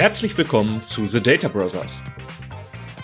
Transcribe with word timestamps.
Herzlich 0.00 0.38
willkommen 0.38 0.82
zu 0.82 1.04
The 1.04 1.22
Data 1.22 1.46
Brothers. 1.48 2.00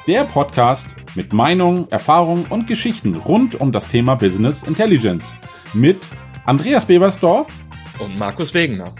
Der 0.06 0.24
Podcast 0.24 0.96
mit 1.14 1.34
Meinungen, 1.34 1.90
Erfahrungen 1.90 2.46
und 2.46 2.66
Geschichten 2.66 3.14
rund 3.16 3.60
um 3.60 3.70
das 3.70 3.88
Thema 3.88 4.14
Business 4.14 4.62
Intelligence. 4.62 5.36
Mit 5.74 6.08
Andreas 6.46 6.86
Bebersdorf 6.86 7.52
und 8.00 8.18
Markus 8.18 8.54
Wegener. 8.54 8.94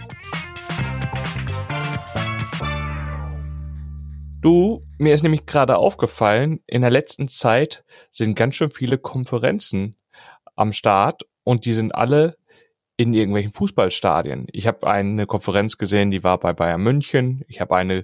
Du, 4.41 4.83
mir 4.99 5.15
ist 5.15 5.23
nämlich 5.23 5.47
gerade 5.47 5.77
aufgefallen, 5.77 6.59
in 6.67 6.81
der 6.81 6.91
letzten 6.91 7.27
Zeit 7.27 7.83
sind 8.11 8.35
ganz 8.35 8.53
schön 8.53 8.69
viele 8.69 8.99
Konferenzen 8.99 9.95
am 10.55 10.71
Start 10.71 11.23
und 11.43 11.65
die 11.65 11.73
sind 11.73 11.95
alle 11.95 12.37
in 12.97 13.13
irgendwelchen 13.13 13.53
Fußballstadien. 13.53 14.47
Ich 14.51 14.65
habe 14.65 14.87
eine 14.87 15.27
Konferenz 15.27 15.77
gesehen, 15.77 16.09
die 16.09 16.23
war 16.23 16.39
bei 16.39 16.53
Bayern 16.53 16.81
München. 16.81 17.45
Ich 17.47 17.61
habe 17.61 17.75
eine 17.75 18.03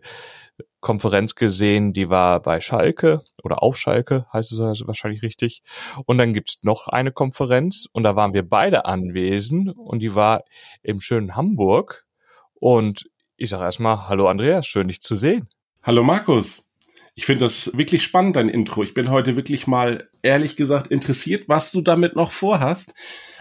Konferenz 0.81 1.33
gesehen, 1.33 1.93
die 1.93 2.09
war 2.09 2.41
bei 2.41 2.61
Schalke 2.61 3.23
oder 3.41 3.63
auf 3.63 3.75
Schalke, 3.75 4.27
heißt 4.31 4.51
es 4.51 4.59
also 4.59 4.85
wahrscheinlich 4.85 5.23
richtig. 5.23 5.63
Und 6.05 6.19
dann 6.19 6.33
gibt's 6.33 6.59
noch 6.61 6.87
eine 6.87 7.11
Konferenz 7.11 7.87
und 7.91 8.03
da 8.03 8.15
waren 8.15 8.33
wir 8.33 8.47
beide 8.47 8.85
anwesend 8.85 9.75
und 9.75 9.99
die 9.99 10.13
war 10.13 10.43
im 10.83 10.99
schönen 10.99 11.35
Hamburg. 11.35 12.05
Und 12.53 13.09
ich 13.35 13.49
sage 13.49 13.63
erstmal, 13.63 14.07
hallo 14.07 14.27
Andreas, 14.27 14.67
schön 14.67 14.89
dich 14.89 15.01
zu 15.01 15.15
sehen. 15.15 15.49
Hallo 15.81 16.03
Markus. 16.03 16.69
Ich 17.15 17.25
finde 17.25 17.45
das 17.45 17.75
wirklich 17.77 18.03
spannend, 18.03 18.35
dein 18.35 18.49
Intro. 18.49 18.83
Ich 18.83 18.93
bin 18.93 19.09
heute 19.09 19.35
wirklich 19.35 19.65
mal 19.67 20.09
ehrlich 20.21 20.55
gesagt 20.55 20.87
interessiert, 20.87 21.47
was 21.47 21.71
du 21.71 21.81
damit 21.81 22.15
noch 22.15 22.31
vorhast. 22.31 22.93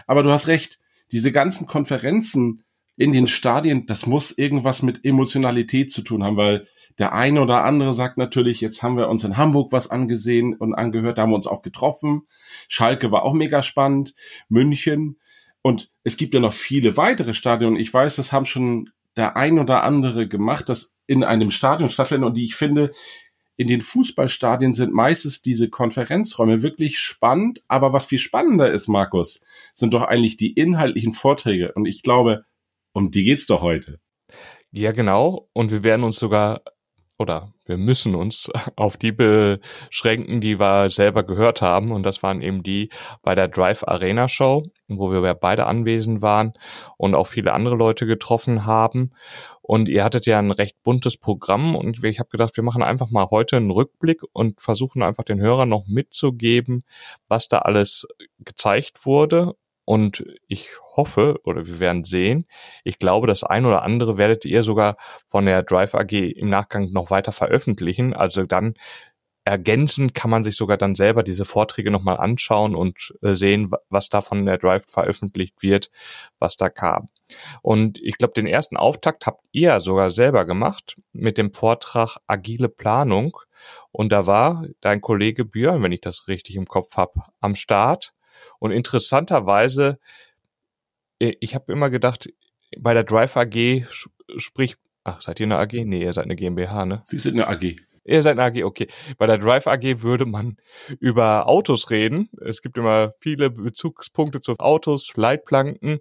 Aber 0.07 0.23
du 0.23 0.31
hast 0.31 0.47
recht, 0.47 0.79
diese 1.13 1.31
ganzen 1.31 1.67
Konferenzen 1.67 2.63
in 2.97 3.13
den 3.13 3.27
Stadien, 3.27 3.85
das 3.85 4.05
muss 4.07 4.31
irgendwas 4.31 4.81
mit 4.81 5.05
Emotionalität 5.05 5.91
zu 5.91 6.01
tun 6.01 6.23
haben, 6.23 6.37
weil 6.37 6.67
der 6.99 7.13
eine 7.13 7.41
oder 7.41 7.63
andere 7.63 7.93
sagt 7.93 8.17
natürlich, 8.17 8.61
jetzt 8.61 8.83
haben 8.83 8.97
wir 8.97 9.07
uns 9.09 9.23
in 9.23 9.37
Hamburg 9.37 9.71
was 9.71 9.89
angesehen 9.89 10.55
und 10.55 10.73
angehört, 10.73 11.17
da 11.17 11.23
haben 11.23 11.31
wir 11.31 11.35
uns 11.35 11.47
auch 11.47 11.61
getroffen. 11.61 12.23
Schalke 12.67 13.11
war 13.11 13.23
auch 13.23 13.33
mega 13.33 13.63
spannend, 13.63 14.13
München. 14.49 15.19
Und 15.61 15.91
es 16.03 16.17
gibt 16.17 16.33
ja 16.33 16.39
noch 16.39 16.53
viele 16.53 16.97
weitere 16.97 17.33
Stadien. 17.33 17.77
Ich 17.77 17.93
weiß, 17.93 18.17
das 18.17 18.31
haben 18.31 18.45
schon 18.45 18.89
der 19.15 19.37
ein 19.37 19.59
oder 19.59 19.83
andere 19.83 20.27
gemacht, 20.27 20.69
das 20.69 20.95
in 21.05 21.23
einem 21.23 21.51
Stadion 21.51 21.89
stattfindet 21.89 22.27
und 22.27 22.37
die 22.37 22.45
ich 22.45 22.55
finde, 22.55 22.91
in 23.55 23.67
den 23.67 23.81
Fußballstadien 23.81 24.73
sind 24.73 24.93
meistens 24.93 25.41
diese 25.41 25.69
Konferenzräume 25.69 26.63
wirklich 26.63 26.99
spannend. 26.99 27.61
Aber 27.67 27.93
was 27.93 28.05
viel 28.07 28.19
spannender 28.19 28.71
ist, 28.71 28.87
Markus, 28.87 29.43
sind 29.73 29.93
doch 29.93 30.03
eigentlich 30.03 30.37
die 30.37 30.53
inhaltlichen 30.53 31.13
Vorträge. 31.13 31.71
Und 31.73 31.85
ich 31.85 32.01
glaube, 32.03 32.45
um 32.93 33.11
die 33.11 33.23
geht's 33.23 33.45
doch 33.45 33.61
heute. 33.61 33.99
Ja, 34.71 34.91
genau. 34.91 35.49
Und 35.53 35.71
wir 35.71 35.83
werden 35.83 36.03
uns 36.03 36.17
sogar 36.17 36.63
oder 37.19 37.53
wir 37.65 37.77
müssen 37.77 38.15
uns 38.15 38.51
auf 38.75 38.97
die 38.97 39.11
beschränken, 39.11 40.41
die 40.41 40.59
wir 40.59 40.89
selber 40.89 41.23
gehört 41.23 41.61
haben. 41.61 41.91
Und 41.91 42.03
das 42.03 42.23
waren 42.23 42.41
eben 42.41 42.63
die 42.63 42.89
bei 43.21 43.35
der 43.35 43.47
Drive 43.47 43.83
Arena 43.83 44.27
Show, 44.27 44.63
wo 44.87 45.11
wir 45.11 45.33
beide 45.33 45.65
anwesend 45.65 46.21
waren 46.21 46.53
und 46.97 47.15
auch 47.15 47.27
viele 47.27 47.53
andere 47.53 47.75
Leute 47.75 48.05
getroffen 48.05 48.65
haben. 48.65 49.11
Und 49.61 49.87
ihr 49.87 50.03
hattet 50.03 50.25
ja 50.25 50.39
ein 50.39 50.51
recht 50.51 50.81
buntes 50.83 51.17
Programm 51.17 51.75
und 51.75 52.03
ich 52.03 52.19
habe 52.19 52.29
gedacht, 52.29 52.57
wir 52.57 52.63
machen 52.63 52.83
einfach 52.83 53.09
mal 53.11 53.27
heute 53.31 53.57
einen 53.57 53.71
Rückblick 53.71 54.21
und 54.33 54.59
versuchen 54.59 55.03
einfach 55.03 55.23
den 55.23 55.39
Hörern 55.39 55.69
noch 55.69 55.85
mitzugeben, 55.87 56.83
was 57.27 57.47
da 57.47 57.59
alles 57.59 58.05
gezeigt 58.39 59.05
wurde 59.05 59.55
und 59.85 60.25
ich 60.47 60.69
hoffe, 60.95 61.39
oder 61.43 61.67
wir 61.67 61.79
werden 61.79 62.03
sehen, 62.03 62.45
ich 62.83 62.99
glaube, 62.99 63.27
das 63.27 63.43
ein 63.43 63.65
oder 63.65 63.83
andere 63.83 64.17
werdet 64.17 64.45
ihr 64.45 64.63
sogar 64.63 64.97
von 65.29 65.45
der 65.45 65.63
Drive 65.63 65.95
AG 65.95 66.11
im 66.11 66.49
Nachgang 66.49 66.91
noch 66.91 67.09
weiter 67.09 67.31
veröffentlichen. 67.31 68.13
Also 68.13 68.43
dann 68.45 68.75
ergänzend 69.45 70.13
kann 70.13 70.29
man 70.29 70.43
sich 70.43 70.55
sogar 70.55 70.77
dann 70.77 70.95
selber 70.95 71.23
diese 71.23 71.45
Vorträge 71.45 71.91
nochmal 71.91 72.17
anschauen 72.17 72.75
und 72.75 73.13
äh, 73.21 73.33
sehen, 73.33 73.71
was 73.89 74.09
da 74.09 74.21
von 74.21 74.45
der 74.45 74.57
Drive 74.57 74.85
veröffentlicht 74.87 75.61
wird, 75.61 75.91
was 76.39 76.55
da 76.55 76.69
kam. 76.69 77.09
Und 77.61 77.99
ich 78.01 78.17
glaube, 78.17 78.33
den 78.33 78.47
ersten 78.47 78.77
Auftakt 78.77 79.25
habt 79.25 79.41
ihr 79.51 79.79
sogar 79.81 80.11
selber 80.11 80.45
gemacht 80.45 80.97
mit 81.11 81.37
dem 81.37 81.51
Vortrag 81.51 82.17
Agile 82.27 82.69
Planung. 82.69 83.37
Und 83.91 84.11
da 84.11 84.25
war 84.25 84.65
dein 84.81 85.01
Kollege 85.01 85.45
Björn, 85.45 85.83
wenn 85.83 85.91
ich 85.91 86.01
das 86.01 86.27
richtig 86.27 86.55
im 86.55 86.65
Kopf 86.65 86.95
habe, 86.95 87.23
am 87.39 87.55
Start. 87.55 88.13
Und 88.59 88.71
interessanterweise, 88.71 89.99
äh, 91.19 91.33
ich 91.39 91.55
habe 91.55 91.71
immer 91.71 91.89
gedacht, 91.89 92.29
bei 92.79 92.93
der 92.93 93.03
Drive 93.03 93.37
AG 93.37 93.85
sprich, 94.37 94.75
ach, 95.03 95.21
seid 95.21 95.39
ihr 95.39 95.45
eine 95.45 95.59
AG? 95.59 95.73
Nee, 95.73 96.03
ihr 96.03 96.13
seid 96.13 96.25
eine 96.25 96.35
GmbH, 96.35 96.85
ne? 96.85 97.03
Wir 97.09 97.19
sind 97.19 97.39
eine 97.39 97.47
AG. 97.47 97.75
Ihr 98.05 98.21
seid 98.21 98.37
eine 98.37 98.43
AG, 98.43 98.65
okay. 98.65 98.87
Bei 99.17 99.27
der 99.27 99.37
Drive 99.37 99.65
AG 99.65 100.01
würde 100.01 100.25
man 100.25 100.57
über 100.99 101.47
Autos 101.47 101.89
reden. 101.89 102.29
Es 102.41 102.61
gibt 102.61 102.77
immer 102.77 103.13
viele 103.19 103.49
Bezugspunkte 103.49 104.41
zu 104.41 104.55
Autos, 104.59 105.15
Leitplanken, 105.15 105.99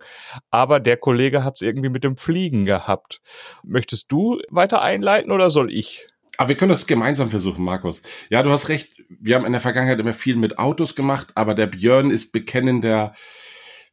aber 0.50 0.80
der 0.80 0.96
Kollege 0.96 1.44
hat 1.44 1.56
es 1.56 1.62
irgendwie 1.62 1.90
mit 1.90 2.02
dem 2.02 2.16
Fliegen 2.16 2.64
gehabt. 2.64 3.20
Möchtest 3.62 4.10
du 4.10 4.40
weiter 4.50 4.82
einleiten 4.82 5.30
oder 5.30 5.48
soll 5.50 5.72
ich? 5.72 6.08
Aber 6.38 6.48
wir 6.48 6.56
können 6.56 6.70
das 6.70 6.86
gemeinsam 6.86 7.30
versuchen, 7.30 7.64
Markus. 7.64 8.02
Ja, 8.30 8.42
du 8.42 8.50
hast 8.50 8.68
recht. 8.68 9.02
Wir 9.08 9.34
haben 9.34 9.44
in 9.44 9.52
der 9.52 9.60
Vergangenheit 9.60 10.00
immer 10.00 10.12
viel 10.12 10.36
mit 10.36 10.58
Autos 10.58 10.94
gemacht, 10.94 11.28
aber 11.34 11.54
der 11.54 11.66
Björn 11.66 12.10
ist 12.10 12.32
bekennender, 12.32 13.14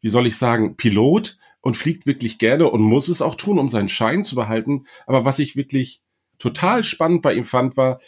wie 0.02 0.10
soll 0.10 0.28
ich 0.28 0.38
sagen, 0.38 0.78
Pilot 0.78 1.38
und 1.62 1.76
fliegt 1.76 2.06
wirklich 2.06 2.38
gerne 2.38 2.70
und 2.70 2.82
muss 2.82 3.10
es 3.10 3.22
auch 3.22 3.36
tun, 3.36 3.60
um 3.60 3.70
seinen 3.70 3.90
Schein 3.90 4.24
zu 4.24 4.36
behalten. 4.36 4.86
Aber 5.06 5.26
was 5.26 5.40
ich 5.40 5.56
wirklich 5.56 6.02
total 6.38 6.84
spannend 6.84 7.22
bei 7.22 7.34
ihm 7.34 7.46
fand, 7.46 7.76
war, 7.76 8.00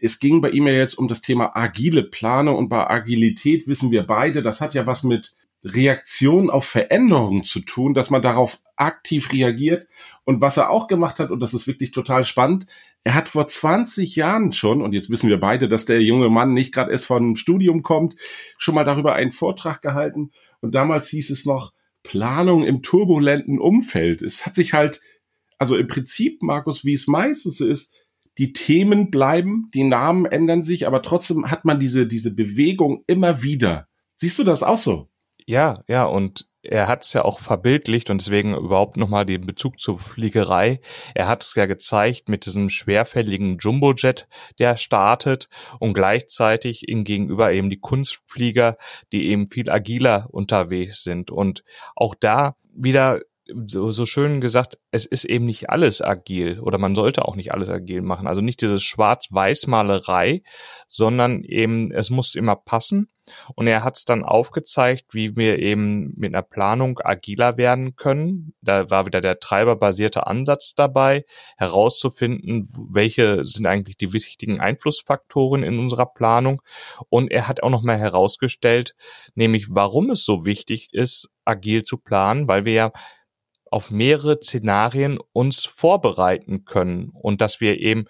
es 0.00 0.20
ging 0.20 0.40
bei 0.40 0.50
ihm 0.50 0.66
ja 0.66 0.74
jetzt 0.74 0.94
um 0.94 1.08
das 1.08 1.22
Thema 1.22 1.56
agile 1.56 2.04
Planung 2.04 2.56
und 2.56 2.68
bei 2.68 2.88
Agilität 2.88 3.66
wissen 3.66 3.90
wir 3.90 4.04
beide, 4.04 4.42
das 4.42 4.60
hat 4.60 4.74
ja 4.74 4.86
was 4.86 5.02
mit 5.02 5.34
Reaktion 5.64 6.50
auf 6.50 6.64
Veränderungen 6.64 7.44
zu 7.44 7.60
tun, 7.60 7.94
dass 7.94 8.10
man 8.10 8.22
darauf 8.22 8.60
aktiv 8.76 9.32
reagiert. 9.32 9.86
Und 10.24 10.40
was 10.40 10.56
er 10.56 10.70
auch 10.70 10.86
gemacht 10.86 11.18
hat, 11.18 11.30
und 11.30 11.40
das 11.40 11.54
ist 11.54 11.66
wirklich 11.66 11.90
total 11.90 12.24
spannend, 12.24 12.66
er 13.02 13.14
hat 13.14 13.28
vor 13.28 13.46
20 13.46 14.16
Jahren 14.16 14.52
schon, 14.52 14.82
und 14.82 14.92
jetzt 14.92 15.10
wissen 15.10 15.28
wir 15.28 15.40
beide, 15.40 15.68
dass 15.68 15.84
der 15.84 16.02
junge 16.02 16.28
Mann 16.28 16.54
nicht 16.54 16.72
gerade 16.72 16.92
erst 16.92 17.06
von 17.06 17.36
Studium 17.36 17.82
kommt, 17.82 18.16
schon 18.56 18.74
mal 18.74 18.84
darüber 18.84 19.14
einen 19.14 19.32
Vortrag 19.32 19.82
gehalten. 19.82 20.30
Und 20.60 20.74
damals 20.74 21.08
hieß 21.08 21.30
es 21.30 21.44
noch 21.44 21.72
Planung 22.02 22.64
im 22.64 22.82
turbulenten 22.82 23.58
Umfeld. 23.58 24.22
Es 24.22 24.46
hat 24.46 24.54
sich 24.54 24.74
halt, 24.74 25.00
also 25.58 25.76
im 25.76 25.88
Prinzip, 25.88 26.42
Markus, 26.42 26.84
wie 26.84 26.94
es 26.94 27.06
meistens 27.06 27.58
so 27.58 27.66
ist, 27.66 27.92
die 28.38 28.52
Themen 28.52 29.10
bleiben, 29.10 29.68
die 29.74 29.82
Namen 29.82 30.24
ändern 30.24 30.62
sich, 30.62 30.86
aber 30.86 31.02
trotzdem 31.02 31.50
hat 31.50 31.64
man 31.64 31.80
diese, 31.80 32.06
diese 32.06 32.32
Bewegung 32.32 33.02
immer 33.08 33.42
wieder. 33.42 33.88
Siehst 34.16 34.38
du 34.38 34.44
das 34.44 34.62
auch 34.62 34.78
so? 34.78 35.08
Ja, 35.48 35.82
ja, 35.88 36.04
und 36.04 36.46
er 36.60 36.88
hat 36.88 37.04
es 37.04 37.14
ja 37.14 37.24
auch 37.24 37.40
verbildlicht 37.40 38.10
und 38.10 38.20
deswegen 38.20 38.54
überhaupt 38.54 38.98
nochmal 38.98 39.24
den 39.24 39.46
Bezug 39.46 39.80
zur 39.80 39.98
Fliegerei. 39.98 40.82
Er 41.14 41.26
hat 41.26 41.42
es 41.42 41.54
ja 41.54 41.64
gezeigt 41.64 42.28
mit 42.28 42.44
diesem 42.44 42.68
schwerfälligen 42.68 43.56
Jumbojet, 43.56 44.28
der 44.58 44.76
startet 44.76 45.48
und 45.80 45.94
gleichzeitig 45.94 46.86
ihm 46.86 47.04
gegenüber 47.04 47.50
eben 47.50 47.70
die 47.70 47.80
Kunstflieger, 47.80 48.76
die 49.10 49.28
eben 49.28 49.50
viel 49.50 49.70
agiler 49.70 50.28
unterwegs 50.30 51.02
sind. 51.02 51.30
Und 51.30 51.64
auch 51.96 52.14
da 52.14 52.56
wieder 52.74 53.22
so, 53.66 53.90
so 53.90 54.04
schön 54.04 54.42
gesagt, 54.42 54.78
es 54.90 55.06
ist 55.06 55.24
eben 55.24 55.46
nicht 55.46 55.70
alles 55.70 56.02
agil 56.02 56.60
oder 56.60 56.76
man 56.76 56.94
sollte 56.94 57.24
auch 57.24 57.36
nicht 57.36 57.52
alles 57.52 57.70
agil 57.70 58.02
machen. 58.02 58.26
Also 58.26 58.42
nicht 58.42 58.60
diese 58.60 58.80
Schwarz-Weiß-Malerei, 58.80 60.42
sondern 60.88 61.42
eben, 61.42 61.90
es 61.90 62.10
muss 62.10 62.34
immer 62.34 62.56
passen. 62.56 63.08
Und 63.54 63.66
er 63.66 63.84
hat 63.84 63.96
es 63.96 64.04
dann 64.04 64.24
aufgezeigt, 64.24 65.14
wie 65.14 65.36
wir 65.36 65.58
eben 65.58 66.14
mit 66.16 66.34
einer 66.34 66.42
Planung 66.42 67.00
agiler 67.02 67.56
werden 67.56 67.96
können. 67.96 68.54
Da 68.62 68.90
war 68.90 69.06
wieder 69.06 69.20
der 69.20 69.40
treiberbasierte 69.40 70.26
Ansatz 70.26 70.74
dabei, 70.74 71.24
herauszufinden, 71.56 72.68
welche 72.90 73.46
sind 73.46 73.66
eigentlich 73.66 73.96
die 73.96 74.12
wichtigen 74.12 74.60
Einflussfaktoren 74.60 75.62
in 75.62 75.78
unserer 75.78 76.06
Planung. 76.06 76.62
Und 77.08 77.30
er 77.30 77.48
hat 77.48 77.62
auch 77.62 77.70
nochmal 77.70 77.98
herausgestellt, 77.98 78.94
nämlich 79.34 79.68
warum 79.70 80.10
es 80.10 80.24
so 80.24 80.44
wichtig 80.44 80.88
ist, 80.92 81.28
agil 81.44 81.84
zu 81.84 81.96
planen, 81.98 82.48
weil 82.48 82.64
wir 82.64 82.72
ja 82.72 82.92
auf 83.70 83.90
mehrere 83.90 84.38
Szenarien 84.42 85.18
uns 85.32 85.64
vorbereiten 85.64 86.64
können 86.64 87.10
und 87.10 87.40
dass 87.40 87.60
wir 87.60 87.80
eben, 87.80 88.06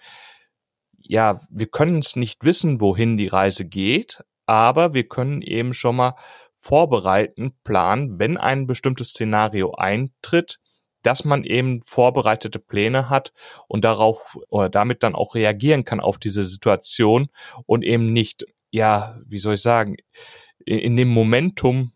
ja, 0.97 1.41
wir 1.49 1.67
können 1.67 1.99
es 1.99 2.15
nicht 2.15 2.43
wissen, 2.43 2.81
wohin 2.81 3.17
die 3.17 3.27
Reise 3.27 3.65
geht, 3.65 4.23
aber 4.49 4.95
wir 4.95 5.07
können 5.07 5.43
eben 5.43 5.75
schon 5.75 5.97
mal 5.97 6.15
vorbereiten, 6.59 7.53
planen, 7.63 8.17
wenn 8.17 8.35
ein 8.35 8.65
bestimmtes 8.65 9.09
Szenario 9.09 9.73
eintritt, 9.75 10.57
dass 11.03 11.23
man 11.23 11.43
eben 11.43 11.81
vorbereitete 11.85 12.57
Pläne 12.57 13.11
hat 13.11 13.31
und 13.67 13.85
darauf 13.85 14.39
oder 14.49 14.69
damit 14.69 15.03
dann 15.03 15.13
auch 15.13 15.35
reagieren 15.35 15.85
kann 15.85 15.99
auf 15.99 16.17
diese 16.17 16.43
Situation 16.43 17.27
und 17.67 17.83
eben 17.83 18.11
nicht, 18.11 18.43
ja, 18.71 19.19
wie 19.23 19.37
soll 19.37 19.53
ich 19.53 19.61
sagen, 19.61 19.97
in 20.65 20.97
dem 20.97 21.09
Momentum 21.09 21.93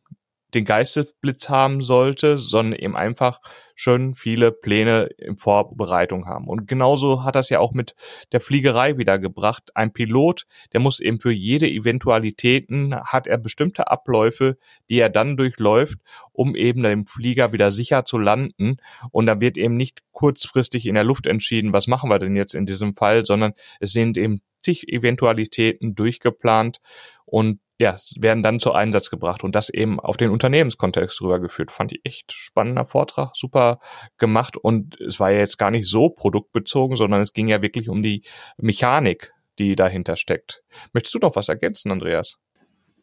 den 0.56 0.66
Geistesblitz 0.66 1.50
haben 1.50 1.82
sollte, 1.82 2.38
sondern 2.38 2.80
eben 2.80 2.96
einfach 2.96 3.40
schon 3.76 4.14
viele 4.14 4.52
Pläne 4.52 5.10
in 5.18 5.38
Vorbereitung 5.38 6.28
haben. 6.28 6.48
Und 6.48 6.68
genauso 6.68 7.24
hat 7.24 7.36
das 7.36 7.50
ja 7.50 7.60
auch 7.60 7.72
mit 7.72 7.96
der 8.32 8.42
Fliegerei 8.42 8.98
wieder 8.98 9.20
gebracht. 9.20 9.72
Ein 9.76 9.94
Pilot, 9.94 10.46
der 10.74 10.80
muss 10.80 11.00
eben 11.00 11.20
für 11.20 11.32
jede 11.32 11.68
Eventualitäten, 11.68 12.96
hat 12.96 13.28
er 13.28 13.38
bestimmte 13.38 13.90
Abläufe, 13.90 14.58
die 14.90 15.00
er 15.00 15.10
dann 15.10 15.38
durchläuft, 15.38 16.00
um 16.32 16.56
eben 16.56 16.84
dem 16.84 17.06
Flieger 17.06 17.52
wieder 17.52 17.72
sicher 17.72 18.06
zu 18.06 18.18
landen. 18.18 18.78
Und 19.12 19.26
da 19.26 19.42
wird 19.42 19.58
eben 19.58 19.76
nicht 19.76 20.02
kurzfristig 20.12 20.86
in 20.86 20.96
der 20.96 21.04
Luft 21.04 21.26
entschieden, 21.26 21.74
was 21.74 21.88
machen 21.88 22.10
wir 22.10 22.20
denn 22.20 22.36
jetzt 22.36 22.56
in 22.56 22.66
diesem 22.66 22.96
Fall, 22.96 23.26
sondern 23.26 23.54
es 23.80 23.92
sind 23.92 24.18
eben 24.18 24.40
zig 24.62 24.88
Eventualitäten 24.88 25.96
durchgeplant 25.96 26.80
und 27.26 27.60
ja, 27.84 27.98
werden 28.18 28.42
dann 28.42 28.60
zu 28.60 28.72
Einsatz 28.72 29.10
gebracht 29.10 29.44
und 29.44 29.56
das 29.56 29.70
eben 29.70 30.00
auf 30.00 30.18
den 30.18 30.32
Unternehmenskontext 30.32 31.22
rübergeführt. 31.22 31.70
Fand 31.70 31.92
ich 31.92 32.02
echt 32.04 32.32
spannender 32.32 32.86
Vortrag, 32.86 33.36
super 33.36 33.80
gemacht 34.18 34.58
und 34.58 35.00
es 35.02 35.20
war 35.20 35.32
ja 35.32 35.40
jetzt 35.40 35.58
gar 35.58 35.70
nicht 35.70 35.88
so 35.88 36.10
produktbezogen, 36.10 36.96
sondern 36.96 37.22
es 37.22 37.34
ging 37.34 37.48
ja 37.48 37.62
wirklich 37.62 37.90
um 37.90 38.02
die 38.02 38.24
Mechanik, 38.58 39.34
die 39.60 39.76
dahinter 39.76 40.16
steckt. 40.16 40.64
Möchtest 40.94 41.14
du 41.14 41.20
noch 41.20 41.36
was 41.36 41.50
ergänzen, 41.50 41.92
Andreas? 41.92 42.38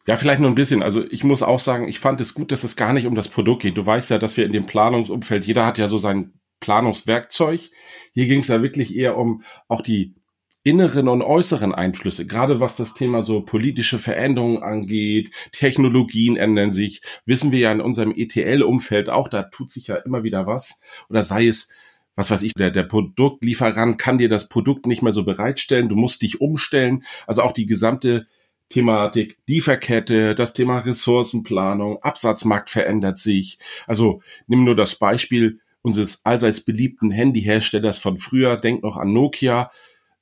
Ja, 0.07 0.15
vielleicht 0.15 0.41
nur 0.41 0.49
ein 0.49 0.55
bisschen. 0.55 0.81
Also 0.81 1.05
ich 1.11 1.23
muss 1.23 1.43
auch 1.43 1.59
sagen, 1.59 1.87
ich 1.87 1.99
fand 1.99 2.19
es 2.21 2.33
gut, 2.33 2.51
dass 2.51 2.63
es 2.63 2.75
gar 2.75 2.91
nicht 2.91 3.05
um 3.05 3.13
das 3.13 3.29
Produkt 3.29 3.61
geht. 3.61 3.77
Du 3.77 3.85
weißt 3.85 4.09
ja, 4.09 4.17
dass 4.17 4.35
wir 4.35 4.45
in 4.45 4.51
dem 4.51 4.65
Planungsumfeld, 4.65 5.45
jeder 5.45 5.65
hat 5.65 5.77
ja 5.77 5.85
so 5.87 5.99
sein 5.99 6.33
Planungswerkzeug. 6.59 7.69
Hier 8.13 8.25
ging 8.25 8.39
es 8.39 8.47
ja 8.47 8.63
wirklich 8.63 8.95
eher 8.95 9.15
um 9.15 9.43
auch 9.67 9.81
die 9.81 10.15
inneren 10.63 11.07
und 11.07 11.21
äußeren 11.21 11.73
Einflüsse, 11.73 12.27
gerade 12.27 12.59
was 12.59 12.75
das 12.75 12.93
Thema 12.93 13.23
so 13.23 13.41
politische 13.41 13.97
Veränderungen 13.97 14.61
angeht, 14.61 15.31
Technologien 15.51 16.37
ändern 16.37 16.71
sich, 16.71 17.01
wissen 17.25 17.51
wir 17.51 17.59
ja 17.59 17.71
in 17.71 17.81
unserem 17.81 18.13
ETL-Umfeld 18.15 19.09
auch, 19.09 19.27
da 19.27 19.43
tut 19.43 19.71
sich 19.71 19.87
ja 19.87 19.95
immer 19.95 20.23
wieder 20.23 20.45
was. 20.45 20.81
Oder 21.09 21.23
sei 21.23 21.47
es, 21.47 21.71
was 22.15 22.29
weiß 22.29 22.43
ich, 22.43 22.53
der, 22.53 22.69
der 22.69 22.83
Produktlieferant 22.83 23.97
kann 23.97 24.19
dir 24.19 24.29
das 24.29 24.49
Produkt 24.49 24.85
nicht 24.85 25.01
mehr 25.01 25.13
so 25.13 25.23
bereitstellen, 25.23 25.89
du 25.89 25.95
musst 25.95 26.21
dich 26.21 26.41
umstellen. 26.41 27.03
Also 27.25 27.41
auch 27.41 27.53
die 27.53 27.65
gesamte 27.65 28.27
Thematik 28.69 29.37
Lieferkette, 29.47 30.35
das 30.35 30.53
Thema 30.53 30.77
Ressourcenplanung, 30.77 32.01
Absatzmarkt 32.03 32.69
verändert 32.69 33.17
sich. 33.17 33.57
Also 33.87 34.21
nimm 34.47 34.63
nur 34.63 34.75
das 34.75 34.95
Beispiel 34.95 35.59
unseres 35.81 36.25
allseits 36.25 36.61
beliebten 36.61 37.11
Handyherstellers 37.11 37.97
von 37.97 38.17
früher, 38.17 38.57
denk 38.57 38.83
noch 38.83 38.97
an 38.97 39.11
Nokia 39.11 39.71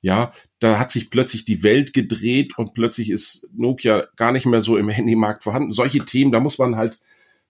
ja, 0.02 0.32
da 0.58 0.78
hat 0.78 0.90
sich 0.90 1.10
plötzlich 1.10 1.44
die 1.44 1.62
Welt 1.62 1.92
gedreht 1.92 2.56
und 2.56 2.72
plötzlich 2.72 3.10
ist 3.10 3.48
Nokia 3.54 4.08
gar 4.16 4.32
nicht 4.32 4.46
mehr 4.46 4.60
so 4.60 4.76
im 4.78 4.88
Handymarkt 4.88 5.42
vorhanden. 5.42 5.72
Solche 5.72 6.04
Themen, 6.04 6.32
da 6.32 6.40
muss 6.40 6.58
man 6.58 6.76
halt 6.76 7.00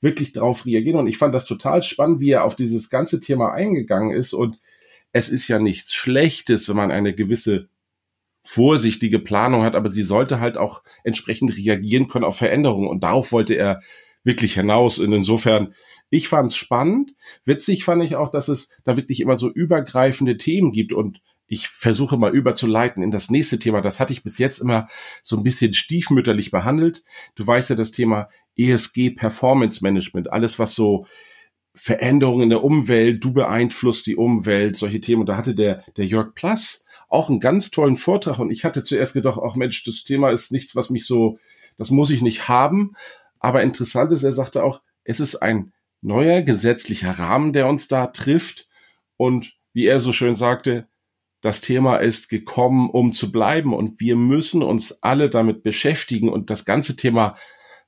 wirklich 0.01 0.33
drauf 0.33 0.67
reagieren. 0.67 0.99
Und 0.99 1.07
ich 1.07 1.19
fand 1.19 1.35
das 1.35 1.47
total 1.47 1.83
spannend, 1.83 2.21
wie 2.21 2.31
er 2.31 2.45
auf 2.45 2.57
dieses 2.57 2.91
ganze 2.91 3.21
Thema 3.21 3.53
eingegangen 3.53 4.13
ist. 4.13 4.33
Und 4.33 4.59
es 5.13 5.29
ist 5.29 5.47
ja 5.49 5.59
nichts 5.59 5.95
Schlechtes, 5.95 6.69
wenn 6.69 6.77
man 6.77 6.91
eine 6.91 7.15
gewisse 7.15 7.69
vorsichtige 8.43 9.19
Planung 9.19 9.63
hat, 9.63 9.75
aber 9.75 9.91
sie 9.91 10.03
sollte 10.03 10.41
halt 10.41 10.57
auch 10.57 10.83
entsprechend 11.05 11.57
reagieren 11.57 12.09
können 12.09 12.25
auf 12.25 12.39
Veränderungen. 12.39 12.89
Und 12.89 13.05
darauf 13.05 13.33
wollte 13.33 13.55
er 13.55 13.81
wirklich 14.25 14.55
hinaus. 14.55 14.99
Und 14.99 15.13
insofern, 15.13 15.75
ich 16.09 16.29
fand 16.29 16.49
es 16.49 16.57
spannend. 16.57 17.15
Witzig 17.45 17.85
fand 17.85 18.03
ich 18.03 18.17
auch, 18.17 18.31
dass 18.31 18.49
es 18.49 18.71
da 18.85 18.97
wirklich 18.97 19.21
immer 19.21 19.37
so 19.37 19.51
übergreifende 19.51 20.37
Themen 20.37 20.73
gibt 20.73 20.93
und 20.93 21.21
ich 21.53 21.67
versuche 21.67 22.17
mal 22.17 22.33
überzuleiten 22.33 23.03
in 23.03 23.11
das 23.11 23.29
nächste 23.29 23.59
Thema. 23.59 23.81
Das 23.81 23.99
hatte 23.99 24.13
ich 24.13 24.23
bis 24.23 24.39
jetzt 24.39 24.61
immer 24.61 24.87
so 25.21 25.37
ein 25.37 25.43
bisschen 25.43 25.75
stiefmütterlich 25.75 26.53
behandelt. 26.53 27.03
Du 27.35 27.45
weißt 27.45 27.71
ja 27.71 27.77
das 27.77 27.91
Thema 27.91 28.29
ESG 28.57 29.11
Performance 29.11 29.83
Management, 29.83 30.33
alles 30.33 30.61
was 30.61 30.75
so 30.75 31.07
Veränderungen 31.75 32.45
in 32.45 32.51
der 32.51 32.63
Umwelt, 32.63 33.25
du 33.25 33.33
beeinflusst 33.33 34.07
die 34.07 34.15
Umwelt, 34.15 34.77
solche 34.77 35.01
Themen. 35.01 35.27
Da 35.27 35.37
hatte 35.37 35.57
der, 35.57 35.83
der 35.97 36.07
Jörg 36.07 36.37
Plass 36.37 36.87
auch 37.09 37.31
einen 37.31 37.41
ganz 37.41 37.73
tollen 37.73 37.97
Vortrag 37.97 38.39
und 38.39 38.53
ich 38.53 38.65
hatte 38.65 38.85
zuerst 38.85 39.15
gedacht, 39.15 39.41
ach 39.45 39.57
Mensch, 39.57 39.83
das 39.83 40.05
Thema 40.05 40.31
ist 40.31 40.53
nichts, 40.53 40.77
was 40.77 40.89
mich 40.89 41.05
so, 41.05 41.41
das 41.79 41.91
muss 41.91 42.11
ich 42.11 42.23
nicht 42.23 42.49
haben. 42.49 42.95
Aber 43.41 43.65
interessant 43.65 44.13
ist, 44.13 44.23
er 44.23 44.31
sagte 44.31 44.63
auch, 44.63 44.83
es 45.03 45.19
ist 45.19 45.35
ein 45.35 45.73
neuer 46.01 46.43
gesetzlicher 46.43 47.19
Rahmen, 47.19 47.53
der 47.53 47.67
uns 47.67 47.89
da 47.89 48.07
trifft. 48.07 48.69
Und 49.17 49.55
wie 49.73 49.87
er 49.87 49.99
so 49.99 50.13
schön 50.13 50.37
sagte, 50.37 50.87
das 51.41 51.61
Thema 51.61 51.97
ist 51.97 52.29
gekommen, 52.29 52.91
um 52.91 53.13
zu 53.13 53.33
bleiben 53.33 53.75
und 53.75 54.01
wir 54.01 54.17
müssen 54.17 54.63
uns 54.63 55.03
alle 55.03 55.31
damit 55.31 55.63
beschäftigen 55.63 56.29
und 56.29 56.51
das 56.51 56.65
ganze 56.65 56.97
Thema 56.97 57.37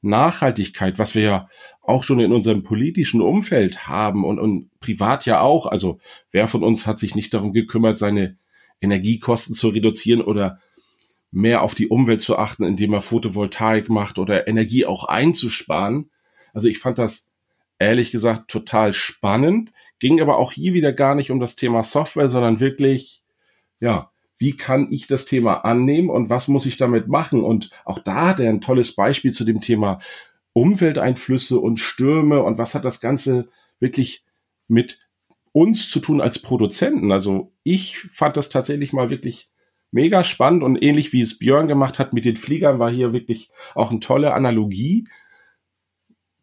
Nachhaltigkeit, 0.00 0.98
was 0.98 1.14
wir 1.14 1.22
ja 1.22 1.48
auch 1.80 2.02
schon 2.02 2.20
in 2.20 2.32
unserem 2.32 2.62
politischen 2.64 3.20
Umfeld 3.20 3.86
haben 3.86 4.24
und, 4.24 4.38
und 4.38 4.70
privat 4.80 5.26
ja 5.26 5.40
auch. 5.40 5.66
Also 5.66 5.98
wer 6.30 6.48
von 6.48 6.62
uns 6.62 6.86
hat 6.86 6.98
sich 6.98 7.14
nicht 7.14 7.34
darum 7.34 7.52
gekümmert, 7.52 7.98
seine 7.98 8.36
Energiekosten 8.80 9.54
zu 9.54 9.68
reduzieren 9.68 10.20
oder 10.20 10.58
mehr 11.30 11.62
auf 11.62 11.74
die 11.74 11.88
Umwelt 11.88 12.20
zu 12.20 12.36
achten, 12.36 12.64
indem 12.64 12.92
er 12.92 13.00
Photovoltaik 13.00 13.88
macht 13.88 14.18
oder 14.18 14.48
Energie 14.48 14.86
auch 14.86 15.04
einzusparen. 15.04 16.10
Also 16.52 16.68
ich 16.68 16.78
fand 16.78 16.98
das 16.98 17.32
ehrlich 17.78 18.10
gesagt 18.10 18.48
total 18.48 18.92
spannend, 18.92 19.72
ging 19.98 20.20
aber 20.20 20.36
auch 20.38 20.52
hier 20.52 20.74
wieder 20.74 20.92
gar 20.92 21.14
nicht 21.14 21.30
um 21.30 21.40
das 21.40 21.56
Thema 21.56 21.82
Software, 21.84 22.28
sondern 22.28 22.60
wirklich 22.60 23.21
ja, 23.82 24.12
wie 24.38 24.56
kann 24.56 24.92
ich 24.92 25.08
das 25.08 25.24
Thema 25.24 25.64
annehmen 25.64 26.08
und 26.08 26.30
was 26.30 26.46
muss 26.46 26.66
ich 26.66 26.76
damit 26.76 27.08
machen? 27.08 27.42
Und 27.42 27.70
auch 27.84 27.98
da 27.98 28.28
hat 28.28 28.40
er 28.40 28.48
ein 28.48 28.60
tolles 28.60 28.94
Beispiel 28.94 29.32
zu 29.32 29.44
dem 29.44 29.60
Thema 29.60 29.98
Umwelteinflüsse 30.52 31.58
und 31.58 31.78
Stürme 31.78 32.42
und 32.42 32.58
was 32.58 32.74
hat 32.74 32.84
das 32.84 33.00
Ganze 33.00 33.48
wirklich 33.80 34.24
mit 34.68 35.00
uns 35.50 35.90
zu 35.90 35.98
tun 35.98 36.20
als 36.20 36.38
Produzenten. 36.38 37.10
Also 37.10 37.52
ich 37.64 37.98
fand 37.98 38.36
das 38.36 38.50
tatsächlich 38.50 38.92
mal 38.92 39.10
wirklich 39.10 39.50
mega 39.90 40.22
spannend 40.22 40.62
und 40.62 40.80
ähnlich 40.80 41.12
wie 41.12 41.20
es 41.20 41.38
Björn 41.38 41.66
gemacht 41.66 41.98
hat 41.98 42.14
mit 42.14 42.24
den 42.24 42.36
Fliegern 42.36 42.78
war 42.78 42.90
hier 42.90 43.12
wirklich 43.12 43.50
auch 43.74 43.90
eine 43.90 44.00
tolle 44.00 44.32
Analogie. 44.32 45.08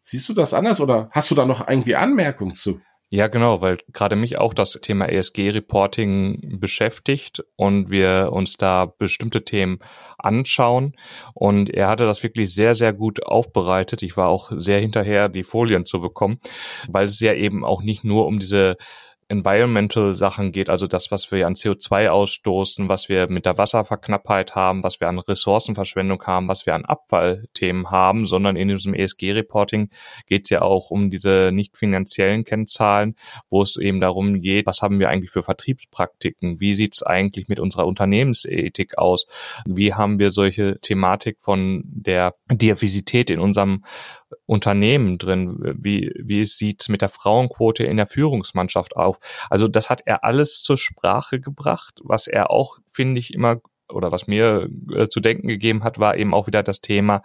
Siehst 0.02 0.28
du 0.28 0.34
das 0.34 0.52
anders 0.52 0.78
oder 0.80 1.08
hast 1.12 1.30
du 1.30 1.34
da 1.34 1.46
noch 1.46 1.66
irgendwie 1.66 1.96
Anmerkungen 1.96 2.54
zu? 2.54 2.82
Ja, 3.12 3.26
genau, 3.26 3.60
weil 3.60 3.78
gerade 3.92 4.14
mich 4.14 4.38
auch 4.38 4.54
das 4.54 4.78
Thema 4.82 5.06
ESG-Reporting 5.06 6.60
beschäftigt 6.60 7.42
und 7.56 7.90
wir 7.90 8.30
uns 8.32 8.56
da 8.56 8.86
bestimmte 8.86 9.44
Themen 9.44 9.80
anschauen. 10.16 10.94
Und 11.34 11.70
er 11.70 11.88
hatte 11.88 12.04
das 12.04 12.22
wirklich 12.22 12.54
sehr, 12.54 12.76
sehr 12.76 12.92
gut 12.92 13.26
aufbereitet. 13.26 14.04
Ich 14.04 14.16
war 14.16 14.28
auch 14.28 14.52
sehr 14.54 14.78
hinterher, 14.78 15.28
die 15.28 15.42
Folien 15.42 15.86
zu 15.86 16.00
bekommen, 16.00 16.38
weil 16.86 17.06
es 17.06 17.18
ja 17.18 17.34
eben 17.34 17.64
auch 17.64 17.82
nicht 17.82 18.04
nur 18.04 18.26
um 18.28 18.38
diese 18.38 18.76
Environmental 19.30 20.14
Sachen 20.16 20.50
geht, 20.50 20.68
also 20.68 20.88
das, 20.88 21.12
was 21.12 21.30
wir 21.30 21.46
an 21.46 21.54
CO2 21.54 22.08
ausstoßen, 22.08 22.88
was 22.88 23.08
wir 23.08 23.30
mit 23.30 23.46
der 23.46 23.56
Wasserverknappheit 23.56 24.56
haben, 24.56 24.82
was 24.82 25.00
wir 25.00 25.08
an 25.08 25.20
Ressourcenverschwendung 25.20 26.22
haben, 26.24 26.48
was 26.48 26.66
wir 26.66 26.74
an 26.74 26.84
Abfallthemen 26.84 27.90
haben, 27.90 28.26
sondern 28.26 28.56
in 28.56 28.68
diesem 28.68 28.92
ESG-Reporting 28.92 29.90
geht 30.26 30.44
es 30.44 30.50
ja 30.50 30.62
auch 30.62 30.90
um 30.90 31.10
diese 31.10 31.50
nicht 31.52 31.76
finanziellen 31.76 32.42
Kennzahlen, 32.42 33.14
wo 33.48 33.62
es 33.62 33.76
eben 33.76 34.00
darum 34.00 34.40
geht, 34.40 34.66
was 34.66 34.82
haben 34.82 34.98
wir 34.98 35.08
eigentlich 35.08 35.30
für 35.30 35.44
Vertriebspraktiken, 35.44 36.60
wie 36.60 36.74
sieht 36.74 36.96
es 36.96 37.04
eigentlich 37.04 37.46
mit 37.46 37.60
unserer 37.60 37.86
Unternehmensethik 37.86 38.98
aus, 38.98 39.26
wie 39.64 39.94
haben 39.94 40.18
wir 40.18 40.32
solche 40.32 40.80
Thematik 40.80 41.38
von 41.40 41.84
der 41.84 42.34
Diversität 42.50 43.30
in 43.30 43.38
unserem 43.38 43.84
Unternehmen 44.46 45.18
drin? 45.18 45.76
Wie, 45.78 46.12
wie 46.16 46.44
sieht's 46.44 46.88
mit 46.88 47.02
der 47.02 47.08
Frauenquote 47.08 47.84
in 47.84 47.96
der 47.96 48.06
Führungsmannschaft 48.06 48.96
auf? 48.96 49.18
Also 49.48 49.68
das 49.68 49.90
hat 49.90 50.02
er 50.06 50.24
alles 50.24 50.62
zur 50.62 50.78
Sprache 50.78 51.40
gebracht, 51.40 52.00
was 52.02 52.26
er 52.26 52.50
auch, 52.50 52.78
finde 52.92 53.18
ich, 53.18 53.32
immer 53.34 53.60
oder 53.88 54.12
was 54.12 54.26
mir 54.26 54.68
äh, 54.94 55.08
zu 55.08 55.20
denken 55.20 55.48
gegeben 55.48 55.82
hat, 55.82 55.98
war 55.98 56.16
eben 56.16 56.32
auch 56.32 56.46
wieder 56.46 56.62
das 56.62 56.80
Thema, 56.80 57.22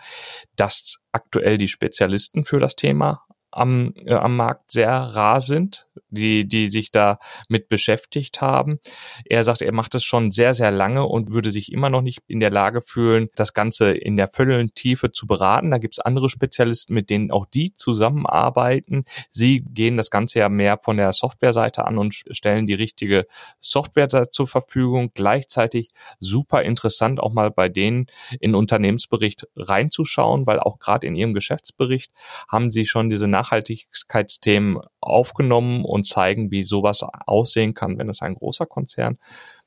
dass 0.55 0.97
aktuell 1.11 1.57
die 1.57 1.67
Spezialisten 1.67 2.43
für 2.43 2.59
das 2.59 2.75
Thema 2.75 3.25
am, 3.55 3.93
äh, 4.05 4.13
am 4.13 4.35
Markt 4.35 4.71
sehr 4.71 4.91
rar 4.91 5.39
sind, 5.39 5.87
die, 6.09 6.47
die 6.47 6.67
sich 6.67 6.91
da 6.91 7.19
mit 7.47 7.69
beschäftigt 7.69 8.41
haben. 8.41 8.79
Er 9.25 9.43
sagt, 9.43 9.61
er 9.61 9.71
macht 9.71 9.95
es 9.95 10.03
schon 10.03 10.31
sehr, 10.31 10.53
sehr 10.53 10.71
lange 10.71 11.05
und 11.05 11.31
würde 11.31 11.51
sich 11.51 11.71
immer 11.71 11.89
noch 11.89 12.01
nicht 12.01 12.19
in 12.27 12.41
der 12.41 12.51
Lage 12.51 12.81
fühlen, 12.81 13.29
das 13.35 13.53
Ganze 13.53 13.91
in 13.91 14.17
der 14.17 14.27
vollen 14.27 14.67
Tiefe 14.75 15.11
zu 15.11 15.25
beraten. 15.25 15.71
Da 15.71 15.77
gibt 15.77 15.93
es 15.93 15.99
andere 15.99 16.29
Spezialisten, 16.29 16.93
mit 16.93 17.09
denen 17.09 17.31
auch 17.31 17.45
die 17.45 17.73
zusammenarbeiten. 17.73 19.05
Sie 19.29 19.61
gehen 19.61 19.95
das 19.95 20.09
Ganze 20.09 20.39
ja 20.39 20.49
mehr 20.49 20.77
von 20.83 20.97
der 20.97 21.13
Softwareseite 21.13 21.85
an 21.85 21.97
und 21.97 22.13
stellen 22.13 22.65
die 22.65 22.73
richtige 22.73 23.25
Software 23.59 24.07
da 24.07 24.29
zur 24.29 24.47
Verfügung. 24.47 25.11
Gleichzeitig 25.13 25.91
super 26.19 26.63
interessant 26.63 27.21
auch 27.21 27.31
mal 27.31 27.51
bei 27.51 27.69
denen 27.69 28.07
in 28.41 28.53
Unternehmensbericht 28.53 29.47
reinzuschauen, 29.55 30.45
weil 30.45 30.59
auch 30.59 30.77
gerade 30.79 31.07
in 31.07 31.15
ihrem 31.15 31.33
Geschäftsbericht 31.33 32.11
haben 32.49 32.69
sie 32.69 32.85
schon 32.85 33.09
diese 33.09 33.29
Nach 33.29 33.44
Nachhaltigkeitsthemen 33.45 34.79
aufgenommen 34.99 35.85
und 35.85 36.07
zeigen, 36.07 36.51
wie 36.51 36.63
sowas 36.63 37.03
aussehen 37.25 37.73
kann, 37.73 37.97
wenn 37.97 38.09
es 38.09 38.21
ein 38.21 38.35
großer 38.35 38.65
Konzern 38.65 39.17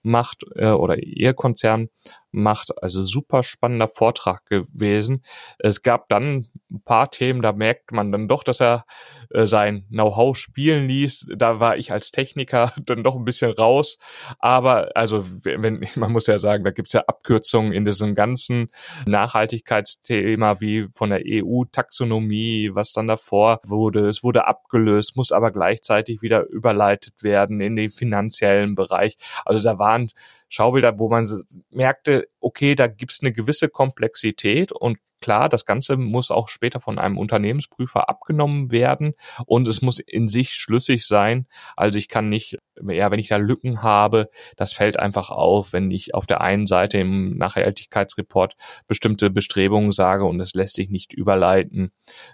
macht 0.03 0.45
äh, 0.55 0.71
oder 0.71 1.03
ihr 1.03 1.35
Konzern 1.35 1.89
macht. 2.31 2.83
Also 2.83 3.03
super 3.03 3.43
spannender 3.43 3.89
Vortrag 3.89 4.47
gewesen. 4.47 5.23
Es 5.59 5.83
gab 5.83 6.09
dann 6.09 6.49
ein 6.71 6.83
paar 6.85 7.11
Themen, 7.11 7.43
da 7.43 7.53
merkt 7.53 7.93
man 7.93 8.13
dann 8.13 8.29
doch, 8.29 8.45
dass 8.45 8.61
er 8.61 8.85
äh, 9.31 9.47
sein 9.47 9.85
Know-how 9.91 10.37
spielen 10.37 10.89
ließ. 10.89 11.33
Da 11.37 11.61
war 11.61 11.77
ich 11.77 11.93
als 11.93 12.11
Techniker 12.11 12.73
dann 12.85 13.03
doch 13.03 13.17
ein 13.17 13.25
bisschen 13.25 13.51
raus. 13.51 13.99
Aber 14.39 14.91
also, 14.95 15.25
wenn, 15.43 15.87
man 15.97 16.13
muss 16.13 16.27
ja 16.27 16.39
sagen, 16.39 16.65
da 16.65 16.71
gibt's 16.71 16.93
ja 16.93 17.05
Abkürzungen 17.07 17.73
in 17.73 17.85
diesem 17.85 18.15
ganzen 18.15 18.71
Nachhaltigkeitsthema 19.07 20.61
wie 20.61 20.89
von 20.95 21.11
der 21.11 21.23
EU-Taxonomie, 21.25 22.71
was 22.75 22.93
dann 22.93 23.09
davor 23.09 23.61
wurde. 23.65 24.09
Es 24.09 24.23
wurde 24.23 24.47
abgelöst, 24.47 25.17
muss 25.17 25.33
aber 25.33 25.51
gleichzeitig 25.51 26.23
wieder 26.23 26.47
überleitet 26.49 27.23
werden 27.23 27.61
in 27.61 27.77
den 27.77 27.91
finanziellen 27.91 28.75
Bereich. 28.75 29.17
Also 29.45 29.63
da 29.63 29.79
waren 29.79 30.11
Schaubilder, 30.49 30.99
wo 30.99 31.09
man 31.09 31.29
merkte, 31.71 32.29
okay, 32.41 32.75
da 32.75 32.87
gibt's 32.87 33.21
eine 33.21 33.33
gewisse 33.33 33.69
Komplexität 33.69 34.73
und 34.73 34.99
Klar, 35.21 35.49
das 35.49 35.65
Ganze 35.65 35.97
muss 35.97 36.31
auch 36.31 36.49
später 36.49 36.81
von 36.81 36.99
einem 36.99 37.19
Unternehmensprüfer 37.19 38.09
abgenommen 38.09 38.71
werden 38.71 39.15
und 39.47 39.67
es 39.69 39.83
muss 39.83 39.99
in 39.99 40.29
sich 40.29 40.53
schlüssig 40.55 41.07
sein. 41.07 41.47
Also 41.77 41.99
ich 41.99 42.09
kann 42.09 42.29
nicht, 42.29 42.59
ja, 42.89 43.11
wenn 43.11 43.19
ich 43.19 43.29
da 43.29 43.37
Lücken 43.37 43.83
habe, 43.83 44.31
das 44.57 44.73
fällt 44.73 44.99
einfach 44.99 45.31
auf, 45.31 45.73
wenn 45.73 45.91
ich 45.91 46.15
auf 46.15 46.27
der 46.27 46.41
einen 46.41 46.67
Seite 46.67 46.99
im 46.99 47.37
Nachhaltigkeitsreport 47.37 48.55
bestimmte 48.87 49.31
Bestrebungen 49.31 49.93
sage 49.93 50.25
und 50.25 50.41
es 50.41 50.55
lässt 50.55 50.77
sich 50.77 50.91
nicht 50.91 51.13
überleiten 51.13 51.93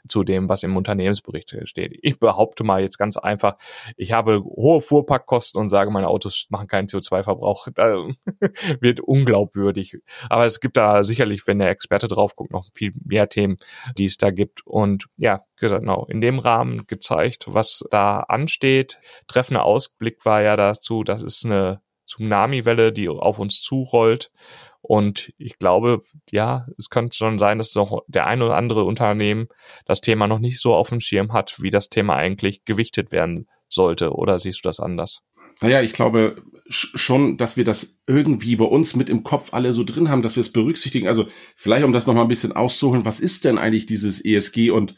zu 0.08 0.24
dem, 0.24 0.48
was 0.48 0.62
im 0.62 0.76
Unternehmensbericht 0.76 1.54
steht. 1.64 1.98
Ich 2.02 2.18
behaupte 2.18 2.64
mal 2.64 2.82
jetzt 2.82 2.98
ganz 2.98 3.16
einfach, 3.16 3.56
ich 3.96 4.12
habe 4.12 4.42
hohe 4.44 4.80
Fuhrparkkosten 4.80 5.60
und 5.60 5.68
sage, 5.68 5.90
meine 5.90 6.08
Autos 6.08 6.46
machen 6.50 6.68
keinen 6.68 6.88
CO2-Verbrauch. 6.88 7.68
Da 7.74 8.06
wird 8.80 9.00
unglaubwürdig. 9.00 9.98
Aber 10.28 10.44
es 10.46 10.60
gibt 10.60 10.76
da 10.76 11.02
sicherlich, 11.02 11.46
wenn 11.46 11.58
der 11.58 11.70
Experte 11.70 12.06
drauf 12.06 12.36
guckt, 12.36 12.52
noch 12.52 12.66
viel 12.72 12.92
mehr 13.04 13.28
Themen, 13.28 13.56
die 13.98 14.04
es 14.04 14.16
da 14.16 14.30
gibt. 14.30 14.64
Und 14.66 15.06
ja, 15.16 15.44
genau, 15.56 16.06
in 16.06 16.20
dem 16.20 16.38
Rahmen 16.38 16.86
gezeigt, 16.86 17.46
was 17.48 17.84
da 17.90 18.20
ansteht. 18.20 19.00
Treffender 19.28 19.64
Ausblick 19.64 20.24
war 20.24 20.42
ja 20.42 20.56
dazu, 20.56 21.04
das 21.04 21.22
ist 21.22 21.44
eine 21.44 21.80
Tsunami-Welle, 22.06 22.92
die 22.92 23.08
auf 23.08 23.38
uns 23.38 23.60
zurollt. 23.60 24.30
Und 24.86 25.32
ich 25.38 25.58
glaube, 25.58 26.02
ja, 26.30 26.66
es 26.76 26.90
könnte 26.90 27.16
schon 27.16 27.38
sein, 27.38 27.56
dass 27.56 27.74
noch 27.74 28.02
der 28.06 28.26
ein 28.26 28.42
oder 28.42 28.56
andere 28.56 28.84
Unternehmen 28.84 29.48
das 29.86 30.02
Thema 30.02 30.26
noch 30.26 30.38
nicht 30.38 30.60
so 30.60 30.74
auf 30.74 30.90
dem 30.90 31.00
Schirm 31.00 31.32
hat, 31.32 31.62
wie 31.62 31.70
das 31.70 31.88
Thema 31.88 32.16
eigentlich 32.16 32.64
gewichtet 32.66 33.10
werden 33.10 33.48
sollte. 33.68 34.12
Oder 34.12 34.38
siehst 34.38 34.58
du 34.58 34.68
das 34.68 34.80
anders? 34.80 35.22
Naja, 35.62 35.80
ich 35.80 35.92
glaube 35.94 36.36
schon, 36.68 37.36
dass 37.38 37.56
wir 37.56 37.64
das 37.64 38.02
irgendwie 38.06 38.56
bei 38.56 38.64
uns 38.64 38.96
mit 38.96 39.08
im 39.08 39.22
Kopf 39.22 39.54
alle 39.54 39.72
so 39.72 39.84
drin 39.84 40.10
haben, 40.10 40.22
dass 40.22 40.36
wir 40.36 40.40
es 40.42 40.52
berücksichtigen. 40.52 41.08
Also 41.08 41.28
vielleicht, 41.56 41.84
um 41.84 41.92
das 41.92 42.06
nochmal 42.06 42.24
ein 42.24 42.28
bisschen 42.28 42.52
auszuholen, 42.52 43.04
was 43.04 43.20
ist 43.20 43.44
denn 43.44 43.58
eigentlich 43.58 43.86
dieses 43.86 44.24
ESG? 44.24 44.70
Und 44.70 44.96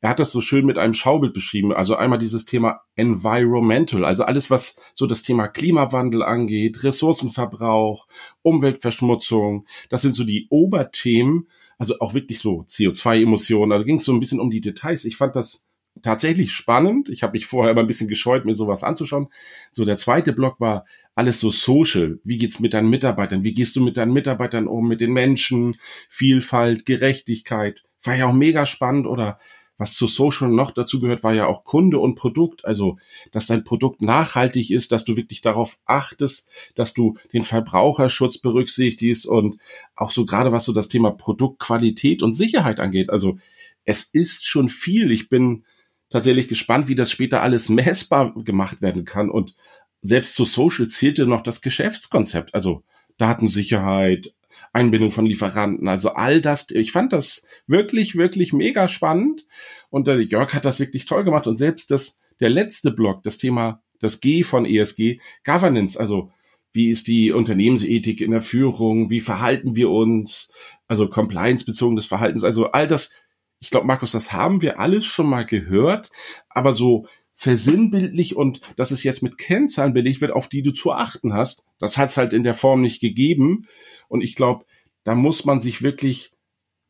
er 0.00 0.10
hat 0.10 0.18
das 0.18 0.32
so 0.32 0.40
schön 0.40 0.66
mit 0.66 0.78
einem 0.78 0.94
Schaubild 0.94 1.32
beschrieben. 1.32 1.72
Also 1.72 1.96
einmal 1.96 2.18
dieses 2.18 2.44
Thema 2.44 2.82
Environmental, 2.96 4.04
also 4.04 4.24
alles, 4.24 4.50
was 4.50 4.80
so 4.94 5.06
das 5.06 5.22
Thema 5.22 5.48
Klimawandel 5.48 6.22
angeht, 6.22 6.84
Ressourcenverbrauch, 6.84 8.06
Umweltverschmutzung. 8.42 9.66
Das 9.88 10.02
sind 10.02 10.14
so 10.14 10.24
die 10.24 10.46
Oberthemen. 10.50 11.48
Also 11.78 11.98
auch 12.00 12.14
wirklich 12.14 12.38
so 12.38 12.64
CO2-Emissionen. 12.68 13.72
Also 13.72 13.84
ging 13.84 13.98
es 13.98 14.04
so 14.04 14.12
ein 14.12 14.20
bisschen 14.20 14.40
um 14.40 14.50
die 14.50 14.62
Details. 14.62 15.04
Ich 15.04 15.16
fand 15.16 15.36
das 15.36 15.68
tatsächlich 16.02 16.52
spannend. 16.52 17.08
Ich 17.08 17.22
habe 17.22 17.32
mich 17.32 17.46
vorher 17.46 17.72
immer 17.72 17.82
ein 17.82 17.86
bisschen 17.86 18.08
gescheut, 18.08 18.44
mir 18.44 18.54
sowas 18.54 18.82
anzuschauen. 18.82 19.28
So, 19.72 19.84
der 19.84 19.96
zweite 19.96 20.32
Block 20.32 20.60
war 20.60 20.84
alles 21.14 21.40
so 21.40 21.50
social. 21.50 22.18
Wie 22.24 22.38
geht's 22.38 22.60
mit 22.60 22.74
deinen 22.74 22.90
Mitarbeitern? 22.90 23.44
Wie 23.44 23.54
gehst 23.54 23.76
du 23.76 23.84
mit 23.84 23.96
deinen 23.96 24.12
Mitarbeitern 24.12 24.68
um, 24.68 24.88
mit 24.88 25.00
den 25.00 25.12
Menschen? 25.12 25.76
Vielfalt, 26.08 26.86
Gerechtigkeit. 26.86 27.82
War 28.02 28.14
ja 28.14 28.26
auch 28.26 28.34
mega 28.34 28.66
spannend 28.66 29.06
oder 29.06 29.38
was 29.78 29.94
zu 29.94 30.06
Social 30.06 30.48
noch 30.48 30.70
dazu 30.70 31.00
gehört, 31.00 31.22
war 31.22 31.34
ja 31.34 31.46
auch 31.46 31.64
Kunde 31.64 31.98
und 31.98 32.14
Produkt. 32.14 32.64
Also, 32.64 32.98
dass 33.30 33.46
dein 33.46 33.64
Produkt 33.64 34.02
nachhaltig 34.02 34.70
ist, 34.70 34.92
dass 34.92 35.04
du 35.04 35.16
wirklich 35.16 35.40
darauf 35.40 35.78
achtest, 35.84 36.48
dass 36.74 36.94
du 36.94 37.16
den 37.32 37.42
Verbraucherschutz 37.42 38.38
berücksichtigst 38.38 39.26
und 39.26 39.58
auch 39.94 40.10
so 40.10 40.24
gerade 40.24 40.52
was 40.52 40.64
so 40.64 40.72
das 40.72 40.88
Thema 40.88 41.10
Produktqualität 41.10 42.22
und 42.22 42.32
Sicherheit 42.32 42.80
angeht. 42.80 43.10
Also, 43.10 43.38
es 43.84 44.04
ist 44.04 44.46
schon 44.46 44.68
viel. 44.68 45.10
Ich 45.10 45.28
bin 45.28 45.64
tatsächlich 46.10 46.48
gespannt, 46.48 46.88
wie 46.88 46.94
das 46.94 47.10
später 47.10 47.42
alles 47.42 47.68
messbar 47.68 48.34
gemacht 48.34 48.82
werden 48.82 49.04
kann. 49.04 49.30
Und 49.30 49.54
selbst 50.02 50.34
zu 50.34 50.44
Social 50.44 50.88
zählte 50.88 51.26
noch 51.26 51.42
das 51.42 51.60
Geschäftskonzept, 51.60 52.54
also 52.54 52.82
Datensicherheit, 53.16 54.32
Einbindung 54.76 55.10
von 55.10 55.26
Lieferanten, 55.26 55.88
also 55.88 56.10
all 56.10 56.40
das. 56.40 56.70
Ich 56.70 56.92
fand 56.92 57.12
das 57.12 57.46
wirklich, 57.66 58.16
wirklich 58.16 58.52
mega 58.52 58.88
spannend. 58.88 59.46
Und 59.90 60.06
der 60.06 60.20
Jörg 60.20 60.52
hat 60.54 60.64
das 60.64 60.80
wirklich 60.80 61.06
toll 61.06 61.24
gemacht. 61.24 61.46
Und 61.46 61.56
selbst 61.56 61.90
das, 61.90 62.20
der 62.40 62.50
letzte 62.50 62.90
Block, 62.90 63.22
das 63.22 63.38
Thema, 63.38 63.82
das 64.00 64.20
G 64.20 64.42
von 64.42 64.66
ESG, 64.66 65.20
Governance, 65.44 65.98
also 65.98 66.30
wie 66.72 66.90
ist 66.90 67.06
die 67.06 67.32
Unternehmensethik 67.32 68.20
in 68.20 68.32
der 68.32 68.42
Führung, 68.42 69.08
wie 69.08 69.20
verhalten 69.20 69.76
wir 69.76 69.88
uns, 69.88 70.52
also 70.88 71.08
compliance-bezogenes 71.08 72.04
Verhaltens, 72.04 72.44
also 72.44 72.66
all 72.72 72.86
das 72.86 73.14
ich 73.58 73.70
glaube, 73.70 73.86
Markus, 73.86 74.12
das 74.12 74.32
haben 74.32 74.62
wir 74.62 74.78
alles 74.78 75.06
schon 75.06 75.28
mal 75.28 75.46
gehört, 75.46 76.10
aber 76.48 76.72
so 76.72 77.06
versinnbildlich 77.36 78.34
und 78.34 78.60
dass 78.76 78.90
es 78.90 79.04
jetzt 79.04 79.22
mit 79.22 79.38
Kennzahlen 79.38 79.92
belegt 79.92 80.20
wird, 80.20 80.32
auf 80.32 80.48
die 80.48 80.62
du 80.62 80.72
zu 80.72 80.92
achten 80.92 81.34
hast, 81.34 81.64
das 81.78 81.96
hat 81.96 82.08
es 82.08 82.16
halt 82.16 82.32
in 82.32 82.42
der 82.42 82.54
Form 82.54 82.80
nicht 82.80 83.00
gegeben. 83.00 83.66
Und 84.08 84.22
ich 84.22 84.34
glaube, 84.34 84.64
da 85.04 85.14
muss 85.14 85.44
man 85.44 85.60
sich 85.60 85.82
wirklich 85.82 86.32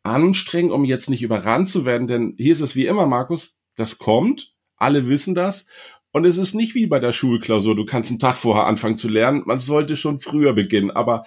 anstrengen, 0.02 0.70
um 0.70 0.84
jetzt 0.84 1.10
nicht 1.10 1.22
überrannt 1.22 1.68
zu 1.68 1.84
werden, 1.84 2.06
denn 2.06 2.34
hier 2.38 2.52
ist 2.52 2.60
es 2.60 2.76
wie 2.76 2.86
immer, 2.86 3.06
Markus, 3.06 3.58
das 3.74 3.98
kommt, 3.98 4.54
alle 4.76 5.08
wissen 5.08 5.34
das. 5.34 5.66
Und 6.12 6.24
es 6.24 6.38
ist 6.38 6.54
nicht 6.54 6.74
wie 6.74 6.86
bei 6.86 7.00
der 7.00 7.12
Schulklausur, 7.12 7.74
du 7.76 7.84
kannst 7.84 8.10
einen 8.10 8.20
Tag 8.20 8.36
vorher 8.36 8.66
anfangen 8.66 8.96
zu 8.96 9.08
lernen, 9.08 9.42
man 9.44 9.58
sollte 9.58 9.96
schon 9.96 10.20
früher 10.20 10.52
beginnen, 10.52 10.90
aber 10.90 11.24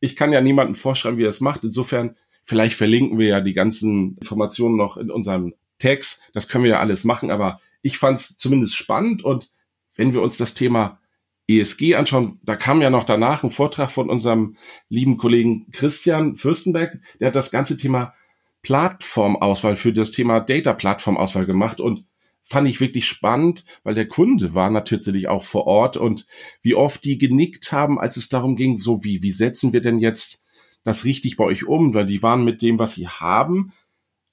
ich 0.00 0.16
kann 0.16 0.32
ja 0.32 0.40
niemandem 0.40 0.74
vorschreiben, 0.74 1.18
wie 1.18 1.24
er 1.24 1.28
es 1.28 1.40
macht. 1.40 1.64
Insofern 1.64 2.16
Vielleicht 2.44 2.76
verlinken 2.76 3.18
wir 3.18 3.28
ja 3.28 3.40
die 3.40 3.52
ganzen 3.52 4.16
Informationen 4.16 4.76
noch 4.76 4.96
in 4.96 5.10
unserem 5.10 5.54
Text. 5.78 6.22
Das 6.34 6.48
können 6.48 6.64
wir 6.64 6.72
ja 6.72 6.80
alles 6.80 7.04
machen, 7.04 7.30
aber 7.30 7.60
ich 7.82 7.98
fand 7.98 8.20
es 8.20 8.36
zumindest 8.36 8.74
spannend 8.76 9.24
und 9.24 9.50
wenn 9.94 10.14
wir 10.14 10.22
uns 10.22 10.38
das 10.38 10.54
Thema 10.54 11.00
ESG 11.48 11.96
anschauen, 11.96 12.40
da 12.42 12.56
kam 12.56 12.80
ja 12.80 12.90
noch 12.90 13.04
danach 13.04 13.42
ein 13.42 13.50
Vortrag 13.50 13.90
von 13.90 14.08
unserem 14.08 14.56
lieben 14.88 15.16
Kollegen 15.16 15.70
Christian 15.72 16.36
Fürstenberg, 16.36 17.00
der 17.20 17.28
hat 17.28 17.36
das 17.36 17.50
ganze 17.50 17.76
Thema 17.76 18.14
Plattformauswahl 18.62 19.76
für 19.76 19.92
das 19.92 20.12
Thema 20.12 20.40
Data 20.40 20.72
Plattformauswahl 20.72 21.46
gemacht 21.46 21.80
und 21.80 22.04
fand 22.42 22.68
ich 22.68 22.80
wirklich 22.80 23.06
spannend, 23.06 23.64
weil 23.82 23.94
der 23.94 24.08
Kunde 24.08 24.54
war 24.54 24.70
natürlich 24.70 25.28
auch 25.28 25.42
vor 25.42 25.66
Ort 25.66 25.96
und 25.96 26.26
wie 26.60 26.74
oft 26.74 27.04
die 27.04 27.18
genickt 27.18 27.72
haben, 27.72 28.00
als 28.00 28.16
es 28.16 28.28
darum 28.28 28.56
ging, 28.56 28.78
so 28.78 29.04
wie, 29.04 29.22
wie 29.22 29.30
setzen 29.30 29.72
wir 29.72 29.80
denn 29.80 29.98
jetzt 29.98 30.44
das 30.84 31.04
richtig 31.04 31.36
bei 31.36 31.44
euch 31.44 31.66
um? 31.66 31.94
Weil 31.94 32.06
die 32.06 32.22
waren 32.22 32.44
mit 32.44 32.62
dem, 32.62 32.78
was 32.78 32.94
sie 32.94 33.08
haben, 33.08 33.72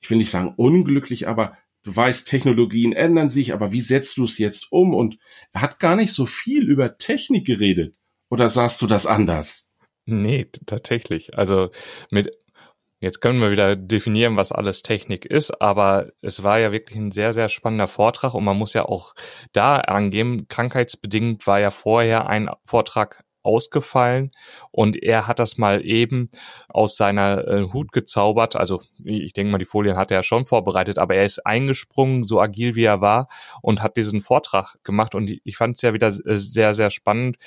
ich 0.01 0.09
will 0.09 0.17
nicht 0.17 0.31
sagen 0.31 0.53
unglücklich, 0.55 1.27
aber 1.27 1.57
du 1.89 1.95
weißt, 1.95 2.27
Technologien 2.27 2.93
ändern 2.93 3.29
sich, 3.29 3.53
aber 3.53 3.71
wie 3.71 3.81
setzt 3.81 4.17
du 4.17 4.25
es 4.25 4.37
jetzt 4.37 4.71
um? 4.71 4.93
Und 4.93 5.17
er 5.51 5.61
hat 5.61 5.79
gar 5.79 5.95
nicht 5.95 6.13
so 6.13 6.25
viel 6.25 6.67
über 6.67 6.97
Technik 6.97 7.45
geredet. 7.45 7.95
Oder 8.29 8.47
sahst 8.49 8.81
du 8.81 8.87
das 8.87 9.05
anders? 9.05 9.75
Nee, 10.05 10.47
tatsächlich. 10.65 11.37
Also 11.37 11.71
mit 12.11 12.31
Jetzt 13.01 13.21
können 13.21 13.39
wir 13.39 13.49
wieder 13.49 13.77
definieren, 13.77 14.35
was 14.35 14.51
alles 14.51 14.81
Technik 14.81 15.23
ist, 15.23 15.61
aber 15.61 16.09
es 16.21 16.43
war 16.43 16.59
ja 16.59 16.73
wirklich 16.73 16.99
ein 16.99 17.11
sehr, 17.11 17.31
sehr 17.31 17.47
spannender 17.47 17.87
Vortrag 17.87 18.33
und 18.33 18.43
man 18.43 18.57
muss 18.57 18.73
ja 18.73 18.83
auch 18.83 19.13
da 19.53 19.77
angeben, 19.77 20.49
krankheitsbedingt 20.49 21.47
war 21.47 21.61
ja 21.61 21.71
vorher 21.71 22.27
ein 22.27 22.49
Vortrag 22.65 23.23
ausgefallen 23.43 24.31
und 24.71 25.01
er 25.01 25.27
hat 25.27 25.39
das 25.39 25.57
mal 25.57 25.85
eben 25.85 26.29
aus 26.67 26.97
seiner 26.97 27.47
äh, 27.47 27.63
Hut 27.73 27.91
gezaubert. 27.91 28.55
Also 28.55 28.81
ich 29.03 29.33
denke 29.33 29.51
mal, 29.51 29.57
die 29.57 29.65
Folien 29.65 29.97
hat 29.97 30.11
er 30.11 30.23
schon 30.23 30.45
vorbereitet, 30.45 30.99
aber 30.99 31.15
er 31.15 31.25
ist 31.25 31.45
eingesprungen, 31.45 32.25
so 32.25 32.39
agil 32.39 32.75
wie 32.75 32.83
er 32.83 33.01
war 33.01 33.27
und 33.61 33.81
hat 33.81 33.97
diesen 33.97 34.21
Vortrag 34.21 34.75
gemacht 34.83 35.15
und 35.15 35.31
ich 35.43 35.57
fand 35.57 35.77
es 35.77 35.81
ja 35.81 35.93
wieder 35.93 36.11
sehr, 36.11 36.73
sehr 36.73 36.89
spannend, 36.89 37.37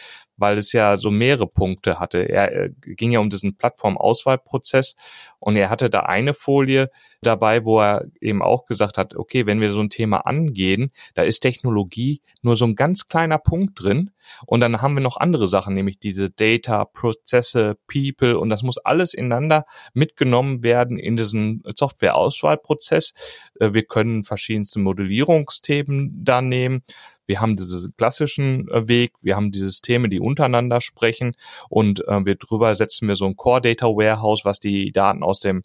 weil 0.43 0.59
es 0.59 0.73
ja 0.73 0.99
so 0.99 1.11
mehrere 1.11 1.47
Punkte 1.47 2.01
hatte. 2.01 2.29
Er 2.29 2.53
äh, 2.53 2.71
ging 2.81 3.13
ja 3.13 3.21
um 3.21 3.31
diesen 3.31 3.57
Plattformauswahlprozess 3.57 4.97
und 5.39 5.57
er 5.57 5.71
hatte 5.71 5.89
da 5.89 6.01
eine 6.01 6.35
Folie 6.35 6.91
dabei, 7.23 7.65
wo 7.65 7.81
er 7.81 8.07
eben 8.21 8.43
auch 8.43 8.67
gesagt 8.67 8.99
hat, 8.99 9.15
okay, 9.15 9.47
wenn 9.47 9.61
wir 9.61 9.71
so 9.71 9.81
ein 9.81 9.89
Thema 9.89 10.27
angehen, 10.27 10.91
da 11.15 11.23
ist 11.23 11.41
Technologie 11.41 12.21
nur 12.43 12.57
so 12.57 12.67
ein 12.67 12.75
ganz 12.75 13.07
kleiner 13.07 13.39
Punkt 13.39 13.81
drin 13.83 14.11
und 14.47 14.61
dann 14.61 14.83
haben 14.83 14.95
wir 14.95 15.03
noch 15.03 15.17
andere 15.17 15.49
Sachen, 15.49 15.75
nämlich 15.75 15.99
diese 15.99 16.31
Data, 16.31 16.85
Prozesse, 16.85 17.77
People 17.87 18.39
und 18.39 18.51
das 18.51 18.63
muss 18.63 18.79
alles 18.79 19.15
ineinander 19.15 19.65
mitgenommen 19.95 20.63
werden 20.63 20.99
in 20.99 21.17
diesen 21.17 21.63
Softwareauswahlprozess. 21.77 23.15
Äh, 23.61 23.75
wir 23.75 23.85
können 23.85 24.25
verschiedenste 24.25 24.81
Modellierungsthemen 24.81 26.25
da 26.25 26.43
nehmen. 26.43 26.83
Wir 27.27 27.41
haben 27.41 27.57
diesen 27.57 27.95
klassischen 27.97 28.69
äh, 28.69 28.89
Weg, 28.89 29.13
wir 29.21 29.37
haben 29.37 29.53
die 29.53 29.61
Systeme, 29.61 30.09
die 30.09 30.21
untereinander 30.21 30.81
sprechen 30.81 31.35
und 31.69 32.07
äh, 32.09 32.25
wir 32.25 32.35
drüber 32.35 32.75
setzen 32.75 33.09
wir 33.09 33.17
so 33.17 33.27
ein 33.27 33.37
Core 33.37 33.61
Data 33.61 33.87
Warehouse, 33.87 34.45
was 34.45 34.61
die 34.61 34.93
Daten 34.93 35.23
aus 35.23 35.41
dem 35.41 35.63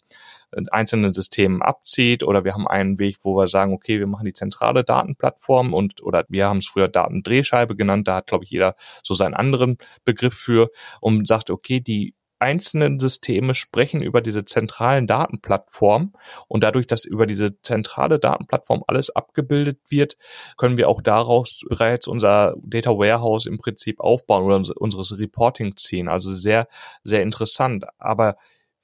äh, 0.52 0.62
einzelnen 0.70 1.12
Systemen 1.12 1.62
abzieht 1.62 2.22
oder 2.22 2.44
wir 2.44 2.54
haben 2.54 2.68
einen 2.68 2.98
Weg, 2.98 3.18
wo 3.22 3.36
wir 3.36 3.48
sagen, 3.48 3.72
okay, 3.72 3.98
wir 3.98 4.06
machen 4.06 4.24
die 4.24 4.32
zentrale 4.32 4.84
Datenplattform 4.84 5.74
und 5.74 6.02
oder 6.02 6.24
wir 6.28 6.48
haben 6.48 6.58
es 6.58 6.66
früher 6.66 6.88
Datendrehscheibe 6.88 7.76
genannt, 7.76 8.08
da 8.08 8.16
hat 8.16 8.28
glaube 8.28 8.44
ich 8.44 8.50
jeder 8.50 8.76
so 9.02 9.14
seinen 9.14 9.34
anderen 9.34 9.78
Begriff 10.04 10.34
für 10.34 10.70
und 11.00 11.26
sagt, 11.26 11.50
okay, 11.50 11.80
die 11.80 12.14
einzelnen 12.40 13.00
Systeme 13.00 13.54
sprechen 13.54 14.02
über 14.02 14.20
diese 14.20 14.44
zentralen 14.44 15.06
Datenplattformen 15.06 16.12
und 16.46 16.64
dadurch, 16.64 16.86
dass 16.86 17.04
über 17.04 17.26
diese 17.26 17.60
zentrale 17.62 18.18
Datenplattform 18.18 18.84
alles 18.86 19.10
abgebildet 19.10 19.78
wird, 19.88 20.16
können 20.56 20.76
wir 20.76 20.88
auch 20.88 21.00
daraus 21.00 21.60
bereits 21.68 22.06
unser 22.06 22.54
Data 22.62 22.90
Warehouse 22.90 23.46
im 23.46 23.58
Prinzip 23.58 24.00
aufbauen 24.00 24.44
oder 24.44 24.62
unseres 24.76 25.18
Reporting 25.18 25.76
ziehen. 25.76 26.08
Also 26.08 26.32
sehr, 26.32 26.68
sehr 27.02 27.22
interessant. 27.22 27.84
Aber 27.98 28.36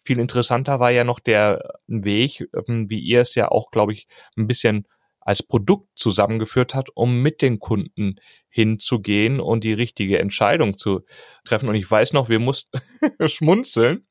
viel 0.04 0.18
interessanter 0.18 0.80
war 0.80 0.90
ja 0.90 1.04
noch 1.04 1.18
der 1.18 1.78
Weg, 1.86 2.48
ähm, 2.68 2.90
wie 2.90 3.00
ihr 3.00 3.20
es 3.20 3.34
ja 3.34 3.48
auch, 3.50 3.70
glaube 3.70 3.94
ich, 3.94 4.06
ein 4.36 4.46
bisschen 4.46 4.86
als 5.24 5.42
Produkt 5.42 5.88
zusammengeführt 5.96 6.74
hat, 6.74 6.88
um 6.94 7.22
mit 7.22 7.42
den 7.42 7.58
Kunden 7.58 8.16
hinzugehen 8.48 9.40
und 9.40 9.64
die 9.64 9.72
richtige 9.72 10.18
Entscheidung 10.18 10.78
zu 10.78 11.04
treffen. 11.44 11.68
Und 11.68 11.74
ich 11.74 11.90
weiß 11.90 12.12
noch, 12.12 12.28
wir 12.28 12.38
mussten 12.38 12.78
schmunzeln, 13.26 14.06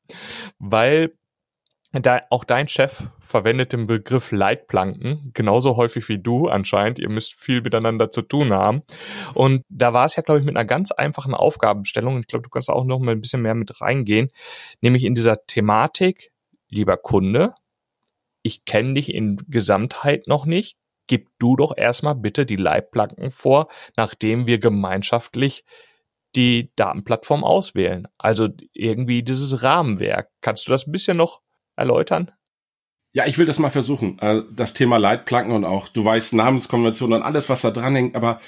weil 0.58 1.14
da 1.92 2.20
auch 2.30 2.42
dein 2.42 2.66
Chef 2.66 3.04
verwendet 3.20 3.72
den 3.72 3.86
Begriff 3.86 4.32
Leitplanken, 4.32 5.30
genauso 5.32 5.76
häufig 5.76 6.08
wie 6.08 6.18
du 6.18 6.48
anscheinend. 6.48 6.98
Ihr 6.98 7.08
müsst 7.08 7.34
viel 7.34 7.62
miteinander 7.62 8.10
zu 8.10 8.22
tun 8.22 8.52
haben. 8.52 8.82
Und 9.32 9.62
da 9.68 9.92
war 9.92 10.06
es 10.06 10.16
ja, 10.16 10.22
glaube 10.22 10.40
ich, 10.40 10.46
mit 10.46 10.56
einer 10.56 10.64
ganz 10.64 10.90
einfachen 10.90 11.34
Aufgabenstellung. 11.34 12.18
Ich 12.18 12.26
glaube, 12.26 12.42
du 12.42 12.50
kannst 12.50 12.68
auch 12.68 12.84
noch 12.84 12.98
mal 12.98 13.12
ein 13.12 13.20
bisschen 13.20 13.42
mehr 13.42 13.54
mit 13.54 13.80
reingehen, 13.80 14.28
nämlich 14.80 15.04
in 15.04 15.14
dieser 15.14 15.46
Thematik, 15.46 16.32
lieber 16.68 16.96
Kunde, 16.96 17.54
ich 18.42 18.64
kenne 18.64 18.94
dich 18.94 19.14
in 19.14 19.38
Gesamtheit 19.48 20.26
noch 20.26 20.46
nicht 20.46 20.76
gib 21.06 21.28
du 21.38 21.56
doch 21.56 21.76
erstmal 21.76 22.14
bitte 22.14 22.46
die 22.46 22.56
Leitplanken 22.56 23.30
vor, 23.30 23.68
nachdem 23.96 24.46
wir 24.46 24.58
gemeinschaftlich 24.58 25.64
die 26.36 26.72
Datenplattform 26.76 27.44
auswählen. 27.44 28.08
Also 28.18 28.48
irgendwie 28.72 29.22
dieses 29.22 29.62
Rahmenwerk. 29.62 30.30
Kannst 30.40 30.66
du 30.66 30.72
das 30.72 30.86
ein 30.86 30.92
bisschen 30.92 31.16
noch 31.16 31.40
erläutern? 31.76 32.30
Ja, 33.16 33.26
ich 33.26 33.38
will 33.38 33.46
das 33.46 33.60
mal 33.60 33.70
versuchen. 33.70 34.18
Äh, 34.18 34.42
das 34.52 34.74
Thema 34.74 34.96
Leitplanken 34.96 35.54
und 35.54 35.64
auch, 35.64 35.86
du 35.86 36.04
weißt, 36.04 36.34
Namenskonvention 36.34 37.12
und 37.12 37.22
alles, 37.22 37.48
was 37.48 37.62
da 37.62 37.70
dran 37.70 37.94
hängt. 37.94 38.16
Aber 38.16 38.40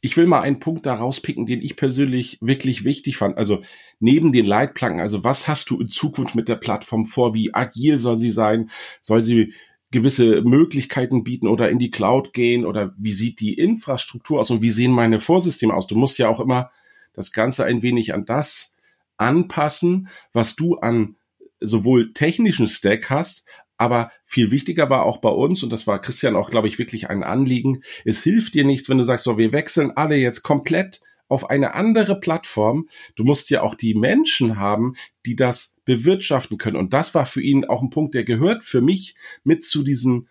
ich 0.00 0.16
will 0.16 0.26
mal 0.26 0.40
einen 0.40 0.60
Punkt 0.60 0.86
da 0.86 0.94
rauspicken, 0.94 1.44
den 1.44 1.60
ich 1.60 1.76
persönlich 1.76 2.38
wirklich 2.40 2.84
wichtig 2.84 3.18
fand. 3.18 3.36
Also 3.36 3.60
neben 4.00 4.32
den 4.32 4.46
Leitplanken, 4.46 5.00
also 5.00 5.24
was 5.24 5.46
hast 5.46 5.68
du 5.68 5.78
in 5.78 5.88
Zukunft 5.88 6.34
mit 6.34 6.48
der 6.48 6.56
Plattform 6.56 7.04
vor? 7.04 7.34
Wie 7.34 7.52
agil 7.52 7.98
soll 7.98 8.16
sie 8.16 8.30
sein? 8.30 8.70
Soll 9.02 9.22
sie 9.22 9.52
gewisse 9.94 10.42
Möglichkeiten 10.42 11.24
bieten 11.24 11.46
oder 11.46 11.70
in 11.70 11.78
die 11.78 11.90
Cloud 11.90 12.32
gehen 12.32 12.66
oder 12.66 12.92
wie 12.98 13.12
sieht 13.12 13.40
die 13.40 13.54
Infrastruktur 13.54 14.40
aus 14.40 14.50
und 14.50 14.60
wie 14.60 14.70
sehen 14.70 14.92
meine 14.92 15.20
Vorsysteme 15.20 15.72
aus? 15.72 15.86
Du 15.86 15.94
musst 15.94 16.18
ja 16.18 16.28
auch 16.28 16.40
immer 16.40 16.70
das 17.14 17.32
Ganze 17.32 17.64
ein 17.64 17.82
wenig 17.82 18.12
an 18.12 18.26
das 18.26 18.76
anpassen, 19.16 20.08
was 20.32 20.56
du 20.56 20.74
an 20.76 21.16
sowohl 21.60 22.12
technischen 22.12 22.68
Stack 22.68 23.08
hast, 23.08 23.48
aber 23.76 24.10
viel 24.24 24.50
wichtiger 24.50 24.90
war 24.90 25.04
auch 25.04 25.18
bei 25.18 25.30
uns, 25.30 25.62
und 25.62 25.70
das 25.72 25.86
war 25.86 26.00
Christian 26.00 26.36
auch, 26.36 26.50
glaube 26.50 26.68
ich, 26.68 26.78
wirklich 26.78 27.08
ein 27.08 27.22
Anliegen, 27.22 27.82
es 28.04 28.22
hilft 28.22 28.54
dir 28.54 28.64
nichts, 28.64 28.88
wenn 28.88 28.98
du 28.98 29.04
sagst, 29.04 29.24
so, 29.24 29.38
wir 29.38 29.52
wechseln 29.52 29.92
alle 29.92 30.16
jetzt 30.16 30.42
komplett 30.42 31.00
auf 31.28 31.50
eine 31.50 31.74
andere 31.74 32.18
Plattform. 32.20 32.88
Du 33.14 33.24
musst 33.24 33.50
ja 33.50 33.62
auch 33.62 33.74
die 33.74 33.94
Menschen 33.94 34.58
haben, 34.58 34.94
die 35.26 35.36
das 35.36 35.76
bewirtschaften 35.84 36.58
können. 36.58 36.76
Und 36.76 36.92
das 36.92 37.14
war 37.14 37.26
für 37.26 37.42
ihn 37.42 37.64
auch 37.64 37.82
ein 37.82 37.90
Punkt, 37.90 38.14
der 38.14 38.24
gehört 38.24 38.64
für 38.64 38.80
mich 38.80 39.14
mit 39.42 39.64
zu 39.64 39.82
diesen 39.82 40.28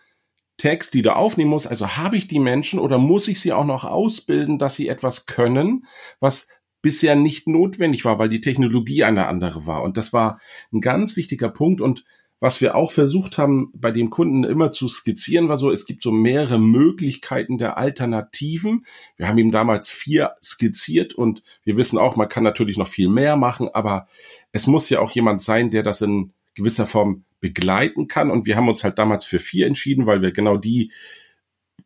Text, 0.56 0.94
die 0.94 1.02
du 1.02 1.14
aufnehmen 1.14 1.50
musst. 1.50 1.66
Also 1.66 1.96
habe 1.96 2.16
ich 2.16 2.28
die 2.28 2.38
Menschen 2.38 2.78
oder 2.78 2.98
muss 2.98 3.28
ich 3.28 3.40
sie 3.40 3.52
auch 3.52 3.64
noch 3.64 3.84
ausbilden, 3.84 4.58
dass 4.58 4.76
sie 4.76 4.88
etwas 4.88 5.26
können, 5.26 5.86
was 6.20 6.48
bisher 6.80 7.16
nicht 7.16 7.48
notwendig 7.48 8.04
war, 8.04 8.18
weil 8.18 8.28
die 8.28 8.40
Technologie 8.40 9.04
eine 9.04 9.26
andere 9.26 9.66
war. 9.66 9.82
Und 9.82 9.96
das 9.96 10.12
war 10.12 10.38
ein 10.72 10.80
ganz 10.80 11.16
wichtiger 11.16 11.48
Punkt. 11.48 11.80
Und 11.80 12.04
was 12.40 12.60
wir 12.60 12.74
auch 12.74 12.92
versucht 12.92 13.38
haben, 13.38 13.70
bei 13.74 13.90
dem 13.90 14.10
Kunden 14.10 14.44
immer 14.44 14.70
zu 14.70 14.88
skizzieren, 14.88 15.48
war 15.48 15.56
so, 15.56 15.70
es 15.70 15.86
gibt 15.86 16.02
so 16.02 16.12
mehrere 16.12 16.58
Möglichkeiten 16.58 17.58
der 17.58 17.78
Alternativen. 17.78 18.84
Wir 19.16 19.28
haben 19.28 19.38
ihm 19.38 19.50
damals 19.50 19.88
vier 19.88 20.34
skizziert 20.42 21.14
und 21.14 21.42
wir 21.64 21.76
wissen 21.76 21.98
auch, 21.98 22.16
man 22.16 22.28
kann 22.28 22.44
natürlich 22.44 22.76
noch 22.76 22.88
viel 22.88 23.08
mehr 23.08 23.36
machen, 23.36 23.68
aber 23.72 24.08
es 24.52 24.66
muss 24.66 24.90
ja 24.90 25.00
auch 25.00 25.10
jemand 25.12 25.40
sein, 25.40 25.70
der 25.70 25.82
das 25.82 26.02
in 26.02 26.32
gewisser 26.54 26.86
Form 26.86 27.24
begleiten 27.40 28.08
kann. 28.08 28.30
Und 28.30 28.46
wir 28.46 28.56
haben 28.56 28.68
uns 28.68 28.84
halt 28.84 28.98
damals 28.98 29.24
für 29.24 29.38
vier 29.38 29.66
entschieden, 29.66 30.06
weil 30.06 30.22
wir 30.22 30.32
genau 30.32 30.56
die 30.56 30.92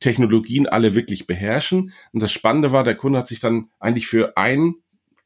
Technologien 0.01 0.67
alle 0.67 0.95
wirklich 0.95 1.27
beherrschen. 1.27 1.93
Und 2.13 2.23
das 2.23 2.33
Spannende 2.33 2.73
war, 2.73 2.85
der 2.85 2.95
Kunde 2.95 3.19
hat 3.19 3.29
sich 3.29 3.41
dann 3.41 3.71
eigentlich 3.81 4.07
für 4.07 4.37
ein 4.37 4.75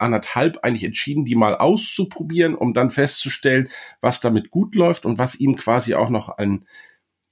anderthalb 0.02 0.58
eigentlich 0.62 0.84
entschieden, 0.84 1.24
die 1.24 1.34
mal 1.34 1.56
auszuprobieren, 1.56 2.54
um 2.54 2.74
dann 2.74 2.90
festzustellen, 2.90 3.68
was 4.00 4.20
damit 4.20 4.50
gut 4.50 4.74
läuft 4.74 5.06
und 5.06 5.18
was 5.18 5.40
ihm 5.40 5.56
quasi 5.56 5.94
auch 5.94 6.10
noch 6.10 6.28
ein 6.28 6.66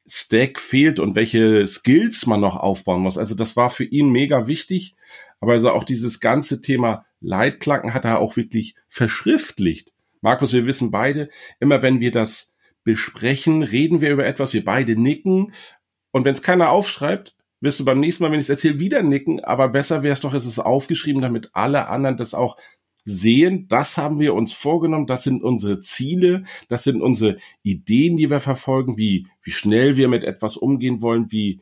Stack 0.06 0.58
fehlt 0.58 0.98
und 0.98 1.14
welche 1.14 1.66
Skills 1.66 2.26
man 2.26 2.40
noch 2.40 2.56
aufbauen 2.56 3.02
muss. 3.02 3.18
Also 3.18 3.34
das 3.34 3.56
war 3.56 3.70
für 3.70 3.84
ihn 3.84 4.10
mega 4.10 4.46
wichtig. 4.46 4.96
Aber 5.40 5.52
also 5.52 5.70
auch 5.70 5.84
dieses 5.84 6.20
ganze 6.20 6.62
Thema 6.62 7.06
Leitplanken 7.20 7.94
hat 7.94 8.04
er 8.04 8.18
auch 8.18 8.36
wirklich 8.36 8.74
verschriftlicht. 8.88 9.92
Markus, 10.20 10.52
wir 10.52 10.66
wissen 10.66 10.90
beide, 10.90 11.30
immer 11.60 11.82
wenn 11.82 12.00
wir 12.00 12.10
das 12.10 12.56
besprechen, 12.84 13.62
reden 13.62 14.00
wir 14.00 14.10
über 14.10 14.26
etwas, 14.26 14.52
wir 14.52 14.64
beide 14.64 15.00
nicken. 15.00 15.52
Und 16.10 16.24
wenn 16.24 16.34
es 16.34 16.42
keiner 16.42 16.70
aufschreibt, 16.70 17.36
wirst 17.60 17.80
du 17.80 17.84
beim 17.84 18.00
nächsten 18.00 18.24
Mal, 18.24 18.32
wenn 18.32 18.40
ich 18.40 18.46
es 18.46 18.50
erzähle, 18.50 18.80
wieder 18.80 19.02
nicken, 19.02 19.40
aber 19.44 19.68
besser 19.68 20.02
wäre 20.02 20.12
es 20.12 20.20
doch, 20.20 20.34
es 20.34 20.46
ist 20.46 20.58
aufgeschrieben, 20.58 21.22
damit 21.22 21.50
alle 21.52 21.88
anderen 21.88 22.16
das 22.16 22.34
auch 22.34 22.56
sehen, 23.04 23.66
das 23.68 23.96
haben 23.96 24.18
wir 24.18 24.34
uns 24.34 24.52
vorgenommen, 24.52 25.06
das 25.06 25.24
sind 25.24 25.42
unsere 25.42 25.80
Ziele, 25.80 26.44
das 26.68 26.84
sind 26.84 27.02
unsere 27.02 27.38
Ideen, 27.62 28.16
die 28.16 28.30
wir 28.30 28.40
verfolgen, 28.40 28.96
wie, 28.96 29.26
wie 29.42 29.50
schnell 29.50 29.96
wir 29.96 30.08
mit 30.08 30.24
etwas 30.24 30.56
umgehen 30.56 31.00
wollen, 31.00 31.30
wie, 31.30 31.60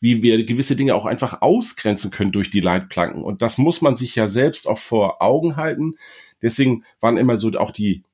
wie 0.00 0.22
wir 0.22 0.44
gewisse 0.44 0.76
Dinge 0.76 0.94
auch 0.94 1.06
einfach 1.06 1.42
ausgrenzen 1.42 2.10
können 2.10 2.32
durch 2.32 2.50
die 2.50 2.60
Leitplanken. 2.60 3.22
Und 3.22 3.42
das 3.42 3.58
muss 3.58 3.82
man 3.82 3.96
sich 3.96 4.14
ja 4.14 4.28
selbst 4.28 4.68
auch 4.68 4.78
vor 4.78 5.20
Augen 5.20 5.56
halten. 5.56 5.94
Deswegen 6.42 6.84
waren 7.00 7.16
immer 7.16 7.36
so 7.36 7.50
auch 7.58 7.72
die 7.72 8.04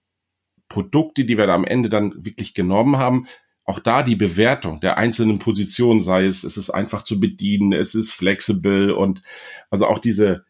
Produkte, 0.68 1.24
die 1.24 1.36
wir 1.36 1.46
da 1.46 1.54
am 1.54 1.64
Ende 1.64 1.88
dann 1.88 2.24
wirklich 2.24 2.54
genommen 2.54 2.96
haben, 2.96 3.26
auch 3.64 3.78
da 3.78 4.02
die 4.02 4.16
Bewertung 4.16 4.80
der 4.80 4.98
einzelnen 4.98 5.38
Positionen, 5.38 6.00
sei 6.00 6.26
es, 6.26 6.44
es 6.44 6.56
ist 6.56 6.70
einfach 6.70 7.02
zu 7.02 7.18
bedienen, 7.18 7.72
es 7.72 7.94
ist 7.94 8.12
flexibel 8.12 8.90
und 8.90 9.22
also 9.70 9.86
auch 9.86 9.98
diese 9.98 10.44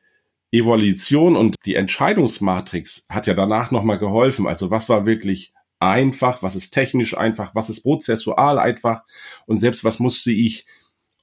Evolution 0.50 1.36
und 1.36 1.56
die 1.64 1.74
Entscheidungsmatrix 1.74 3.06
hat 3.08 3.26
ja 3.26 3.34
danach 3.34 3.70
nochmal 3.70 3.98
geholfen. 3.98 4.46
Also 4.46 4.70
was 4.70 4.88
war 4.88 5.06
wirklich 5.06 5.52
einfach, 5.80 6.42
was 6.42 6.56
ist 6.56 6.70
technisch 6.70 7.16
einfach, 7.16 7.54
was 7.54 7.70
ist 7.70 7.82
prozessual 7.82 8.58
einfach 8.58 9.02
und 9.46 9.58
selbst 9.58 9.84
was 9.84 9.98
musste 9.98 10.32
ich 10.32 10.66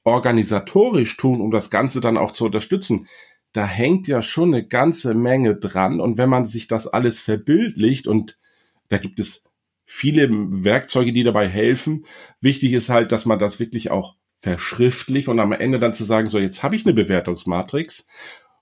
organisatorisch 0.04 1.17
tun, 1.17 1.41
um 1.41 1.51
das 1.51 1.69
Ganze 1.69 2.01
dann 2.01 2.17
auch 2.17 2.32
zu 2.32 2.45
unterstützen. 2.45 3.08
Da 3.54 3.65
hängt 3.65 4.08
ja 4.08 4.21
schon 4.21 4.54
eine 4.54 4.65
ganze 4.65 5.13
Menge 5.13 5.56
dran 5.56 5.99
und 5.99 6.17
wenn 6.17 6.30
man 6.30 6.45
sich 6.45 6.67
das 6.67 6.88
alles 6.88 7.19
verbildlicht 7.19 8.08
und 8.08 8.38
da 8.89 8.97
gibt 8.97 9.19
es 9.19 9.43
viele 9.93 10.30
Werkzeuge, 10.32 11.12
die 11.12 11.25
dabei 11.25 11.49
helfen. 11.49 12.06
Wichtig 12.39 12.71
ist 12.71 12.88
halt, 12.88 13.12
dass 13.12 13.25
man 13.25 13.39
das 13.39 13.60
wirklich 13.60 13.91
auch 13.91 14.15
verschriftlich 14.38 15.27
und 15.27 15.38
am 15.41 15.51
Ende 15.51 15.80
dann 15.80 15.93
zu 15.93 16.06
sagen, 16.06 16.27
so 16.27 16.39
jetzt 16.39 16.63
habe 16.63 16.77
ich 16.77 16.86
eine 16.86 16.93
Bewertungsmatrix. 16.93 18.08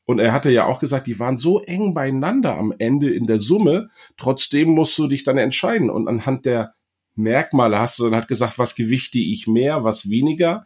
Und 0.06 0.18
er 0.18 0.34
hatte 0.34 0.50
ja 0.50 0.66
auch 0.66 0.80
gesagt, 0.80 1.06
die 1.06 1.20
waren 1.20 1.38
so 1.38 1.62
eng 1.62 1.94
beieinander 1.94 2.58
am 2.58 2.74
Ende 2.80 3.14
in 3.14 3.28
der 3.28 3.38
Summe. 3.38 3.92
Trotzdem 4.18 4.70
musst 4.70 4.98
du 4.98 5.08
dich 5.08 5.24
dann 5.24 5.38
entscheiden. 5.38 5.92
Und 5.92 6.08
anhand 6.08 6.48
der 6.48 6.74
Merkmale 7.14 7.78
hast 7.78 8.00
du 8.00 8.06
dann 8.06 8.16
halt 8.16 8.28
gesagt, 8.28 8.58
was 8.58 8.74
gewichte 8.74 9.20
ich 9.20 9.46
mehr, 9.46 9.84
was 9.84 10.10
weniger. 10.10 10.66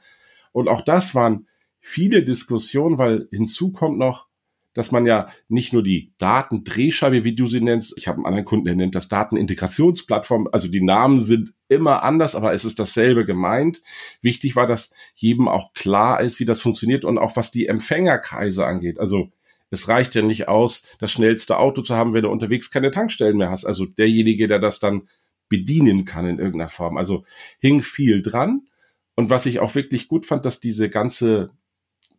Und 0.53 0.69
auch 0.69 0.81
das 0.81 1.13
waren 1.13 1.49
viele 1.81 2.23
Diskussionen, 2.23 2.97
weil 2.97 3.27
hinzu 3.31 3.73
kommt 3.73 3.97
noch, 3.97 4.29
dass 4.73 4.91
man 4.91 5.05
ja 5.05 5.27
nicht 5.47 5.73
nur 5.73 5.83
die 5.83 6.13
Datendrehscheibe, 6.17 7.23
wie 7.23 7.35
du 7.35 7.47
sie 7.47 7.61
nennst, 7.61 7.97
ich 7.97 8.07
habe 8.07 8.17
einen 8.17 8.25
anderen 8.25 8.45
Kunden, 8.45 8.65
der 8.65 8.75
nennt 8.75 8.95
das 8.95 9.07
Datenintegrationsplattform, 9.07 10.49
also 10.51 10.67
die 10.67 10.83
Namen 10.83 11.21
sind 11.21 11.53
immer 11.67 12.03
anders, 12.03 12.35
aber 12.35 12.53
es 12.53 12.65
ist 12.65 12.79
dasselbe 12.79 13.25
gemeint. 13.25 13.81
Wichtig 14.21 14.55
war, 14.55 14.67
dass 14.67 14.93
jedem 15.15 15.47
auch 15.47 15.73
klar 15.73 16.21
ist, 16.21 16.39
wie 16.39 16.45
das 16.45 16.61
funktioniert 16.61 17.05
und 17.05 17.17
auch 17.17 17.35
was 17.35 17.51
die 17.51 17.67
Empfängerkreise 17.67 18.65
angeht. 18.65 18.99
Also 18.99 19.31
es 19.69 19.87
reicht 19.87 20.13
ja 20.13 20.21
nicht 20.21 20.47
aus, 20.47 20.83
das 20.99 21.11
schnellste 21.11 21.57
Auto 21.57 21.81
zu 21.81 21.95
haben, 21.95 22.13
wenn 22.13 22.23
du 22.23 22.29
unterwegs 22.29 22.69
keine 22.69 22.91
Tankstellen 22.91 23.37
mehr 23.37 23.49
hast. 23.49 23.65
Also 23.65 23.85
derjenige, 23.85 24.47
der 24.47 24.59
das 24.59 24.79
dann 24.79 25.07
bedienen 25.49 26.05
kann 26.05 26.27
in 26.27 26.37
irgendeiner 26.37 26.69
Form. 26.69 26.97
Also 26.97 27.25
hing 27.59 27.81
viel 27.81 28.21
dran. 28.21 28.67
Und 29.15 29.29
was 29.29 29.45
ich 29.45 29.59
auch 29.59 29.75
wirklich 29.75 30.07
gut 30.07 30.25
fand, 30.25 30.45
dass 30.45 30.59
diese 30.59 30.89
ganze 30.89 31.47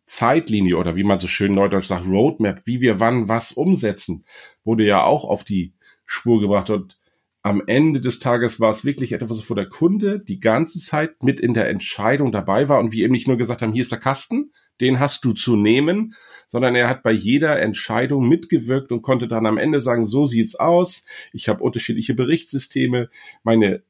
Zeitlinie 0.05 0.77
oder 0.77 0.95
wie 0.95 1.03
man 1.03 1.19
so 1.19 1.27
schön 1.27 1.53
neudeutsch 1.53 1.87
sagt, 1.87 2.05
Roadmap, 2.05 2.61
wie 2.65 2.81
wir 2.81 2.99
wann 2.99 3.27
was 3.27 3.51
umsetzen, 3.51 4.25
wurde 4.63 4.85
ja 4.85 5.03
auch 5.03 5.25
auf 5.25 5.43
die 5.43 5.73
Spur 6.05 6.39
gebracht. 6.39 6.69
Und 6.69 6.99
am 7.41 7.61
Ende 7.67 8.01
des 8.01 8.19
Tages 8.19 8.59
war 8.59 8.71
es 8.71 8.85
wirklich 8.85 9.11
etwas, 9.11 9.49
wo 9.49 9.53
der 9.53 9.67
Kunde 9.67 10.19
die 10.19 10.39
ganze 10.39 10.79
Zeit 10.79 11.23
mit 11.23 11.39
in 11.39 11.53
der 11.53 11.69
Entscheidung 11.69 12.31
dabei 12.31 12.69
war 12.69 12.79
und 12.79 12.91
wir 12.91 13.03
eben 13.03 13.13
nicht 13.13 13.27
nur 13.27 13.37
gesagt 13.37 13.61
haben, 13.61 13.73
hier 13.73 13.83
ist 13.83 13.91
der 13.91 13.99
Kasten, 13.99 14.51
den 14.81 14.99
hast 14.99 15.23
du 15.25 15.31
zu 15.31 15.55
nehmen, 15.55 16.15
sondern 16.47 16.75
er 16.75 16.89
hat 16.89 17.03
bei 17.03 17.11
jeder 17.11 17.59
Entscheidung 17.59 18.27
mitgewirkt 18.27 18.91
und 18.91 19.01
konnte 19.01 19.27
dann 19.27 19.45
am 19.45 19.57
Ende 19.57 19.79
sagen, 19.79 20.05
so 20.05 20.27
sieht's 20.27 20.55
aus, 20.55 21.05
ich 21.33 21.47
habe 21.47 21.63
unterschiedliche 21.63 22.13
Berichtssysteme, 22.13 23.09
meine 23.43 23.83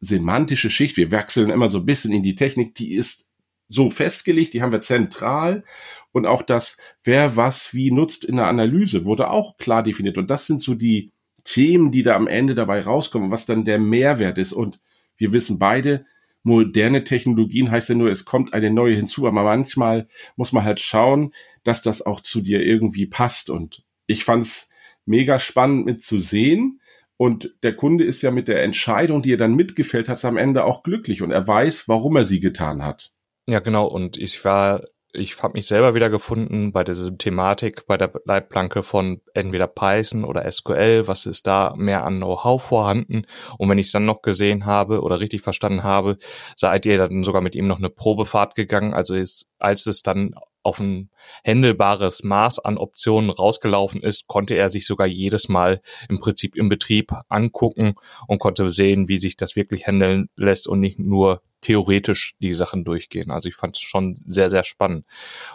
semantische 0.00 0.70
Schicht, 0.70 0.96
wir 0.96 1.10
wechseln 1.10 1.50
immer 1.50 1.68
so 1.68 1.78
ein 1.78 1.86
bisschen 1.86 2.12
in 2.12 2.22
die 2.22 2.34
Technik, 2.34 2.74
die 2.74 2.94
ist 2.94 3.27
so 3.68 3.90
festgelegt, 3.90 4.54
die 4.54 4.62
haben 4.62 4.72
wir 4.72 4.80
zentral 4.80 5.64
und 6.12 6.26
auch 6.26 6.42
das, 6.42 6.78
wer 7.04 7.36
was 7.36 7.74
wie 7.74 7.90
nutzt 7.90 8.24
in 8.24 8.36
der 8.36 8.46
Analyse, 8.46 9.04
wurde 9.04 9.30
auch 9.30 9.56
klar 9.56 9.82
definiert 9.82 10.18
und 10.18 10.30
das 10.30 10.46
sind 10.46 10.60
so 10.60 10.74
die 10.74 11.12
Themen, 11.48 11.90
die 11.90 12.02
da 12.02 12.14
am 12.14 12.26
Ende 12.26 12.54
dabei 12.54 12.82
rauskommen, 12.82 13.30
was 13.30 13.46
dann 13.46 13.64
der 13.64 13.78
Mehrwert 13.78 14.36
ist. 14.36 14.52
Und 14.52 14.80
wir 15.16 15.32
wissen 15.32 15.58
beide, 15.58 16.04
moderne 16.42 17.04
Technologien 17.04 17.70
heißt 17.70 17.88
ja 17.88 17.94
nur, 17.94 18.10
es 18.10 18.26
kommt 18.26 18.52
eine 18.52 18.70
neue 18.70 18.96
hinzu, 18.96 19.26
aber 19.26 19.42
manchmal 19.42 20.08
muss 20.36 20.52
man 20.52 20.64
halt 20.64 20.78
schauen, 20.78 21.32
dass 21.64 21.80
das 21.80 22.02
auch 22.02 22.20
zu 22.20 22.42
dir 22.42 22.60
irgendwie 22.60 23.06
passt. 23.06 23.48
Und 23.48 23.82
ich 24.06 24.24
fand's 24.24 24.70
mega 25.06 25.38
spannend 25.38 25.86
mit 25.86 26.02
zu 26.02 26.18
sehen. 26.18 26.80
Und 27.16 27.54
der 27.62 27.74
Kunde 27.74 28.04
ist 28.04 28.20
ja 28.20 28.30
mit 28.30 28.46
der 28.46 28.62
Entscheidung, 28.62 29.22
die 29.22 29.32
er 29.32 29.38
dann 29.38 29.54
mitgefällt 29.54 30.08
hat, 30.10 30.22
am 30.26 30.36
Ende 30.36 30.64
auch 30.64 30.82
glücklich 30.82 31.22
und 31.22 31.30
er 31.30 31.48
weiß, 31.48 31.88
warum 31.88 32.16
er 32.16 32.24
sie 32.24 32.40
getan 32.40 32.82
hat. 32.82 33.10
Ja, 33.48 33.60
genau. 33.60 33.86
Und 33.86 34.18
ich 34.18 34.44
war 34.44 34.82
ich 35.12 35.42
habe 35.42 35.54
mich 35.54 35.66
selber 35.66 35.94
wieder 35.94 36.10
gefunden 36.10 36.72
bei 36.72 36.84
dieser 36.84 37.16
Thematik, 37.16 37.86
bei 37.86 37.96
der 37.96 38.12
Leitplanke 38.26 38.82
von 38.82 39.22
entweder 39.32 39.66
Python 39.66 40.24
oder 40.24 40.50
SQL, 40.50 41.06
was 41.06 41.24
ist 41.24 41.46
da 41.46 41.74
mehr 41.76 42.04
an 42.04 42.18
Know-how 42.18 42.62
vorhanden. 42.62 43.22
Und 43.56 43.70
wenn 43.70 43.78
ich 43.78 43.86
es 43.86 43.92
dann 43.92 44.04
noch 44.04 44.20
gesehen 44.20 44.66
habe 44.66 45.00
oder 45.00 45.18
richtig 45.18 45.40
verstanden 45.40 45.82
habe, 45.82 46.18
seid 46.56 46.84
ihr 46.84 46.98
dann 46.98 47.24
sogar 47.24 47.40
mit 47.40 47.54
ihm 47.54 47.66
noch 47.66 47.78
eine 47.78 47.90
Probefahrt 47.90 48.54
gegangen. 48.54 48.92
Also 48.92 49.14
ist, 49.14 49.46
als 49.58 49.86
es 49.86 50.02
dann 50.02 50.34
auf 50.68 50.78
ein 50.78 51.10
händelbares 51.42 52.22
Maß 52.22 52.58
an 52.60 52.78
Optionen 52.78 53.30
rausgelaufen 53.30 54.02
ist, 54.02 54.26
konnte 54.26 54.54
er 54.54 54.70
sich 54.70 54.86
sogar 54.86 55.06
jedes 55.06 55.48
Mal 55.48 55.80
im 56.08 56.20
Prinzip 56.20 56.54
im 56.56 56.68
Betrieb 56.68 57.12
angucken 57.28 57.94
und 58.26 58.38
konnte 58.38 58.68
sehen, 58.70 59.08
wie 59.08 59.18
sich 59.18 59.36
das 59.36 59.56
wirklich 59.56 59.86
handeln 59.86 60.28
lässt 60.36 60.68
und 60.68 60.80
nicht 60.80 60.98
nur 60.98 61.42
theoretisch 61.60 62.34
die 62.40 62.54
Sachen 62.54 62.84
durchgehen. 62.84 63.30
Also 63.30 63.48
ich 63.48 63.56
fand 63.56 63.76
es 63.76 63.82
schon 63.82 64.14
sehr, 64.26 64.50
sehr 64.50 64.64
spannend. 64.64 65.06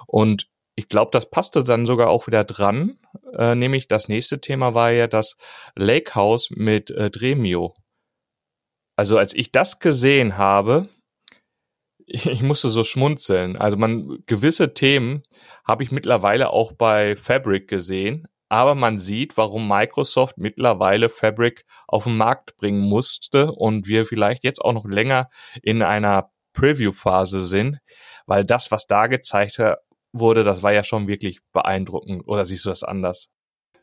Und 0.07 0.49
ich 0.75 0.89
glaube, 0.89 1.11
das 1.11 1.29
passte 1.29 1.63
dann 1.63 1.85
sogar 1.85 2.09
auch 2.09 2.27
wieder 2.27 2.43
dran. 2.43 2.97
Äh, 3.37 3.55
nämlich 3.55 3.87
das 3.87 4.07
nächste 4.07 4.41
Thema 4.41 4.73
war 4.73 4.91
ja 4.91 5.07
das 5.07 5.37
Lakehouse 5.75 6.49
mit 6.51 6.89
äh, 6.91 7.11
Dremio. 7.11 7.75
Also 8.95 9.17
als 9.17 9.33
ich 9.33 9.51
das 9.51 9.79
gesehen 9.79 10.37
habe, 10.37 10.89
ich, 12.07 12.41
musste 12.41 12.69
so 12.69 12.83
schmunzeln. 12.83 13.55
Also 13.55 13.77
man 13.77 14.19
gewisse 14.25 14.73
Themen 14.73 15.23
habe 15.65 15.83
ich 15.83 15.91
mittlerweile 15.91 16.49
auch 16.49 16.73
bei 16.73 17.15
Fabric 17.15 17.67
gesehen, 17.67 18.27
aber 18.49 18.75
man 18.75 18.97
sieht, 18.97 19.37
warum 19.37 19.67
Microsoft 19.67 20.37
mittlerweile 20.37 21.09
Fabric 21.09 21.65
auf 21.87 22.03
den 22.03 22.17
Markt 22.17 22.55
bringen 22.57 22.81
musste 22.81 23.51
und 23.51 23.87
wir 23.87 24.05
vielleicht 24.05 24.43
jetzt 24.43 24.59
auch 24.59 24.73
noch 24.73 24.85
länger 24.85 25.29
in 25.61 25.81
einer 25.81 26.29
Preview-Phase 26.53 27.45
sind, 27.45 27.79
weil 28.27 28.43
das, 28.45 28.69
was 28.69 28.85
da 28.85 29.07
gezeigt 29.07 29.59
wurde, 30.11 30.43
das 30.43 30.61
war 30.61 30.71
ja 30.71 30.83
schon 30.83 31.07
wirklich 31.07 31.39
beeindruckend. 31.51 32.27
Oder 32.27 32.45
siehst 32.45 32.65
du 32.65 32.69
das 32.69 32.83
anders? 32.83 33.29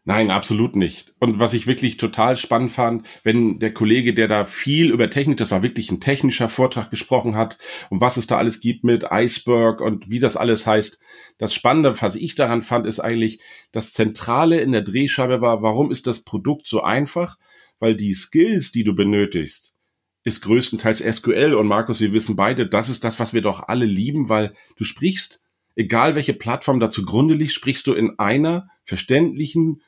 Nein, 0.04 0.30
absolut 0.30 0.76
nicht. 0.76 1.12
Und 1.18 1.40
was 1.40 1.52
ich 1.52 1.66
wirklich 1.66 1.98
total 1.98 2.34
spannend 2.36 2.72
fand, 2.72 3.06
wenn 3.22 3.58
der 3.58 3.74
Kollege, 3.74 4.14
der 4.14 4.28
da 4.28 4.44
viel 4.44 4.90
über 4.90 5.10
Technik, 5.10 5.36
das 5.36 5.50
war 5.50 5.62
wirklich 5.62 5.90
ein 5.90 6.00
technischer 6.00 6.48
Vortrag 6.48 6.88
gesprochen 6.90 7.36
hat, 7.36 7.58
und 7.90 8.00
was 8.00 8.16
es 8.16 8.26
da 8.26 8.38
alles 8.38 8.60
gibt 8.60 8.82
mit 8.82 9.04
Iceberg 9.10 9.82
und 9.82 10.08
wie 10.08 10.18
das 10.18 10.38
alles 10.38 10.66
heißt. 10.66 11.00
Das 11.36 11.54
Spannende, 11.54 12.00
was 12.00 12.16
ich 12.16 12.34
daran 12.34 12.62
fand, 12.62 12.86
ist 12.86 12.98
eigentlich, 12.98 13.40
das 13.72 13.92
Zentrale 13.92 14.60
in 14.60 14.72
der 14.72 14.82
Drehscheibe 14.82 15.42
war, 15.42 15.60
warum 15.60 15.90
ist 15.90 16.06
das 16.06 16.24
Produkt 16.24 16.66
so 16.66 16.82
einfach? 16.82 17.36
Weil 17.78 17.94
die 17.94 18.14
Skills, 18.14 18.72
die 18.72 18.84
du 18.84 18.94
benötigst, 18.94 19.76
ist 20.24 20.40
größtenteils 20.42 21.00
SQL 21.00 21.52
und 21.54 21.66
Markus, 21.66 22.00
wir 22.00 22.14
wissen 22.14 22.36
beide, 22.36 22.66
das 22.66 22.88
ist 22.88 23.04
das, 23.04 23.20
was 23.20 23.34
wir 23.34 23.42
doch 23.42 23.68
alle 23.68 23.86
lieben, 23.86 24.30
weil 24.30 24.54
du 24.76 24.84
sprichst, 24.84 25.42
egal 25.76 26.14
welche 26.14 26.34
Plattform 26.34 26.80
da 26.80 26.90
zugrunde 26.90 27.34
liegt, 27.34 27.52
sprichst 27.52 27.86
du 27.86 27.92
in 27.92 28.18
einer 28.18 28.68
verständlichen, 28.84 29.82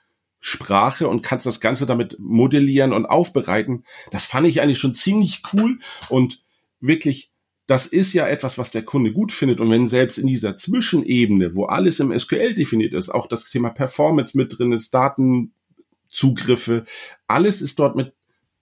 Sprache 0.45 1.07
und 1.07 1.23
kannst 1.23 1.47
das 1.47 1.61
Ganze 1.61 1.87
damit 1.87 2.17
modellieren 2.19 2.93
und 2.93 3.07
aufbereiten. 3.07 3.85
Das 4.11 4.25
fand 4.25 4.49
ich 4.49 4.61
eigentlich 4.61 4.81
schon 4.81 4.93
ziemlich 4.93 5.41
cool 5.53 5.79
und 6.09 6.43
wirklich, 6.81 7.31
das 7.69 7.87
ist 7.87 8.13
ja 8.13 8.27
etwas, 8.27 8.59
was 8.59 8.73
der 8.73 8.83
Kunde 8.83 9.13
gut 9.13 9.31
findet. 9.31 9.61
Und 9.61 9.71
wenn 9.71 9.87
selbst 9.87 10.19
in 10.19 10.27
dieser 10.27 10.57
Zwischenebene, 10.57 11.55
wo 11.55 11.67
alles 11.67 12.01
im 12.01 12.19
SQL 12.19 12.55
definiert 12.55 12.93
ist, 12.93 13.09
auch 13.09 13.29
das 13.29 13.51
Thema 13.51 13.71
Performance 13.71 14.37
mit 14.37 14.59
drin 14.59 14.73
ist, 14.73 14.93
Datenzugriffe, 14.93 16.87
alles 17.29 17.63
ist 17.63 17.79
dort 17.79 17.95
mit 17.95 18.13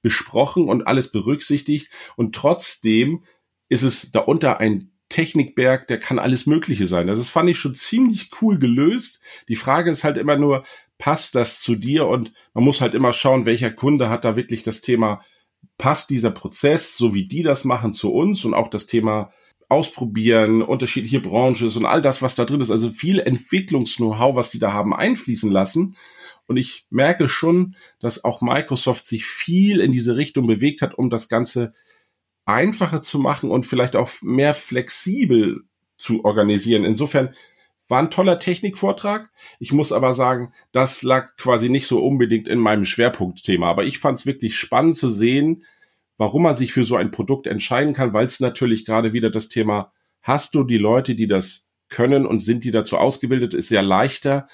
besprochen 0.02 0.68
und 0.68 0.86
alles 0.86 1.10
berücksichtigt. 1.10 1.88
Und 2.14 2.34
trotzdem 2.34 3.24
ist 3.70 3.84
es 3.84 4.12
darunter 4.12 4.60
ein 4.60 4.90
Technikberg, 5.08 5.88
der 5.88 5.98
kann 5.98 6.18
alles 6.18 6.46
Mögliche 6.46 6.86
sein. 6.86 7.06
Das 7.06 7.18
ist, 7.18 7.30
fand 7.30 7.48
ich 7.48 7.58
schon 7.58 7.74
ziemlich 7.74 8.30
cool 8.42 8.58
gelöst. 8.58 9.20
Die 9.48 9.56
Frage 9.56 9.90
ist 9.90 10.04
halt 10.04 10.18
immer 10.18 10.36
nur, 10.36 10.64
passt 11.00 11.34
das 11.34 11.60
zu 11.60 11.74
dir? 11.74 12.06
Und 12.06 12.32
man 12.54 12.62
muss 12.62 12.80
halt 12.80 12.94
immer 12.94 13.12
schauen, 13.12 13.46
welcher 13.46 13.72
Kunde 13.72 14.08
hat 14.08 14.24
da 14.24 14.36
wirklich 14.36 14.62
das 14.62 14.82
Thema, 14.82 15.22
passt 15.78 16.10
dieser 16.10 16.30
Prozess, 16.30 16.96
so 16.96 17.14
wie 17.14 17.26
die 17.26 17.42
das 17.42 17.64
machen, 17.64 17.92
zu 17.92 18.12
uns 18.12 18.44
und 18.44 18.54
auch 18.54 18.68
das 18.68 18.86
Thema 18.86 19.32
ausprobieren, 19.68 20.62
unterschiedliche 20.62 21.20
Branchen 21.20 21.70
und 21.70 21.86
all 21.86 22.02
das, 22.02 22.22
was 22.22 22.34
da 22.34 22.44
drin 22.44 22.60
ist. 22.60 22.70
Also 22.70 22.90
viel 22.90 23.18
Entwicklungs-Know-how, 23.20 24.36
was 24.36 24.50
die 24.50 24.58
da 24.58 24.72
haben 24.72 24.94
einfließen 24.94 25.50
lassen. 25.50 25.96
Und 26.46 26.56
ich 26.56 26.86
merke 26.90 27.28
schon, 27.28 27.76
dass 28.00 28.24
auch 28.24 28.42
Microsoft 28.42 29.06
sich 29.06 29.24
viel 29.24 29.80
in 29.80 29.92
diese 29.92 30.16
Richtung 30.16 30.46
bewegt 30.46 30.82
hat, 30.82 30.98
um 30.98 31.08
das 31.08 31.28
Ganze 31.28 31.72
einfacher 32.44 33.00
zu 33.00 33.20
machen 33.20 33.50
und 33.50 33.64
vielleicht 33.64 33.96
auch 33.96 34.10
mehr 34.22 34.54
flexibel 34.54 35.62
zu 35.96 36.24
organisieren. 36.24 36.84
Insofern 36.84 37.34
war 37.90 37.98
ein 37.98 38.10
toller 38.10 38.38
Technikvortrag. 38.38 39.30
Ich 39.58 39.72
muss 39.72 39.92
aber 39.92 40.14
sagen, 40.14 40.52
das 40.72 41.02
lag 41.02 41.36
quasi 41.36 41.68
nicht 41.68 41.86
so 41.86 42.04
unbedingt 42.04 42.48
in 42.48 42.58
meinem 42.58 42.84
Schwerpunktthema. 42.84 43.68
Aber 43.68 43.84
ich 43.84 43.98
fand 43.98 44.18
es 44.18 44.26
wirklich 44.26 44.56
spannend 44.56 44.96
zu 44.96 45.10
sehen, 45.10 45.64
warum 46.16 46.42
man 46.42 46.56
sich 46.56 46.72
für 46.72 46.84
so 46.84 46.96
ein 46.96 47.10
Produkt 47.10 47.46
entscheiden 47.46 47.94
kann, 47.94 48.12
weil 48.12 48.26
es 48.26 48.40
natürlich 48.40 48.84
gerade 48.84 49.12
wieder 49.12 49.30
das 49.30 49.48
Thema, 49.48 49.92
hast 50.22 50.54
du 50.54 50.64
die 50.64 50.78
Leute, 50.78 51.14
die 51.14 51.26
das 51.26 51.72
können 51.88 52.26
und 52.26 52.40
sind 52.40 52.64
die 52.64 52.70
dazu 52.70 52.98
ausgebildet, 52.98 53.54
ist 53.54 53.70
ja 53.70 53.80
leichter 53.80 54.46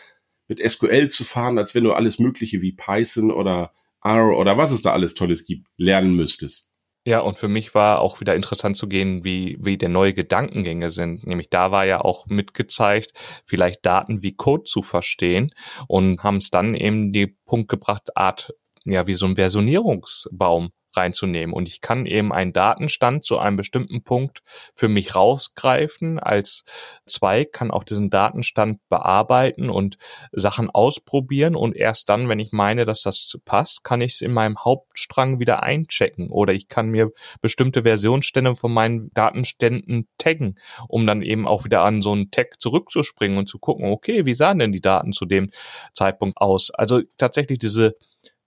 mit 0.49 0.61
SQL 0.61 1.09
zu 1.09 1.25
fahren, 1.25 1.59
als 1.59 1.75
wenn 1.75 1.85
du 1.85 1.92
alles 1.92 2.18
Mögliche 2.18 2.62
wie 2.62 2.72
Python 2.72 3.31
oder 3.31 3.72
R 4.03 4.37
oder 4.38 4.57
was 4.57 4.70
es 4.70 4.83
da 4.83 4.92
alles 4.92 5.14
Tolles 5.14 5.44
gibt, 5.44 5.66
lernen 5.77 6.14
müsstest. 6.14 6.70
Ja, 7.07 7.21
und 7.21 7.38
für 7.38 7.47
mich 7.47 7.73
war 7.73 8.01
auch 8.01 8.19
wieder 8.19 8.35
interessant 8.35 8.77
zu 8.77 8.88
gehen, 8.88 9.23
wie, 9.23 9.57
wie 9.61 9.79
der 9.79 9.88
neue 9.88 10.12
Gedankengänge 10.12 10.90
sind. 10.90 11.25
Nämlich 11.25 11.49
da 11.51 11.71
war 11.71 11.85
ja 11.87 12.01
auch 12.01 12.27
mitgezeigt, 12.27 13.12
vielleicht 13.47 13.87
Daten 13.87 14.25
wie 14.25 14.35
Code 14.35 14.64
zu 14.64 14.83
verstehen 14.83 15.53
und 15.87 16.25
haben 16.25 16.38
es 16.38 16.51
dann 16.51 16.75
eben 16.75 17.12
die 17.12 17.29
Punkt 17.29 17.69
gebracht, 17.69 18.16
Art, 18.16 18.53
ja, 18.85 19.07
wie 19.07 19.14
so 19.14 19.25
ein 19.25 19.37
Versionierungsbaum 19.37 20.71
reinzunehmen. 20.96 21.54
Und 21.54 21.68
ich 21.68 21.80
kann 21.80 22.06
eben 22.06 22.32
einen 22.32 22.52
Datenstand 22.52 23.24
zu 23.24 23.38
einem 23.38 23.56
bestimmten 23.56 24.02
Punkt 24.02 24.42
für 24.74 24.88
mich 24.88 25.14
rausgreifen. 25.14 26.18
Als 26.18 26.64
Zweig 27.06 27.52
kann 27.52 27.70
auch 27.70 27.85
diesen 27.85 28.11
Datenstand 28.11 28.80
bearbeiten 28.88 29.70
und 29.70 29.98
Sachen 30.32 30.70
ausprobieren. 30.70 31.56
Und 31.56 31.76
erst 31.76 32.09
dann, 32.09 32.28
wenn 32.28 32.38
ich 32.38 32.52
meine, 32.52 32.85
dass 32.85 33.02
das 33.02 33.38
passt, 33.44 33.85
kann 33.85 34.00
ich 34.00 34.14
es 34.14 34.20
in 34.20 34.32
meinem 34.32 34.64
Hauptstrang 34.64 35.40
wieder 35.40 35.62
einchecken. 35.62 36.30
Oder 36.30 36.52
ich 36.52 36.68
kann 36.68 36.88
mir 36.88 37.12
bestimmte 37.40 37.82
Versionsstände 37.82 38.54
von 38.54 38.72
meinen 38.72 39.11
Datenständen 39.14 40.09
taggen, 40.18 40.59
um 40.88 41.06
dann 41.06 41.22
eben 41.22 41.46
auch 41.46 41.64
wieder 41.64 41.82
an 41.82 42.02
so 42.02 42.12
einen 42.12 42.30
Tag 42.30 42.61
zurückzuspringen 42.61 43.38
und 43.38 43.48
zu 43.48 43.59
gucken, 43.59 43.90
okay, 43.90 44.26
wie 44.26 44.35
sahen 44.35 44.59
denn 44.59 44.72
die 44.72 44.80
Daten 44.80 45.12
zu 45.12 45.24
dem 45.24 45.50
Zeitpunkt 45.94 46.38
aus? 46.38 46.70
Also 46.70 47.02
tatsächlich 47.18 47.59
diese 47.59 47.96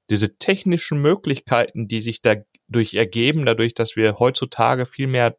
diese 0.09 0.37
technischen 0.37 1.01
Möglichkeiten, 1.01 1.87
die 1.87 2.01
sich 2.01 2.21
dadurch 2.21 2.93
ergeben, 2.93 3.45
dadurch, 3.45 3.73
dass 3.73 3.95
wir 3.95 4.19
heutzutage 4.19 4.85
viel 4.85 5.07
mehr 5.07 5.37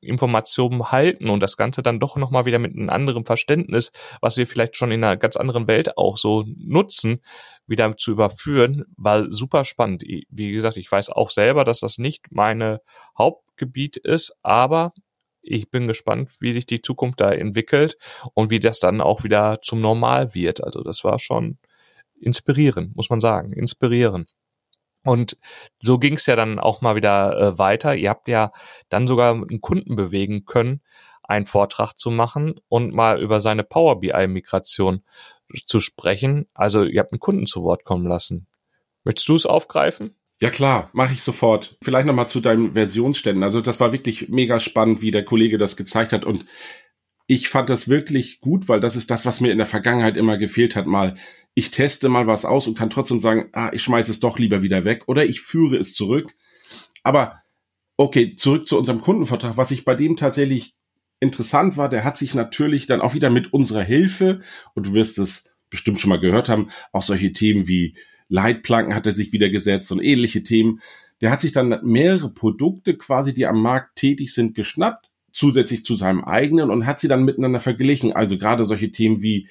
Informationen 0.00 0.92
halten 0.92 1.28
und 1.28 1.40
das 1.40 1.56
Ganze 1.56 1.82
dann 1.82 1.98
doch 1.98 2.16
nochmal 2.16 2.44
wieder 2.44 2.58
mit 2.58 2.72
einem 2.72 2.88
anderen 2.88 3.24
Verständnis, 3.24 3.90
was 4.20 4.36
wir 4.36 4.46
vielleicht 4.46 4.76
schon 4.76 4.92
in 4.92 5.02
einer 5.02 5.16
ganz 5.16 5.36
anderen 5.36 5.66
Welt 5.66 5.96
auch 5.98 6.16
so 6.16 6.44
nutzen, 6.56 7.20
wieder 7.66 7.96
zu 7.96 8.12
überführen, 8.12 8.84
war 8.96 9.26
super 9.30 9.64
spannend. 9.64 10.04
Wie 10.04 10.52
gesagt, 10.52 10.76
ich 10.76 10.90
weiß 10.90 11.10
auch 11.10 11.30
selber, 11.30 11.64
dass 11.64 11.80
das 11.80 11.98
nicht 11.98 12.26
meine 12.30 12.80
Hauptgebiet 13.18 13.96
ist, 13.96 14.36
aber 14.42 14.92
ich 15.42 15.70
bin 15.70 15.88
gespannt, 15.88 16.30
wie 16.40 16.52
sich 16.52 16.66
die 16.66 16.82
Zukunft 16.82 17.20
da 17.20 17.30
entwickelt 17.30 17.96
und 18.34 18.50
wie 18.50 18.60
das 18.60 18.80
dann 18.80 19.00
auch 19.00 19.24
wieder 19.24 19.60
zum 19.62 19.80
Normal 19.80 20.34
wird. 20.34 20.62
Also 20.62 20.82
das 20.82 21.04
war 21.04 21.18
schon 21.18 21.58
inspirierend, 22.22 22.96
muss 22.96 23.10
man 23.10 23.20
sagen, 23.20 23.52
inspirierend. 23.52 24.34
Und 25.04 25.38
so 25.80 25.98
ging 25.98 26.14
es 26.14 26.26
ja 26.26 26.36
dann 26.36 26.58
auch 26.58 26.80
mal 26.80 26.96
wieder 26.96 27.38
äh, 27.38 27.58
weiter. 27.58 27.94
Ihr 27.94 28.10
habt 28.10 28.28
ja 28.28 28.52
dann 28.88 29.06
sogar 29.08 29.34
einen 29.34 29.60
Kunden 29.60 29.96
bewegen 29.96 30.44
können, 30.44 30.82
einen 31.22 31.46
Vortrag 31.46 31.94
zu 31.94 32.10
machen 32.10 32.60
und 32.68 32.92
mal 32.92 33.20
über 33.22 33.40
seine 33.40 33.64
Power 33.64 34.00
BI 34.00 34.26
Migration 34.26 35.02
zu 35.66 35.80
sprechen. 35.80 36.46
Also 36.52 36.84
ihr 36.84 37.00
habt 37.00 37.12
einen 37.12 37.20
Kunden 37.20 37.46
zu 37.46 37.62
Wort 37.62 37.84
kommen 37.84 38.06
lassen. 38.06 38.46
Möchtest 39.04 39.28
du 39.28 39.36
es 39.36 39.46
aufgreifen? 39.46 40.14
Ja 40.40 40.50
klar, 40.50 40.90
mache 40.92 41.14
ich 41.14 41.22
sofort. 41.22 41.76
Vielleicht 41.82 42.06
nochmal 42.06 42.28
zu 42.28 42.40
deinen 42.40 42.74
Versionsständen. 42.74 43.42
Also 43.42 43.60
das 43.60 43.80
war 43.80 43.92
wirklich 43.92 44.28
mega 44.28 44.60
spannend, 44.60 45.00
wie 45.00 45.10
der 45.10 45.24
Kollege 45.24 45.58
das 45.58 45.76
gezeigt 45.76 46.12
hat. 46.12 46.24
Und 46.24 46.44
ich 47.26 47.48
fand 47.48 47.68
das 47.68 47.88
wirklich 47.88 48.40
gut, 48.40 48.68
weil 48.68 48.80
das 48.80 48.94
ist 48.94 49.10
das, 49.10 49.26
was 49.26 49.40
mir 49.40 49.52
in 49.52 49.58
der 49.58 49.66
Vergangenheit 49.66 50.16
immer 50.16 50.38
gefehlt 50.38 50.76
hat. 50.76 50.86
Mal, 50.86 51.16
ich 51.58 51.72
teste 51.72 52.08
mal 52.08 52.28
was 52.28 52.44
aus 52.44 52.68
und 52.68 52.78
kann 52.78 52.88
trotzdem 52.88 53.18
sagen, 53.18 53.48
ah, 53.52 53.70
ich 53.72 53.82
schmeiße 53.82 54.12
es 54.12 54.20
doch 54.20 54.38
lieber 54.38 54.62
wieder 54.62 54.84
weg 54.84 55.02
oder 55.08 55.24
ich 55.24 55.40
führe 55.40 55.76
es 55.76 55.92
zurück. 55.92 56.32
Aber 57.02 57.42
okay, 57.96 58.36
zurück 58.36 58.68
zu 58.68 58.78
unserem 58.78 59.00
Kundenvertrag. 59.00 59.56
Was 59.56 59.72
ich 59.72 59.84
bei 59.84 59.96
dem 59.96 60.16
tatsächlich 60.16 60.76
interessant 61.18 61.76
war, 61.76 61.88
der 61.88 62.04
hat 62.04 62.16
sich 62.16 62.36
natürlich 62.36 62.86
dann 62.86 63.00
auch 63.00 63.14
wieder 63.14 63.28
mit 63.28 63.52
unserer 63.52 63.82
Hilfe, 63.82 64.40
und 64.76 64.86
du 64.86 64.94
wirst 64.94 65.18
es 65.18 65.56
bestimmt 65.68 65.98
schon 65.98 66.10
mal 66.10 66.20
gehört 66.20 66.48
haben, 66.48 66.68
auch 66.92 67.02
solche 67.02 67.32
Themen 67.32 67.66
wie 67.66 67.96
Leitplanken 68.28 68.94
hat 68.94 69.06
er 69.06 69.12
sich 69.12 69.32
wieder 69.32 69.48
gesetzt 69.48 69.90
und 69.90 70.00
ähnliche 70.00 70.44
Themen. 70.44 70.80
Der 71.20 71.32
hat 71.32 71.40
sich 71.40 71.50
dann 71.50 71.80
mehrere 71.82 72.30
Produkte 72.30 72.96
quasi, 72.96 73.34
die 73.34 73.46
am 73.46 73.60
Markt 73.60 73.96
tätig 73.96 74.32
sind, 74.32 74.54
geschnappt, 74.54 75.10
zusätzlich 75.32 75.84
zu 75.84 75.96
seinem 75.96 76.22
eigenen 76.22 76.70
und 76.70 76.86
hat 76.86 77.00
sie 77.00 77.08
dann 77.08 77.24
miteinander 77.24 77.58
verglichen. 77.58 78.12
Also 78.12 78.38
gerade 78.38 78.64
solche 78.64 78.92
Themen 78.92 79.22
wie, 79.22 79.48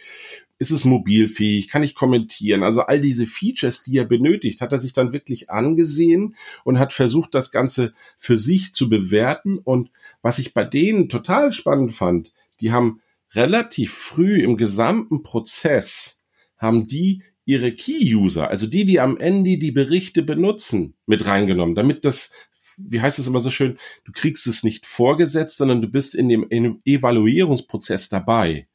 ist 0.60 0.72
es 0.72 0.86
mobilfähig, 0.86 1.68
kann 1.70 1.84
ich 1.84 1.96
kommentieren? 1.96 2.64
Also 2.64 2.82
all 2.82 3.00
diese 3.00 3.26
Features, 3.26 3.84
die 3.84 3.98
er 3.98 4.06
benötigt, 4.06 4.62
hat 4.62 4.72
er 4.72 4.80
sich 4.80 4.94
dann 4.94 5.14
wirklich 5.14 5.50
angesehen 5.50 6.36
und 6.64 6.80
hat 6.80 6.94
versucht, 6.94 7.34
das 7.34 7.52
Ganze 7.52 7.94
für 8.18 8.38
sich 8.38 8.74
zu 8.74 8.90
bewerten. 8.90 9.60
Und 9.60 9.92
was 10.22 10.40
ich 10.40 10.54
bei 10.54 10.64
denen 10.64 11.10
total 11.10 11.52
spannend 11.52 11.94
fand, 11.94 12.34
die 12.60 12.72
haben 12.72 13.02
relativ 13.34 13.94
früh 13.94 14.42
im 14.42 14.58
gesamten 14.58 15.24
Prozess, 15.24 16.24
haben 16.58 16.88
die 16.88 17.24
ihre 17.46 17.72
Key-User, 17.72 18.50
also 18.50 18.68
die, 18.68 18.84
die 18.84 19.00
am 19.00 19.18
Ende 19.18 19.58
die 19.58 19.72
Berichte 19.72 20.22
benutzen, 20.22 20.96
mit 21.06 21.28
reingenommen, 21.28 21.76
damit 21.76 22.04
das, 22.04 22.34
wie 22.78 23.00
heißt 23.00 23.20
es 23.20 23.28
immer 23.28 23.40
so 23.40 23.50
schön, 23.50 23.78
du 24.04 24.12
kriegst 24.12 24.48
es 24.48 24.64
nicht 24.64 24.86
vorgesetzt, 24.86 25.58
sondern 25.58 25.82
du 25.82 25.88
bist 25.88 26.14
in 26.14 26.28
dem 26.28 26.46
Evaluierungsprozess 26.84 28.10
dabei. 28.10 28.68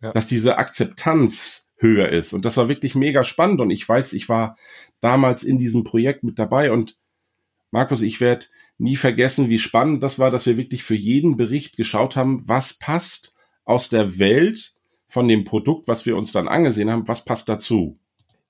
Ja. 0.00 0.12
Dass 0.12 0.26
diese 0.26 0.58
Akzeptanz 0.58 1.72
höher 1.76 2.08
ist. 2.08 2.32
Und 2.32 2.44
das 2.44 2.56
war 2.56 2.68
wirklich 2.68 2.94
mega 2.94 3.24
spannend. 3.24 3.60
Und 3.60 3.70
ich 3.70 3.88
weiß, 3.88 4.12
ich 4.12 4.28
war 4.28 4.56
damals 5.00 5.42
in 5.42 5.58
diesem 5.58 5.84
Projekt 5.84 6.24
mit 6.24 6.38
dabei 6.38 6.72
und 6.72 6.96
Markus, 7.70 8.02
ich 8.02 8.20
werde 8.20 8.46
nie 8.78 8.96
vergessen, 8.96 9.48
wie 9.48 9.58
spannend 9.58 10.02
das 10.02 10.18
war, 10.18 10.30
dass 10.30 10.46
wir 10.46 10.56
wirklich 10.56 10.82
für 10.82 10.94
jeden 10.94 11.36
Bericht 11.36 11.76
geschaut 11.76 12.16
haben, 12.16 12.48
was 12.48 12.74
passt 12.74 13.34
aus 13.64 13.88
der 13.88 14.18
Welt 14.18 14.72
von 15.08 15.28
dem 15.28 15.44
Produkt, 15.44 15.88
was 15.88 16.06
wir 16.06 16.16
uns 16.16 16.32
dann 16.32 16.48
angesehen 16.48 16.90
haben, 16.90 17.08
was 17.08 17.24
passt 17.24 17.48
dazu? 17.48 17.98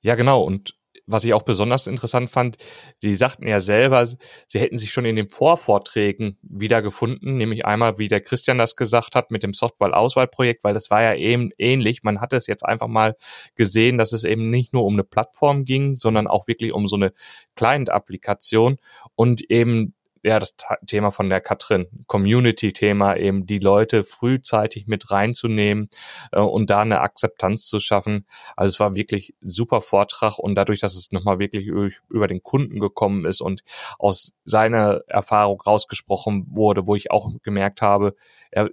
Ja, 0.00 0.14
genau. 0.14 0.42
Und 0.42 0.77
was 1.08 1.24
ich 1.24 1.32
auch 1.32 1.42
besonders 1.42 1.86
interessant 1.86 2.30
fand, 2.30 2.58
Sie 3.00 3.14
sagten 3.14 3.48
ja 3.48 3.60
selber, 3.60 4.06
Sie 4.06 4.60
hätten 4.60 4.78
sich 4.78 4.92
schon 4.92 5.06
in 5.06 5.16
den 5.16 5.28
Vorvorträgen 5.28 6.38
wiedergefunden, 6.42 7.36
nämlich 7.38 7.64
einmal, 7.64 7.98
wie 7.98 8.08
der 8.08 8.20
Christian 8.20 8.58
das 8.58 8.76
gesagt 8.76 9.14
hat, 9.14 9.30
mit 9.30 9.42
dem 9.42 9.54
Software-Auswahlprojekt, 9.54 10.64
weil 10.64 10.74
das 10.74 10.90
war 10.90 11.02
ja 11.02 11.14
eben 11.14 11.50
ähnlich. 11.58 12.02
Man 12.02 12.20
hat 12.20 12.32
es 12.32 12.46
jetzt 12.46 12.64
einfach 12.64 12.88
mal 12.88 13.16
gesehen, 13.54 13.98
dass 13.98 14.12
es 14.12 14.24
eben 14.24 14.50
nicht 14.50 14.72
nur 14.72 14.84
um 14.84 14.92
eine 14.92 15.04
Plattform 15.04 15.64
ging, 15.64 15.96
sondern 15.96 16.26
auch 16.26 16.46
wirklich 16.46 16.72
um 16.72 16.86
so 16.86 16.96
eine 16.96 17.12
Client-Applikation 17.56 18.76
und 19.14 19.50
eben 19.50 19.94
ja, 20.22 20.38
das 20.38 20.54
Thema 20.86 21.10
von 21.10 21.28
der 21.28 21.40
Katrin, 21.40 21.86
Community-Thema, 22.06 23.16
eben 23.16 23.46
die 23.46 23.58
Leute 23.58 24.04
frühzeitig 24.04 24.86
mit 24.86 25.10
reinzunehmen 25.10 25.88
äh, 26.32 26.40
und 26.40 26.70
da 26.70 26.80
eine 26.80 27.00
Akzeptanz 27.00 27.66
zu 27.66 27.80
schaffen. 27.80 28.26
Also 28.56 28.74
es 28.74 28.80
war 28.80 28.94
wirklich 28.94 29.34
super 29.40 29.80
Vortrag 29.80 30.38
und 30.38 30.54
dadurch, 30.54 30.80
dass 30.80 30.94
es 30.94 31.12
nochmal 31.12 31.38
wirklich 31.38 31.66
über 31.66 32.26
den 32.26 32.42
Kunden 32.42 32.80
gekommen 32.80 33.24
ist 33.24 33.40
und 33.40 33.62
aus 33.98 34.34
seiner 34.44 35.02
Erfahrung 35.06 35.60
rausgesprochen 35.60 36.46
wurde, 36.50 36.86
wo 36.86 36.94
ich 36.94 37.10
auch 37.10 37.30
gemerkt 37.42 37.82
habe, 37.82 38.14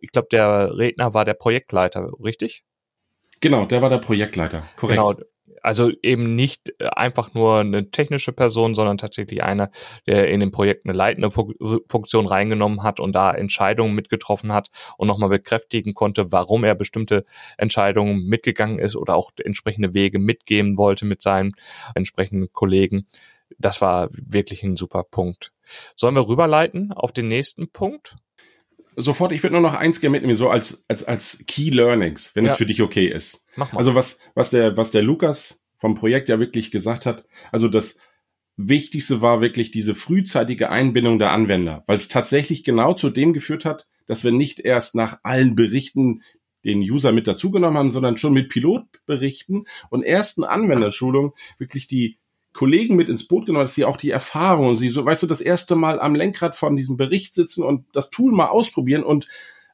ich 0.02 0.12
glaube, 0.12 0.28
der 0.32 0.78
Redner 0.78 1.14
war 1.14 1.26
der 1.26 1.34
Projektleiter, 1.34 2.12
richtig? 2.24 2.64
Genau, 3.42 3.66
der 3.66 3.82
war 3.82 3.90
der 3.90 3.98
Projektleiter, 3.98 4.64
korrekt. 4.78 5.00
Genau, 5.00 5.14
also 5.66 5.90
eben 6.04 6.36
nicht 6.36 6.74
äh, 6.80 6.86
einfach 6.88 7.34
nur 7.34 7.60
eine 7.60 7.90
technische 7.90 8.32
Person, 8.32 8.76
sondern 8.76 9.00
tatsächlich 9.00 9.44
einer, 9.44 9.72
der 10.06 10.30
in 10.30 10.40
dem 10.40 10.52
Projekt 10.52 10.86
eine 10.86 10.96
leitende 10.96 11.32
Funktion 11.32 12.28
reingenommen 12.28 12.84
hat 12.84 13.00
und 13.00 13.14
da 13.14 13.34
Entscheidungen 13.34 13.96
mitgetroffen 13.96 14.54
hat 14.54 14.70
und 14.98 15.08
nochmal 15.08 15.30
bekräftigen 15.30 15.96
konnte, 15.96 16.32
warum 16.32 16.64
er 16.64 16.76
bestimmte 16.76 17.26
Entscheidungen 17.58 18.28
mitgegangen 18.28 18.78
ist 18.78 18.96
oder 18.96 19.16
auch 19.16 19.32
entsprechende 19.44 19.96
Wege 19.96 20.20
mitgeben 20.20 20.78
wollte 20.78 21.06
mit 21.06 21.24
seinen 21.24 21.54
entsprechenden 21.96 22.52
Kollegen. 22.52 23.08
Das 23.58 23.82
war 23.82 24.10
wirklich 24.12 24.62
ein 24.64 24.78
super 24.78 25.04
Punkt. 25.04 25.52
Sollen 25.96 26.16
wir 26.16 26.28
rüberleiten 26.28 26.92
auf 26.92 27.12
den 27.12 27.28
nächsten 27.28 27.72
Punkt? 27.72 28.16
Sofort, 28.96 29.32
ich 29.32 29.44
würde 29.44 29.54
nur 29.54 29.62
noch 29.62 29.74
eins 29.74 30.00
gerne 30.00 30.12
mitnehmen, 30.12 30.36
so 30.36 30.50
als, 30.50 30.86
als, 30.88 31.04
als 31.04 31.44
Key 31.48 31.70
Learnings, 31.70 32.36
wenn 32.36 32.46
ja. 32.46 32.52
es 32.52 32.58
für 32.58 32.66
dich 32.66 32.82
okay 32.82 33.08
ist. 33.08 33.48
Mach 33.56 33.72
mal. 33.72 33.80
Also 33.80 33.96
was, 33.96 34.20
was 34.34 34.50
der, 34.50 34.78
was 34.78 34.92
der 34.92 35.04
Lukas 35.04 35.66
vom 35.78 35.96
Projekt 35.96 36.30
ja 36.30 36.40
wirklich 36.40 36.72
gesagt 36.72 37.06
hat, 37.06 37.26
also 37.52 37.68
das 37.68 37.98
Wichtigste 38.58 39.22
war 39.22 39.42
wirklich 39.42 39.72
diese 39.72 39.96
frühzeitige 39.96 40.70
Einbindung 40.70 41.20
der 41.20 41.32
Anwender, 41.32 41.84
weil 41.88 41.98
es 41.98 42.08
tatsächlich 42.08 42.64
genau 42.64 42.94
zu 42.94 43.10
dem 43.10 43.34
geführt 43.34 43.66
hat, 43.66 43.88
dass 44.08 44.24
wir 44.24 44.32
nicht 44.32 44.60
erst 44.60 44.96
nach 44.96 45.20
allen 45.24 45.56
Berichten 45.56 46.22
den 46.64 46.80
User 46.80 47.12
mit 47.12 47.28
dazugenommen 47.28 47.78
haben, 47.78 47.92
sondern 47.92 48.18
schon 48.18 48.34
mit 48.34 48.50
Pilotberichten 48.50 49.66
und 49.90 50.04
ersten 50.04 50.44
Anwenderschulungen 50.44 51.32
wirklich 51.58 51.88
die 51.88 52.18
Kollegen 52.56 52.96
mit 52.96 53.10
ins 53.10 53.28
Boot 53.28 53.46
genommen, 53.46 53.66
dass 53.66 53.76
sie 53.76 53.86
auch 53.86 53.98
die 53.98 54.10
Erfahrung 54.10 54.78
sie 54.78 54.90
so, 54.90 55.06
weißt 55.06 55.24
du, 55.24 55.28
das 55.28 55.42
erste 55.42 55.76
Mal 55.76 56.00
am 56.00 56.16
Lenkrad 56.16 56.56
von 56.56 56.76
diesem 56.76 56.98
Bericht 56.98 57.36
sitzen 57.36 57.64
und 57.64 57.86
das 57.94 58.10
Tool 58.10 58.32
mal 58.32 58.48
ausprobieren 58.48 59.04
und 59.04 59.28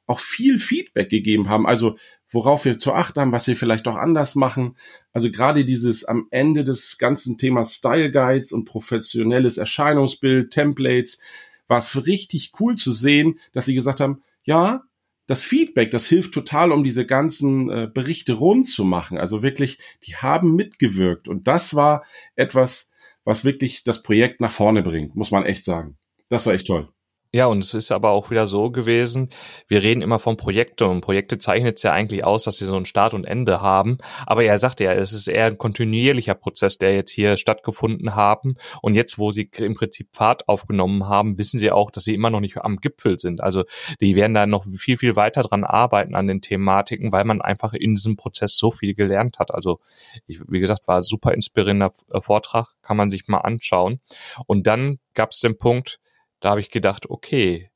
auch 0.08 0.20
viel 0.20 0.60
Feedback 0.60 1.10
gegeben 1.10 1.48
haben. 1.48 1.68
Also 1.68 1.96
worauf 2.30 2.66
wir 2.66 2.80
zu 2.80 2.94
achten 2.94 3.22
haben, 3.22 3.32
was 3.32 3.48
wir 3.48 3.56
vielleicht 3.56 3.88
auch 3.88 3.96
anders 3.96 4.36
machen. 4.36 4.76
Also 5.14 5.30
gerade 5.30 5.64
dieses 5.64 6.06
am 6.06 6.28
Ende 6.32 6.64
des 6.64 6.98
ganzen 6.98 7.38
Themas 7.38 7.76
Style 7.76 8.12
Guides 8.12 8.52
und 8.52 8.66
professionelles 8.66 9.58
Erscheinungsbild, 9.58 10.52
Templates, 10.52 11.20
war 11.68 11.78
es 11.78 12.08
richtig 12.08 12.52
cool 12.60 12.76
zu 12.76 12.92
sehen, 12.92 13.40
dass 13.54 13.66
sie 13.66 13.76
gesagt 13.76 14.00
haben, 14.00 14.24
ja, 14.44 14.84
das 15.32 15.44
Feedback, 15.44 15.92
das 15.92 16.08
hilft 16.08 16.34
total, 16.34 16.74
um 16.74 16.84
diese 16.84 17.06
ganzen 17.06 17.70
äh, 17.70 17.88
Berichte 17.88 18.34
rund 18.34 18.68
zu 18.68 18.84
machen. 18.84 19.18
Also 19.18 19.42
wirklich, 19.42 19.80
die 20.04 20.18
haben 20.18 20.58
mitgewirkt. 20.58 21.30
Und 21.30 21.48
das 21.48 21.74
war 21.74 22.04
etwas, 22.36 22.92
was 23.24 23.46
wirklich 23.46 23.86
das 23.86 24.04
Projekt 24.04 24.42
nach 24.42 24.52
vorne 24.52 24.84
bringt, 24.84 25.16
muss 25.16 25.32
man 25.32 25.46
echt 25.46 25.64
sagen. 25.64 25.98
Das 26.28 26.46
war 26.48 26.54
echt 26.54 26.68
toll. 26.68 26.90
Ja, 27.34 27.46
und 27.46 27.64
es 27.64 27.74
ist 27.74 27.94
aber 27.94 28.10
auch 28.10 28.30
wieder 28.30 28.46
so 28.46 28.72
gewesen, 28.72 29.30
wir 29.70 29.82
reden 29.82 30.02
immer 30.02 30.20
von 30.20 30.36
Projekten 30.36 30.84
und 30.90 31.00
Projekte 31.00 31.40
zeichnet 31.40 31.78
es 31.78 31.84
ja 31.84 31.94
eigentlich 31.94 32.26
aus, 32.26 32.44
dass 32.44 32.58
sie 32.58 32.66
so 32.66 32.76
ein 32.76 32.86
Start 32.86 33.14
und 33.14 33.24
Ende 33.24 33.62
haben. 33.62 34.00
Aber 34.26 34.44
er 34.44 34.58
sagte 34.58 34.84
ja, 34.84 34.92
es 34.92 35.14
ist 35.14 35.30
eher 35.30 35.46
ein 35.46 35.58
kontinuierlicher 35.58 36.36
Prozess, 36.36 36.78
der 36.78 36.94
jetzt 36.94 37.12
hier 37.12 37.38
stattgefunden 37.38 38.16
haben. 38.16 38.58
Und 38.82 38.96
jetzt, 38.96 39.18
wo 39.18 39.32
sie 39.32 39.50
im 39.60 39.76
Prinzip 39.76 40.10
Fahrt 40.12 40.50
aufgenommen 40.50 41.08
haben, 41.08 41.38
wissen 41.38 41.58
sie 41.58 41.72
auch, 41.72 41.90
dass 41.90 42.04
sie 42.04 42.14
immer 42.14 42.30
noch 42.30 42.42
nicht 42.42 42.58
am 42.58 42.82
Gipfel 42.82 43.18
sind. 43.18 43.40
Also 43.40 43.64
die 44.02 44.18
werden 44.18 44.34
da 44.34 44.46
noch 44.46 44.66
viel, 44.76 44.98
viel 44.98 45.16
weiter 45.16 45.44
dran 45.44 45.64
arbeiten 45.64 46.16
an 46.16 46.28
den 46.28 46.42
Thematiken, 46.42 47.14
weil 47.14 47.24
man 47.24 47.42
einfach 47.42 47.72
in 47.72 47.96
diesem 47.96 48.18
Prozess 48.18 48.58
so 48.58 48.72
viel 48.72 48.94
gelernt 48.94 49.40
hat. 49.40 49.54
Also 49.54 49.80
ich, 50.28 50.42
wie 50.50 50.60
gesagt, 50.60 50.90
war 50.90 51.02
super 51.02 51.34
inspirierender 51.34 51.94
Vortrag, 52.20 52.76
kann 52.82 52.98
man 52.98 53.10
sich 53.10 53.30
mal 53.30 53.38
anschauen. 53.38 54.02
Und 54.48 54.68
dann 54.68 54.98
gab 55.14 55.32
es 55.32 55.40
den 55.40 55.58
Punkt, 55.58 56.02
da 56.42 56.50
habe 56.50 56.60
ich 56.60 56.70
gedacht, 56.70 57.10
okay, 57.10 57.72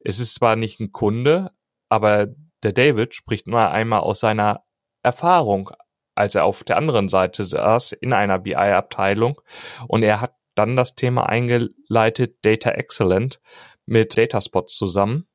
es 0.00 0.20
ist 0.20 0.34
zwar 0.34 0.56
nicht 0.56 0.80
ein 0.80 0.92
Kunde, 0.92 1.52
aber 1.88 2.26
der 2.62 2.72
David 2.72 3.14
spricht 3.14 3.46
nur 3.46 3.70
einmal 3.70 4.00
aus 4.00 4.20
seiner 4.20 4.64
Erfahrung, 5.02 5.70
als 6.14 6.34
er 6.34 6.44
auf 6.44 6.64
der 6.64 6.76
anderen 6.76 7.08
Seite 7.08 7.44
saß 7.44 7.92
in 7.92 8.12
einer 8.12 8.38
BI-Abteilung 8.38 9.40
und 9.86 10.02
er 10.02 10.20
hat 10.20 10.34
dann 10.54 10.76
das 10.76 10.96
Thema 10.96 11.28
eingeleitet 11.28 12.44
Data 12.44 12.70
Excellent 12.70 13.40
mit 13.86 14.18
Dataspots 14.18 14.76
zusammen. 14.76 15.28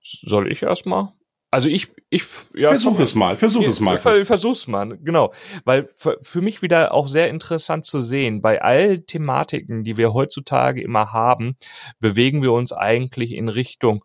Soll 0.00 0.50
ich 0.50 0.64
erstmal? 0.64 1.12
Also 1.52 1.68
ich, 1.68 1.92
ich, 2.08 2.24
ja. 2.54 2.68
Versuch 2.70 2.98
es 2.98 3.14
mal, 3.14 3.36
versuch 3.36 3.66
es 3.66 3.78
mal. 3.78 3.98
Ver, 3.98 4.24
versuch's 4.24 4.66
mal, 4.68 4.96
genau. 4.96 5.34
Weil 5.66 5.86
für, 5.94 6.16
für 6.22 6.40
mich 6.40 6.62
wieder 6.62 6.94
auch 6.94 7.08
sehr 7.08 7.28
interessant 7.28 7.84
zu 7.84 8.00
sehen, 8.00 8.40
bei 8.40 8.62
all 8.62 9.00
Thematiken, 9.00 9.84
die 9.84 9.98
wir 9.98 10.14
heutzutage 10.14 10.80
immer 10.80 11.12
haben, 11.12 11.58
bewegen 12.00 12.40
wir 12.40 12.52
uns 12.52 12.72
eigentlich 12.72 13.32
in 13.32 13.50
Richtung 13.50 14.02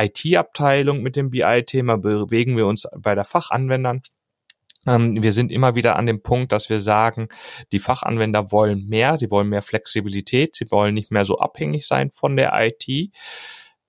IT-Abteilung 0.00 1.02
mit 1.02 1.14
dem 1.14 1.28
BI-Thema, 1.28 1.98
bewegen 1.98 2.56
wir 2.56 2.66
uns 2.66 2.88
bei 2.96 3.14
der 3.14 3.26
Fachanwendern. 3.26 4.00
Ähm, 4.86 5.22
wir 5.22 5.32
sind 5.32 5.52
immer 5.52 5.74
wieder 5.74 5.96
an 5.96 6.06
dem 6.06 6.22
Punkt, 6.22 6.52
dass 6.52 6.70
wir 6.70 6.80
sagen, 6.80 7.28
die 7.70 7.80
Fachanwender 7.80 8.50
wollen 8.50 8.86
mehr, 8.86 9.18
sie 9.18 9.30
wollen 9.30 9.50
mehr 9.50 9.60
Flexibilität, 9.60 10.56
sie 10.56 10.70
wollen 10.70 10.94
nicht 10.94 11.10
mehr 11.10 11.26
so 11.26 11.38
abhängig 11.38 11.86
sein 11.86 12.10
von 12.14 12.34
der 12.34 12.52
IT. 12.54 13.12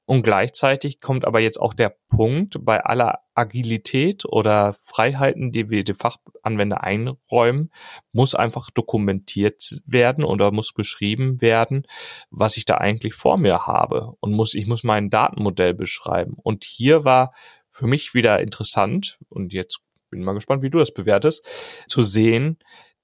Und 0.09 0.23
gleichzeitig 0.23 1.01
kommt 1.01 1.23
aber 1.23 1.39
jetzt 1.39 1.61
auch 1.61 1.75
der 1.75 1.95
Punkt, 2.07 2.65
bei 2.65 2.83
aller 2.83 3.19
Agilität 3.35 4.25
oder 4.25 4.73
Freiheiten, 4.73 5.51
die 5.51 5.69
wir 5.69 5.83
den 5.83 5.93
Fachanwender 5.93 6.83
einräumen, 6.83 7.71
muss 8.11 8.33
einfach 8.33 8.71
dokumentiert 8.71 9.61
werden 9.85 10.23
oder 10.23 10.51
muss 10.51 10.73
beschrieben 10.73 11.41
werden, 11.41 11.85
was 12.31 12.57
ich 12.57 12.65
da 12.65 12.79
eigentlich 12.79 13.13
vor 13.13 13.37
mir 13.37 13.67
habe. 13.67 14.13
Und 14.19 14.33
muss, 14.33 14.55
ich 14.55 14.65
muss 14.65 14.83
mein 14.83 15.11
Datenmodell 15.11 15.75
beschreiben. 15.75 16.33
Und 16.41 16.63
hier 16.63 17.05
war 17.05 17.31
für 17.69 17.85
mich 17.85 18.15
wieder 18.15 18.39
interessant, 18.39 19.19
und 19.29 19.53
jetzt 19.53 19.79
bin 20.09 20.23
mal 20.23 20.33
gespannt, 20.33 20.63
wie 20.63 20.71
du 20.71 20.79
das 20.79 20.91
bewertest, 20.91 21.45
zu 21.87 22.01
sehen, 22.01 22.57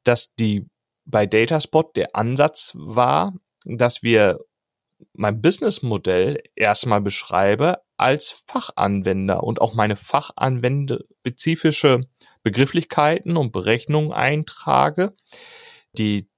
dass 0.05 0.33
die 0.33 0.65
bei 1.05 1.27
Dataspot 1.27 1.95
der 1.97 2.15
Ansatz 2.15 2.71
war, 2.73 3.35
dass 3.63 4.01
wir 4.01 4.39
mein 5.13 5.41
Businessmodell 5.41 6.41
erstmal 6.55 7.01
beschreibe 7.01 7.81
als 7.97 8.43
Fachanwender 8.47 9.43
und 9.43 9.61
auch 9.61 9.73
meine 9.73 9.95
fachanwendespezifische 9.95 12.01
Begrifflichkeiten 12.43 13.37
und 13.37 13.51
Berechnungen 13.51 14.11
eintrage, 14.11 15.13
die 15.93 16.29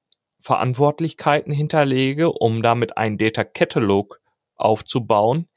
Verantwortlichkeiten 0.42 1.52
hinterlege, 1.52 2.32
um 2.32 2.62
damit 2.62 2.98
einen 2.98 3.18
Data 3.18 3.44
Catalog 3.44 4.22
aufzubauen, 4.56 5.48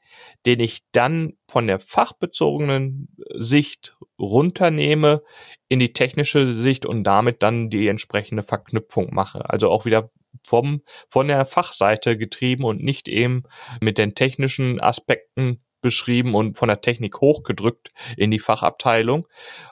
den 0.45 0.59
ich 0.59 0.81
dann 0.91 1.37
von 1.47 1.67
der 1.67 1.79
fachbezogenen 1.79 3.15
Sicht 3.35 3.95
runternehme 4.19 5.23
in 5.69 5.79
die 5.79 5.93
technische 5.93 6.53
Sicht 6.53 6.85
und 6.85 7.05
damit 7.05 7.43
dann 7.43 7.69
die 7.69 7.87
entsprechende 7.87 8.43
Verknüpfung 8.43 9.13
mache. 9.13 9.49
Also 9.49 9.69
auch 9.69 9.85
wieder 9.85 10.11
vom, 10.43 10.81
von 11.09 11.27
der 11.27 11.45
Fachseite 11.45 12.17
getrieben 12.17 12.63
und 12.63 12.83
nicht 12.83 13.07
eben 13.07 13.43
mit 13.81 13.97
den 13.97 14.15
technischen 14.15 14.79
Aspekten 14.79 15.63
beschrieben 15.81 16.35
und 16.35 16.57
von 16.57 16.67
der 16.67 16.81
Technik 16.81 17.21
hochgedrückt 17.21 17.89
in 18.17 18.31
die 18.31 18.39
Fachabteilung. 18.39 19.27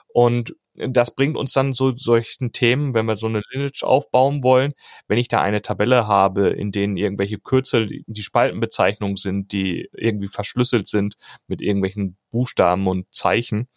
Und 0.08 0.54
das 0.74 1.14
bringt 1.14 1.36
uns 1.36 1.52
dann 1.52 1.74
so 1.74 1.96
solchen 1.96 2.52
Themen, 2.52 2.94
wenn 2.94 3.06
wir 3.06 3.16
so 3.16 3.26
eine 3.26 3.42
Lineage 3.50 3.82
aufbauen 3.82 4.42
wollen, 4.42 4.72
wenn 5.08 5.18
ich 5.18 5.28
da 5.28 5.40
eine 5.40 5.62
Tabelle 5.62 6.06
habe, 6.06 6.48
in 6.48 6.72
denen 6.72 6.96
irgendwelche 6.96 7.38
Kürzel 7.38 8.02
die 8.06 8.22
Spaltenbezeichnungen 8.22 9.16
sind, 9.16 9.52
die 9.52 9.88
irgendwie 9.92 10.28
verschlüsselt 10.28 10.86
sind 10.86 11.16
mit 11.46 11.60
irgendwelchen 11.60 12.16
Buchstaben 12.30 12.86
und 12.86 13.06
Zeichen, 13.12 13.68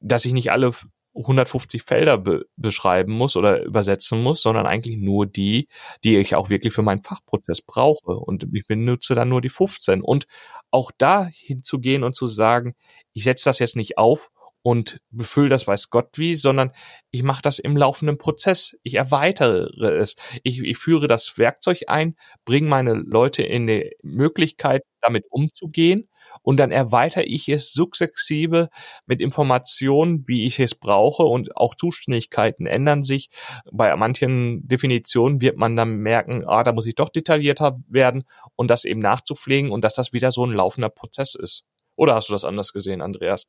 dass 0.00 0.24
ich 0.24 0.32
nicht 0.32 0.50
alle 0.50 0.72
150 1.14 1.82
Felder 1.82 2.18
be 2.18 2.46
beschreiben 2.56 3.12
muss 3.12 3.36
oder 3.36 3.62
übersetzen 3.62 4.22
muss, 4.22 4.42
sondern 4.42 4.66
eigentlich 4.66 4.98
nur 4.98 5.26
die, 5.26 5.68
die 6.04 6.16
ich 6.16 6.34
auch 6.34 6.50
wirklich 6.50 6.72
für 6.72 6.82
meinen 6.82 7.02
Fachprozess 7.02 7.62
brauche. 7.62 8.12
Und 8.12 8.46
ich 8.52 8.66
benutze 8.66 9.14
dann 9.14 9.28
nur 9.28 9.40
die 9.40 9.48
15. 9.48 10.02
Und 10.02 10.26
auch 10.70 10.92
da 10.96 11.26
hinzugehen 11.26 12.04
und 12.04 12.14
zu 12.14 12.26
sagen, 12.26 12.74
ich 13.12 13.24
setze 13.24 13.48
das 13.48 13.58
jetzt 13.58 13.76
nicht 13.76 13.98
auf 13.98 14.30
und 14.62 15.00
befülle 15.10 15.48
das 15.48 15.66
weiß 15.66 15.90
Gott 15.90 16.18
wie, 16.18 16.34
sondern 16.34 16.72
ich 17.10 17.22
mache 17.22 17.42
das 17.42 17.58
im 17.58 17.76
laufenden 17.76 18.18
Prozess. 18.18 18.76
Ich 18.82 18.94
erweitere 18.94 19.70
es. 19.96 20.16
Ich, 20.42 20.60
ich 20.62 20.78
führe 20.78 21.06
das 21.06 21.38
Werkzeug 21.38 21.84
ein, 21.88 22.16
bringe 22.44 22.68
meine 22.68 22.94
Leute 22.94 23.42
in 23.42 23.66
die 23.66 23.96
Möglichkeit, 24.02 24.82
damit 25.00 25.24
umzugehen 25.30 26.10
und 26.42 26.58
dann 26.58 26.70
erweitere 26.70 27.24
ich 27.24 27.48
es 27.48 27.72
sukzessive 27.72 28.68
mit 29.06 29.22
Informationen, 29.22 30.24
wie 30.26 30.44
ich 30.44 30.60
es 30.60 30.74
brauche 30.74 31.22
und 31.22 31.56
auch 31.56 31.74
Zuständigkeiten 31.74 32.66
ändern 32.66 33.02
sich. 33.02 33.30
Bei 33.72 33.94
manchen 33.96 34.68
Definitionen 34.68 35.40
wird 35.40 35.56
man 35.56 35.74
dann 35.74 35.96
merken, 35.96 36.44
ah, 36.46 36.62
da 36.64 36.72
muss 36.72 36.86
ich 36.86 36.96
doch 36.96 37.08
detaillierter 37.08 37.80
werden 37.88 38.24
und 38.56 38.68
das 38.68 38.84
eben 38.84 39.00
nachzupflegen 39.00 39.70
und 39.70 39.82
dass 39.84 39.94
das 39.94 40.12
wieder 40.12 40.30
so 40.30 40.44
ein 40.44 40.52
laufender 40.52 40.90
Prozess 40.90 41.34
ist. 41.34 41.64
Oder 41.96 42.14
hast 42.14 42.28
du 42.28 42.32
das 42.32 42.44
anders 42.44 42.72
gesehen, 42.72 43.00
Andreas? 43.00 43.46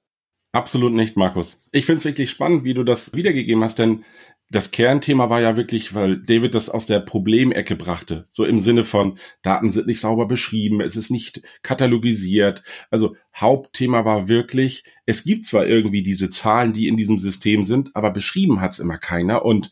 Absolut 0.53 0.91
nicht, 0.91 1.15
Markus. 1.15 1.65
Ich 1.71 1.85
finde 1.85 1.99
es 1.99 2.05
wirklich 2.05 2.29
spannend, 2.29 2.65
wie 2.65 2.73
du 2.73 2.83
das 2.83 3.13
wiedergegeben 3.13 3.63
hast, 3.63 3.79
denn 3.79 4.03
das 4.49 4.71
Kernthema 4.71 5.29
war 5.29 5.39
ja 5.39 5.55
wirklich, 5.55 5.95
weil 5.95 6.17
David 6.17 6.53
das 6.55 6.69
aus 6.69 6.85
der 6.85 6.99
Problemecke 6.99 7.77
brachte. 7.77 8.27
So 8.31 8.43
im 8.43 8.59
Sinne 8.59 8.83
von, 8.83 9.17
Daten 9.41 9.69
sind 9.69 9.87
nicht 9.87 10.01
sauber 10.01 10.27
beschrieben, 10.27 10.81
es 10.81 10.97
ist 10.97 11.09
nicht 11.09 11.41
katalogisiert. 11.61 12.63
Also 12.89 13.15
Hauptthema 13.33 14.03
war 14.03 14.27
wirklich, 14.27 14.83
es 15.05 15.23
gibt 15.23 15.45
zwar 15.45 15.67
irgendwie 15.67 16.03
diese 16.03 16.29
Zahlen, 16.29 16.73
die 16.73 16.89
in 16.89 16.97
diesem 16.97 17.17
System 17.17 17.63
sind, 17.63 17.95
aber 17.95 18.11
beschrieben 18.11 18.59
hat 18.59 18.73
es 18.73 18.79
immer 18.79 18.97
keiner. 18.97 19.45
Und 19.45 19.71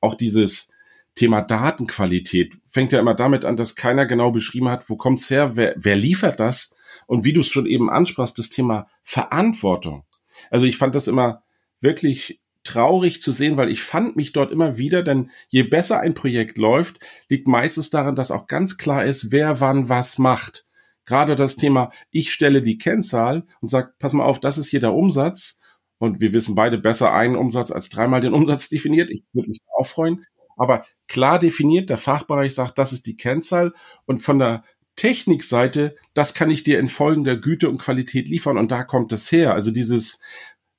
auch 0.00 0.14
dieses 0.14 0.70
Thema 1.16 1.40
Datenqualität 1.40 2.54
fängt 2.68 2.92
ja 2.92 3.00
immer 3.00 3.14
damit 3.14 3.44
an, 3.44 3.56
dass 3.56 3.74
keiner 3.74 4.06
genau 4.06 4.30
beschrieben 4.30 4.68
hat, 4.68 4.88
wo 4.88 4.96
kommt's 4.96 5.28
her, 5.28 5.56
wer, 5.56 5.74
wer 5.76 5.96
liefert 5.96 6.38
das? 6.38 6.76
Und 7.08 7.24
wie 7.24 7.32
du 7.32 7.40
es 7.40 7.48
schon 7.48 7.66
eben 7.66 7.90
ansprachst, 7.90 8.38
das 8.38 8.48
Thema 8.48 8.86
Verantwortung. 9.02 10.04
Also 10.50 10.66
ich 10.66 10.76
fand 10.76 10.94
das 10.94 11.08
immer 11.08 11.42
wirklich 11.80 12.40
traurig 12.62 13.22
zu 13.22 13.32
sehen, 13.32 13.56
weil 13.56 13.70
ich 13.70 13.82
fand 13.82 14.16
mich 14.16 14.32
dort 14.32 14.52
immer 14.52 14.76
wieder, 14.76 15.02
denn 15.02 15.30
je 15.48 15.62
besser 15.62 16.00
ein 16.00 16.14
Projekt 16.14 16.58
läuft, 16.58 17.00
liegt 17.28 17.48
meistens 17.48 17.90
daran, 17.90 18.14
dass 18.14 18.30
auch 18.30 18.46
ganz 18.46 18.76
klar 18.76 19.04
ist, 19.04 19.32
wer 19.32 19.60
wann 19.60 19.88
was 19.88 20.18
macht. 20.18 20.66
Gerade 21.06 21.36
das 21.36 21.56
Thema, 21.56 21.90
ich 22.10 22.32
stelle 22.32 22.62
die 22.62 22.78
Kennzahl 22.78 23.44
und 23.60 23.68
sage, 23.68 23.94
pass 23.98 24.12
mal 24.12 24.24
auf, 24.24 24.40
das 24.40 24.58
ist 24.58 24.68
hier 24.68 24.80
der 24.80 24.92
Umsatz. 24.94 25.60
Und 25.98 26.20
wir 26.20 26.32
wissen 26.32 26.54
beide 26.54 26.78
besser 26.78 27.12
einen 27.12 27.36
Umsatz 27.36 27.70
als 27.70 27.88
dreimal 27.88 28.20
den 28.20 28.32
Umsatz 28.32 28.68
definiert. 28.70 29.10
Ich 29.10 29.24
würde 29.32 29.48
mich 29.48 29.60
auch 29.76 29.86
freuen. 29.86 30.24
Aber 30.56 30.84
klar 31.08 31.38
definiert, 31.38 31.88
der 31.88 31.98
Fachbereich 31.98 32.54
sagt, 32.54 32.78
das 32.78 32.92
ist 32.92 33.06
die 33.06 33.16
Kennzahl. 33.16 33.72
Und 34.06 34.18
von 34.18 34.38
der 34.38 34.62
Technikseite, 34.96 35.96
das 36.14 36.34
kann 36.34 36.50
ich 36.50 36.62
dir 36.62 36.78
in 36.78 36.88
folgender 36.88 37.36
Güte 37.36 37.68
und 37.68 37.78
Qualität 37.78 38.28
liefern 38.28 38.58
und 38.58 38.70
da 38.70 38.84
kommt 38.84 39.12
es 39.12 39.32
her. 39.32 39.54
Also 39.54 39.70
dieses, 39.70 40.20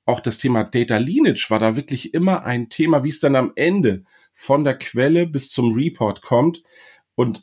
auch 0.04 0.20
das 0.20 0.38
Thema 0.38 0.64
Data 0.64 0.96
Lineage 0.96 1.46
war 1.48 1.58
da 1.58 1.76
wirklich 1.76 2.14
immer 2.14 2.44
ein 2.44 2.68
Thema, 2.68 3.04
wie 3.04 3.08
es 3.08 3.20
dann 3.20 3.36
am 3.36 3.52
Ende 3.56 4.04
von 4.32 4.64
der 4.64 4.78
Quelle 4.78 5.26
bis 5.26 5.50
zum 5.50 5.72
Report 5.74 6.22
kommt. 6.22 6.62
Und 7.14 7.42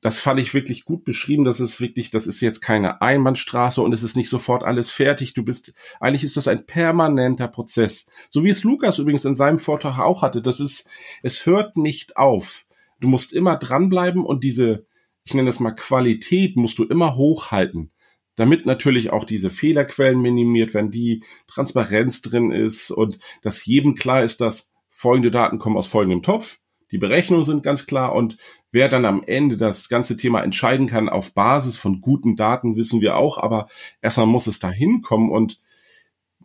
das 0.00 0.18
fand 0.18 0.40
ich 0.40 0.52
wirklich 0.52 0.84
gut 0.84 1.04
beschrieben. 1.04 1.44
Das 1.44 1.60
ist 1.60 1.80
wirklich, 1.80 2.10
das 2.10 2.26
ist 2.26 2.40
jetzt 2.40 2.60
keine 2.60 3.00
Einbahnstraße 3.00 3.80
und 3.80 3.92
es 3.92 4.02
ist 4.02 4.16
nicht 4.16 4.28
sofort 4.28 4.64
alles 4.64 4.90
fertig. 4.90 5.32
Du 5.32 5.44
bist, 5.44 5.72
eigentlich 6.00 6.24
ist 6.24 6.36
das 6.36 6.48
ein 6.48 6.66
permanenter 6.66 7.46
Prozess. 7.46 8.10
So 8.28 8.42
wie 8.42 8.50
es 8.50 8.64
Lukas 8.64 8.98
übrigens 8.98 9.24
in 9.24 9.36
seinem 9.36 9.60
Vortrag 9.60 9.98
auch 10.00 10.22
hatte. 10.22 10.42
Das 10.42 10.58
ist, 10.58 10.90
es 11.22 11.46
hört 11.46 11.76
nicht 11.76 12.16
auf. 12.16 12.66
Du 12.98 13.06
musst 13.06 13.32
immer 13.32 13.56
dranbleiben 13.56 14.24
und 14.24 14.42
diese, 14.42 14.86
ich 15.24 15.34
nenne 15.34 15.46
das 15.46 15.60
mal 15.60 15.72
Qualität, 15.72 16.56
musst 16.56 16.78
du 16.78 16.84
immer 16.84 17.16
hochhalten, 17.16 17.92
damit 18.34 18.66
natürlich 18.66 19.10
auch 19.10 19.24
diese 19.24 19.50
Fehlerquellen 19.50 20.20
minimiert 20.20 20.74
werden, 20.74 20.90
die 20.90 21.22
Transparenz 21.46 22.22
drin 22.22 22.50
ist 22.50 22.90
und 22.90 23.18
dass 23.42 23.64
jedem 23.64 23.94
klar 23.94 24.22
ist, 24.22 24.40
dass 24.40 24.72
folgende 24.90 25.30
Daten 25.30 25.58
kommen 25.58 25.76
aus 25.76 25.86
folgendem 25.86 26.22
Topf, 26.22 26.58
die 26.92 26.98
Berechnungen 26.98 27.44
sind 27.44 27.62
ganz 27.62 27.86
klar 27.86 28.14
und 28.14 28.36
wer 28.70 28.88
dann 28.88 29.06
am 29.06 29.22
Ende 29.22 29.56
das 29.56 29.88
ganze 29.88 30.16
Thema 30.16 30.42
entscheiden 30.42 30.86
kann 30.86 31.08
auf 31.08 31.34
Basis 31.34 31.78
von 31.78 32.02
guten 32.02 32.36
Daten, 32.36 32.76
wissen 32.76 33.00
wir 33.00 33.16
auch, 33.16 33.38
aber 33.38 33.68
erstmal 34.02 34.26
muss 34.26 34.46
es 34.46 34.58
dahin 34.58 35.00
kommen 35.00 35.30
und 35.30 35.58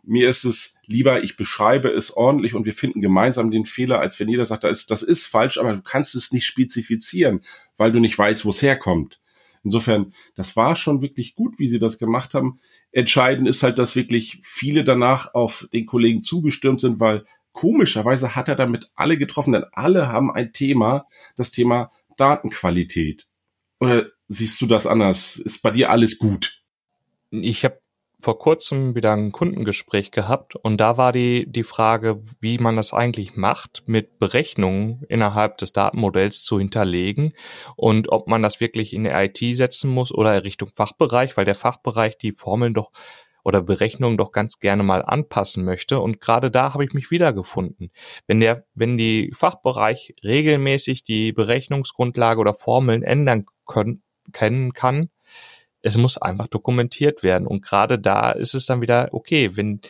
mir 0.08 0.28
ist 0.28 0.44
es 0.44 0.78
lieber, 0.86 1.22
ich 1.22 1.36
beschreibe 1.36 1.90
es 1.90 2.16
ordentlich 2.16 2.54
und 2.54 2.64
wir 2.64 2.72
finden 2.72 3.00
gemeinsam 3.00 3.50
den 3.50 3.66
Fehler, 3.66 4.00
als 4.00 4.18
wenn 4.18 4.28
jeder 4.28 4.46
sagt, 4.46 4.64
das 4.64 4.80
ist, 4.80 4.90
das 4.90 5.02
ist 5.02 5.26
falsch, 5.26 5.58
aber 5.58 5.74
du 5.74 5.82
kannst 5.82 6.14
es 6.14 6.32
nicht 6.32 6.46
spezifizieren, 6.46 7.42
weil 7.76 7.92
du 7.92 8.00
nicht 8.00 8.18
weißt, 8.18 8.44
wo 8.46 8.50
es 8.50 8.62
herkommt. 8.62 9.20
Insofern, 9.62 10.14
das 10.34 10.56
war 10.56 10.76
schon 10.76 11.02
wirklich 11.02 11.34
gut, 11.34 11.58
wie 11.58 11.68
sie 11.68 11.78
das 11.78 11.98
gemacht 11.98 12.32
haben. 12.32 12.58
Entscheidend 12.90 13.46
ist 13.48 13.62
halt, 13.62 13.78
dass 13.78 13.96
wirklich 13.96 14.38
viele 14.40 14.82
danach 14.82 15.34
auf 15.34 15.68
den 15.72 15.84
Kollegen 15.84 16.22
zugestürmt 16.22 16.80
sind, 16.80 17.00
weil 17.00 17.26
komischerweise 17.52 18.34
hat 18.34 18.48
er 18.48 18.56
damit 18.56 18.90
alle 18.94 19.18
getroffen, 19.18 19.52
denn 19.52 19.64
alle 19.72 20.08
haben 20.08 20.32
ein 20.32 20.54
Thema, 20.54 21.06
das 21.36 21.50
Thema 21.50 21.92
Datenqualität. 22.16 23.28
Oder 23.78 24.06
siehst 24.26 24.60
du 24.62 24.66
das 24.66 24.86
anders? 24.86 25.36
Ist 25.36 25.62
bei 25.62 25.72
dir 25.72 25.90
alles 25.90 26.18
gut? 26.18 26.62
Ich 27.30 27.64
habe 27.64 27.78
vor 28.20 28.38
kurzem 28.38 28.94
wieder 28.94 29.12
ein 29.12 29.32
Kundengespräch 29.32 30.10
gehabt 30.10 30.56
und 30.56 30.80
da 30.80 30.96
war 30.96 31.12
die, 31.12 31.50
die 31.50 31.62
Frage, 31.62 32.22
wie 32.40 32.58
man 32.58 32.76
das 32.76 32.92
eigentlich 32.92 33.36
macht, 33.36 33.84
mit 33.86 34.18
Berechnungen 34.18 35.04
innerhalb 35.08 35.58
des 35.58 35.72
Datenmodells 35.72 36.42
zu 36.42 36.58
hinterlegen 36.58 37.34
und 37.76 38.10
ob 38.10 38.26
man 38.26 38.42
das 38.42 38.60
wirklich 38.60 38.92
in 38.92 39.04
der 39.04 39.22
IT 39.24 39.38
setzen 39.56 39.90
muss 39.90 40.12
oder 40.12 40.42
Richtung 40.42 40.70
Fachbereich, 40.74 41.36
weil 41.36 41.44
der 41.44 41.54
Fachbereich 41.54 42.18
die 42.18 42.32
Formeln 42.32 42.74
doch 42.74 42.90
oder 43.44 43.62
Berechnungen 43.62 44.18
doch 44.18 44.32
ganz 44.32 44.58
gerne 44.58 44.82
mal 44.82 45.02
anpassen 45.02 45.64
möchte. 45.64 46.00
Und 46.00 46.20
gerade 46.20 46.50
da 46.50 46.74
habe 46.74 46.84
ich 46.84 46.92
mich 46.92 47.10
wiedergefunden. 47.10 47.90
Wenn 48.26 48.40
der, 48.40 48.66
wenn 48.74 48.98
die 48.98 49.32
Fachbereich 49.34 50.14
regelmäßig 50.22 51.02
die 51.02 51.32
Berechnungsgrundlage 51.32 52.40
oder 52.40 52.52
Formeln 52.52 53.02
ändern 53.02 53.46
können, 53.64 54.02
kennen 54.32 54.74
kann, 54.74 55.08
es 55.88 55.96
muss 55.96 56.18
einfach 56.18 56.46
dokumentiert 56.46 57.22
werden. 57.22 57.46
Und 57.46 57.64
gerade 57.64 57.98
da 57.98 58.30
ist 58.30 58.54
es 58.54 58.66
dann 58.66 58.80
wieder, 58.80 59.08
okay, 59.12 59.56
wenn 59.56 59.80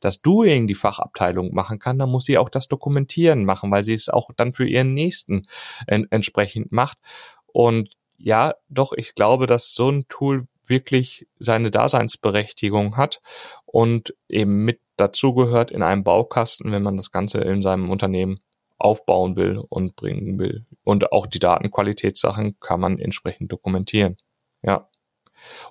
das 0.00 0.20
Doing 0.20 0.66
die 0.66 0.74
Fachabteilung 0.74 1.54
machen 1.54 1.78
kann, 1.78 1.98
dann 1.98 2.10
muss 2.10 2.24
sie 2.24 2.38
auch 2.38 2.48
das 2.48 2.68
Dokumentieren 2.68 3.44
machen, 3.44 3.70
weil 3.70 3.82
sie 3.82 3.94
es 3.94 4.08
auch 4.08 4.30
dann 4.36 4.52
für 4.52 4.66
ihren 4.66 4.94
Nächsten 4.94 5.42
en 5.86 6.06
entsprechend 6.10 6.70
macht. 6.72 6.98
Und 7.46 7.90
ja, 8.18 8.54
doch, 8.68 8.92
ich 8.92 9.14
glaube, 9.14 9.46
dass 9.46 9.72
so 9.72 9.90
ein 9.90 10.06
Tool 10.08 10.46
wirklich 10.66 11.26
seine 11.38 11.70
Daseinsberechtigung 11.70 12.96
hat 12.96 13.20
und 13.64 14.14
eben 14.28 14.64
mit 14.64 14.80
dazugehört 14.96 15.70
in 15.70 15.82
einem 15.82 16.04
Baukasten, 16.04 16.72
wenn 16.72 16.82
man 16.82 16.96
das 16.96 17.12
Ganze 17.12 17.40
in 17.40 17.62
seinem 17.62 17.90
Unternehmen 17.90 18.40
aufbauen 18.78 19.36
will 19.36 19.58
und 19.68 19.96
bringen 19.96 20.38
will. 20.38 20.66
Und 20.84 21.12
auch 21.12 21.26
die 21.26 21.38
Datenqualitätssachen 21.38 22.58
kann 22.60 22.80
man 22.80 22.98
entsprechend 22.98 23.52
dokumentieren. 23.52 24.16
Ja. 24.62 24.88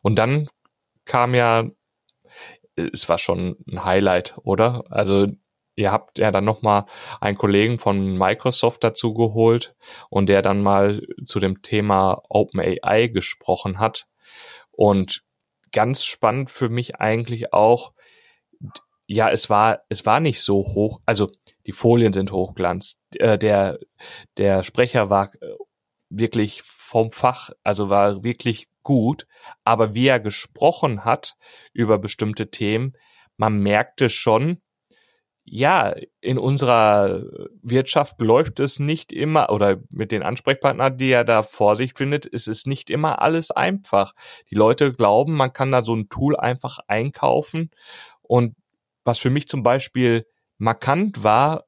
Und 0.02 0.16
dann 0.16 0.48
kam 1.06 1.36
ja, 1.36 1.66
es 2.76 3.08
war 3.08 3.18
schon 3.18 3.58
ein 3.68 3.84
Highlight, 3.86 4.36
oder? 4.44 4.84
Also 4.90 5.28
ihr 5.76 5.92
habt 5.92 6.20
ja 6.20 6.32
dann 6.32 6.46
nochmal 6.46 6.86
einen 7.20 7.38
Kollegen 7.38 7.80
von 7.80 8.18
Microsoft 8.18 8.84
dazu 8.84 9.14
geholt 9.14 9.76
und 10.10 10.28
der 10.28 10.42
dann 10.42 10.62
mal 10.62 11.02
zu 11.24 11.40
dem 11.40 11.62
Thema 11.62 12.22
OpenAI 12.30 13.08
gesprochen 13.08 13.80
hat. 13.80 14.08
Und 14.72 15.24
ganz 15.72 16.04
spannend 16.04 16.50
für 16.50 16.70
mich 16.70 16.96
eigentlich 16.98 17.54
auch, 17.54 17.94
ja, 19.08 19.30
es 19.30 19.50
war, 19.50 19.82
es 19.90 20.06
war 20.06 20.20
nicht 20.20 20.42
so 20.42 20.56
hoch, 20.56 21.00
also 21.06 21.30
die 21.68 21.74
Folien 21.74 22.14
sind 22.14 22.32
hochglanz. 22.32 23.00
Äh, 23.14 23.38
der, 23.38 23.80
der 24.38 24.64
Sprecher 24.64 25.10
war 25.10 25.32
wirklich 26.10 26.62
vom 26.64 27.12
Fach, 27.12 27.50
also 27.64 27.90
war 27.90 28.24
wirklich 28.24 28.68
gut, 28.86 29.28
aber 29.66 29.94
wie 29.94 30.08
er 30.08 30.22
gesprochen 30.22 31.04
hat 31.04 31.36
über 31.74 32.00
bestimmte 32.00 32.50
Themen, 32.50 32.94
man 33.36 33.60
merkte 33.60 34.08
schon, 34.08 34.62
ja, 35.48 35.94
in 36.22 36.40
unserer 36.40 37.22
Wirtschaft 37.62 38.20
läuft 38.20 38.60
es 38.60 38.80
nicht 38.80 39.14
immer, 39.14 39.52
oder 39.52 39.78
mit 39.92 40.12
den 40.12 40.24
Ansprechpartnern, 40.24 40.98
die 40.98 41.12
er 41.12 41.24
da 41.24 41.44
vor 41.44 41.76
sich 41.76 41.94
findet, 41.96 42.26
ist 42.26 42.48
es 42.48 42.66
nicht 42.66 42.90
immer 42.90 43.22
alles 43.22 43.52
einfach. 43.52 44.14
Die 44.50 44.56
Leute 44.56 44.92
glauben, 44.92 45.36
man 45.36 45.54
kann 45.54 45.72
da 45.72 45.84
so 45.84 45.94
ein 45.96 46.10
Tool 46.10 46.36
einfach 46.36 46.80
einkaufen. 46.88 47.70
Und 48.24 48.56
was 49.04 49.20
für 49.20 49.30
mich 49.30 49.48
zum 49.48 49.62
Beispiel 49.62 50.26
markant 50.58 51.24
war 51.24 51.66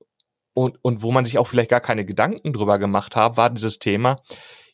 und, 0.55 0.80
und 0.82 1.03
wo 1.03 1.11
man 1.11 1.26
sich 1.26 1.38
auch 1.38 1.47
vielleicht 1.47 1.70
gar 1.70 1.82
keine 1.82 2.03
Gedanken 2.03 2.53
drüber 2.53 2.80
gemacht 2.80 3.15
hat, 3.15 3.38
war 3.38 3.51
dieses 3.51 3.78
Thema, 3.78 4.20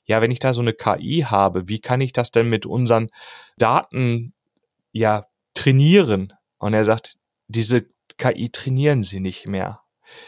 ja, 0.05 0.21
wenn 0.21 0.31
ich 0.31 0.39
da 0.39 0.53
so 0.53 0.61
eine 0.61 0.73
KI 0.73 1.25
habe, 1.27 1.67
wie 1.67 1.79
kann 1.79 2.01
ich 2.01 2.13
das 2.13 2.31
denn 2.31 2.49
mit 2.49 2.65
unseren 2.65 3.09
Daten 3.57 4.33
ja 4.91 5.25
trainieren? 5.53 6.33
Und 6.57 6.73
er 6.73 6.85
sagt, 6.85 7.17
diese 7.47 7.85
KI 8.17 8.49
trainieren 8.49 9.03
sie 9.03 9.19
nicht 9.19 9.47
mehr. 9.47 9.83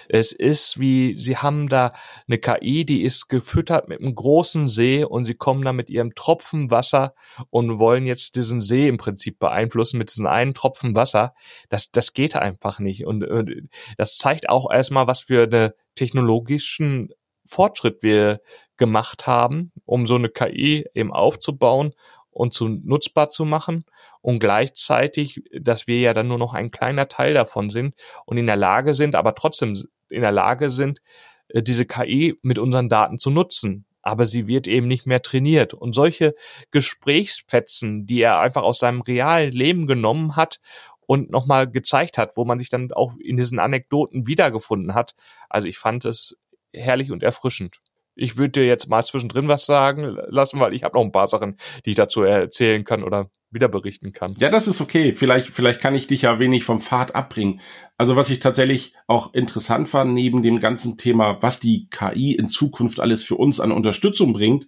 Es 0.08 0.32
ist 0.32 0.80
wie, 0.80 1.16
sie 1.18 1.38
haben 1.38 1.70
da 1.70 1.94
eine 2.28 2.38
KI, 2.38 2.86
die 2.86 3.04
ist 3.04 3.28
gefüttert 3.28 3.88
mit 3.88 4.00
einem 4.00 4.16
großen 4.16 4.68
See 4.68 5.04
und 5.04 5.24
sie 5.24 5.36
kommen 5.36 5.64
da 5.64 5.74
mit 5.74 5.90
ihrem 5.90 6.16
Tropfen 6.16 6.72
Wasser 6.72 7.14
und 7.50 7.80
wollen 7.80 8.06
jetzt 8.06 8.36
diesen 8.36 8.62
See 8.62 8.88
im 8.88 8.98
Prinzip 8.98 9.40
beeinflussen 9.40 9.98
mit 9.98 10.12
diesem 10.12 10.28
einen 10.28 10.54
Tropfen 10.54 10.96
Wasser. 10.96 11.34
Das, 11.70 11.92
das 11.92 12.14
geht 12.14 12.36
einfach 12.36 12.80
nicht. 12.80 13.06
Und, 13.06 13.24
und 13.24 13.70
das 13.98 14.18
zeigt 14.18 14.50
auch 14.50 14.72
erstmal, 14.72 15.08
was 15.08 15.22
für 15.22 15.44
eine 15.44 15.76
technologischen 15.96 17.10
Fortschritt 17.46 18.02
wir 18.02 18.42
gemacht 18.78 19.28
haben, 19.28 19.72
um 19.86 20.06
so 20.06 20.16
eine 20.16 20.30
KI 20.30 20.86
eben 20.94 21.14
aufzubauen 21.14 21.94
und 22.32 22.54
zu 22.54 22.68
nutzbar 22.68 23.30
zu 23.30 23.46
machen 23.46 23.86
und 24.22 24.40
gleichzeitig, 24.40 25.44
dass 25.54 25.88
wir 25.88 26.00
ja 26.00 26.14
dann 26.14 26.28
nur 26.28 26.38
noch 26.38 26.54
ein 26.54 26.72
kleiner 26.72 27.08
Teil 27.08 27.34
davon 27.34 27.70
sind 27.70 27.96
und 28.26 28.38
in 28.38 28.48
der 28.48 28.56
Lage 28.56 28.94
sind, 28.94 29.16
aber 29.16 29.36
trotzdem 29.36 29.78
in 30.10 30.22
der 30.22 30.32
Lage 30.32 30.72
sind, 30.72 31.02
äh, 31.50 31.62
diese 31.62 31.86
KI 31.86 32.38
mit 32.42 32.60
unseren 32.60 32.90
Daten 32.90 33.18
zu 33.18 33.30
nutzen. 33.30 33.86
Aber 34.02 34.26
sie 34.26 34.48
wird 34.48 34.68
eben 34.68 34.88
nicht 34.88 35.08
mehr 35.08 35.22
trainiert. 35.22 35.74
Und 35.74 35.94
solche 35.94 36.36
Gesprächsfetzen, 36.72 38.06
die 38.06 38.22
er 38.22 38.40
einfach 38.40 38.62
aus 38.62 38.80
seinem 38.80 39.02
realen 39.02 39.52
Leben 39.52 39.88
genommen 39.88 40.36
hat 40.36 40.60
und 41.08 41.32
nochmal 41.32 41.70
gezeigt 41.70 42.18
hat, 42.18 42.38
wo 42.38 42.46
man 42.46 42.60
sich 42.60 42.70
dann 42.70 42.92
auch 42.94 43.14
in 43.18 43.38
diesen 43.38 43.60
Anekdoten 43.60 44.28
wiedergefunden 44.28 44.94
hat. 44.94 45.16
Also 45.50 45.68
ich 45.68 45.80
fand 45.80 46.06
es 46.06 46.38
herrlich 46.72 47.12
und 47.12 47.24
erfrischend 47.24 47.80
ich 48.16 48.38
würde 48.38 48.62
dir 48.62 48.66
jetzt 48.66 48.90
mal 48.90 49.04
zwischendrin 49.04 49.48
was 49.48 49.66
sagen 49.66 50.18
lassen, 50.28 50.60
weil 50.60 50.74
ich 50.74 50.84
habe 50.84 50.98
noch 50.98 51.04
ein 51.04 51.12
paar 51.12 51.28
Sachen, 51.28 51.58
die 51.86 51.92
ich 51.92 51.96
dazu 51.96 52.22
erzählen 52.24 52.84
kann 52.84 53.04
oder 53.04 53.30
wieder 53.52 53.68
berichten 53.68 54.12
kann. 54.12 54.34
Ja, 54.38 54.50
das 54.50 54.68
ist 54.68 54.82
okay. 54.82 55.14
Vielleicht, 55.14 55.50
vielleicht 55.50 55.82
kann 55.82 55.96
ich 55.96 56.08
dich 56.08 56.24
ja 56.24 56.40
wenig 56.40 56.64
vom 56.64 56.82
Pfad 56.82 57.16
abbringen. 57.16 57.62
Also 57.98 58.16
was 58.16 58.30
ich 58.30 58.40
tatsächlich 58.40 58.94
auch 59.08 59.34
interessant 59.34 59.90
fand, 59.90 60.14
neben 60.14 60.42
dem 60.42 60.60
ganzen 60.60 60.98
Thema, 60.98 61.42
was 61.42 61.60
die 61.60 61.88
KI 61.90 62.34
in 62.34 62.48
Zukunft 62.48 63.00
alles 63.00 63.24
für 63.24 63.36
uns 63.36 63.60
an 63.60 63.72
Unterstützung 63.72 64.34
bringt, 64.34 64.68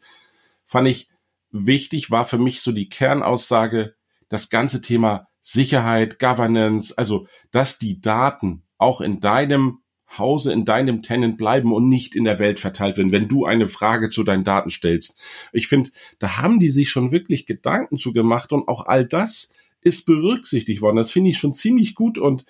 fand 0.65 0.87
ich 0.87 1.09
wichtig, 1.51 2.11
war 2.11 2.25
für 2.25 2.37
mich 2.37 2.61
so 2.61 2.71
die 2.71 2.89
Kernaussage, 2.89 3.95
das 4.29 4.49
ganze 4.49 4.81
Thema 4.81 5.27
Sicherheit, 5.41 6.19
Governance, 6.19 6.97
also 6.97 7.27
dass 7.51 7.79
die 7.79 8.01
Daten 8.01 8.63
auch 8.77 9.01
in 9.01 9.19
deinem 9.19 9.79
Hause 10.17 10.53
in 10.53 10.65
deinem 10.65 11.01
Tenant 11.01 11.37
bleiben 11.37 11.73
und 11.73 11.89
nicht 11.89 12.15
in 12.15 12.23
der 12.23 12.39
Welt 12.39 12.59
verteilt 12.59 12.97
werden, 12.97 13.11
wenn 13.11 13.27
du 13.27 13.45
eine 13.45 13.67
Frage 13.67 14.09
zu 14.09 14.23
deinen 14.23 14.43
Daten 14.43 14.69
stellst. 14.69 15.19
Ich 15.51 15.67
finde, 15.67 15.91
da 16.19 16.37
haben 16.37 16.59
die 16.59 16.69
sich 16.69 16.89
schon 16.89 17.11
wirklich 17.11 17.45
Gedanken 17.45 17.97
zu 17.97 18.13
gemacht 18.13 18.51
und 18.51 18.67
auch 18.67 18.85
all 18.85 19.05
das 19.05 19.53
ist 19.81 20.05
berücksichtigt 20.05 20.81
worden. 20.81 20.97
Das 20.97 21.11
finde 21.11 21.31
ich 21.31 21.37
schon 21.37 21.53
ziemlich 21.53 21.95
gut 21.95 22.17
und 22.17 22.45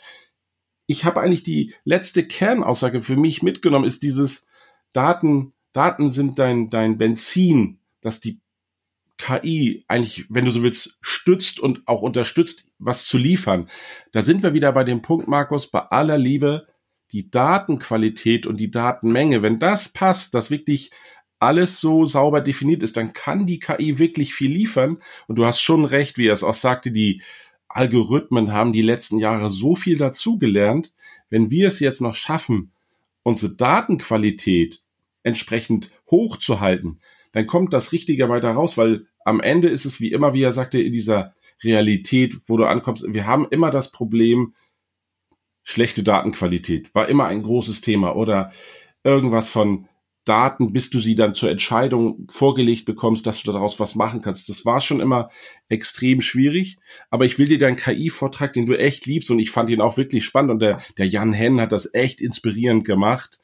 ich 0.85 1.03
habe 1.03 1.21
eigentlich 1.21 1.43
die 1.43 1.73
letzte 1.83 2.25
Kernaussage 2.25 3.01
für 3.01 3.17
mich 3.17 3.43
mitgenommen, 3.43 3.85
ist 3.85 4.03
dieses 4.03 4.47
Daten, 4.93 5.53
Daten 5.73 6.09
sind 6.09 6.39
dein, 6.39 6.69
dein 6.69 6.97
Benzin, 6.97 7.79
dass 8.01 8.21
die 8.21 8.39
KI 9.17 9.83
eigentlich, 9.87 10.25
wenn 10.29 10.45
du 10.45 10.51
so 10.51 10.63
willst, 10.63 10.99
stützt 11.01 11.59
und 11.59 11.87
auch 11.87 12.01
unterstützt, 12.01 12.69
was 12.77 13.05
zu 13.05 13.17
liefern. 13.17 13.67
Da 14.11 14.21
sind 14.21 14.43
wir 14.43 14.53
wieder 14.53 14.71
bei 14.71 14.83
dem 14.83 15.01
Punkt, 15.01 15.27
Markus, 15.27 15.67
bei 15.69 15.79
aller 15.79 16.17
Liebe, 16.17 16.67
die 17.11 17.29
Datenqualität 17.29 18.45
und 18.45 18.57
die 18.57 18.71
Datenmenge, 18.71 19.41
wenn 19.41 19.59
das 19.59 19.89
passt, 19.89 20.33
dass 20.33 20.51
wirklich 20.51 20.91
alles 21.39 21.79
so 21.79 22.05
sauber 22.05 22.41
definiert 22.41 22.83
ist, 22.83 22.97
dann 22.97 23.13
kann 23.13 23.45
die 23.45 23.59
KI 23.59 23.99
wirklich 23.99 24.33
viel 24.33 24.51
liefern. 24.51 24.97
Und 25.27 25.37
du 25.37 25.45
hast 25.45 25.61
schon 25.61 25.85
recht, 25.85 26.17
wie 26.17 26.27
er 26.27 26.33
es 26.33 26.43
auch 26.43 26.53
sagte, 26.53 26.91
die 26.91 27.21
Algorithmen 27.67 28.53
haben 28.53 28.73
die 28.73 28.81
letzten 28.81 29.19
Jahre 29.19 29.49
so 29.49 29.75
viel 29.75 29.97
dazugelernt. 29.97 30.93
Wenn 31.29 31.51
wir 31.51 31.67
es 31.67 31.79
jetzt 31.79 32.01
noch 32.01 32.15
schaffen, 32.15 32.71
unsere 33.23 33.53
Datenqualität 33.53 34.81
entsprechend 35.23 35.91
hochzuhalten, 36.09 37.01
dann 37.33 37.45
kommt 37.45 37.73
das 37.73 37.91
Richtige 37.91 38.29
weiter 38.29 38.51
raus, 38.51 38.77
weil 38.77 39.05
am 39.25 39.41
Ende 39.41 39.67
ist 39.67 39.85
es 39.85 39.99
wie 39.99 40.11
immer, 40.11 40.33
wie 40.33 40.41
er 40.41 40.51
sagte, 40.53 40.81
in 40.81 40.93
dieser 40.93 41.35
Realität, 41.63 42.37
wo 42.47 42.57
du 42.57 42.65
ankommst, 42.65 43.05
wir 43.13 43.27
haben 43.27 43.47
immer 43.49 43.69
das 43.69 43.91
Problem, 43.91 44.53
schlechte 45.67 46.01
Datenqualität 46.01 46.95
war 46.95 47.09
immer 47.09 47.25
ein 47.25 47.43
großes 47.43 47.81
Thema 47.81 48.15
oder 48.15 48.53
irgendwas 49.03 49.49
von 49.49 49.89
Daten, 50.23 50.71
bis 50.71 50.89
du 50.89 50.99
sie 50.99 51.13
dann 51.13 51.35
zur 51.35 51.49
Entscheidung 51.49 52.25
vorgelegt 52.29 52.85
bekommst, 52.85 53.27
dass 53.27 53.43
du 53.43 53.51
daraus 53.51 53.77
was 53.77 53.93
machen 53.95 54.21
kannst. 54.21 54.47
Das 54.47 54.65
war 54.65 54.79
schon 54.79 55.01
immer 55.01 55.29
extrem 55.67 56.21
schwierig. 56.21 56.77
Aber 57.09 57.25
ich 57.25 57.37
will 57.37 57.49
dir 57.49 57.59
deinen 57.59 57.75
KI-Vortrag, 57.75 58.53
den 58.53 58.65
du 58.65 58.79
echt 58.79 59.05
liebst, 59.05 59.29
und 59.29 59.39
ich 59.39 59.51
fand 59.51 59.69
ihn 59.69 59.81
auch 59.81 59.97
wirklich 59.97 60.23
spannend. 60.23 60.51
Und 60.51 60.59
der, 60.59 60.81
der 60.97 61.05
Jan 61.05 61.33
Henn 61.33 61.59
hat 61.59 61.73
das 61.73 61.93
echt 61.93 62.21
inspirierend 62.21 62.85
gemacht. 62.85 63.39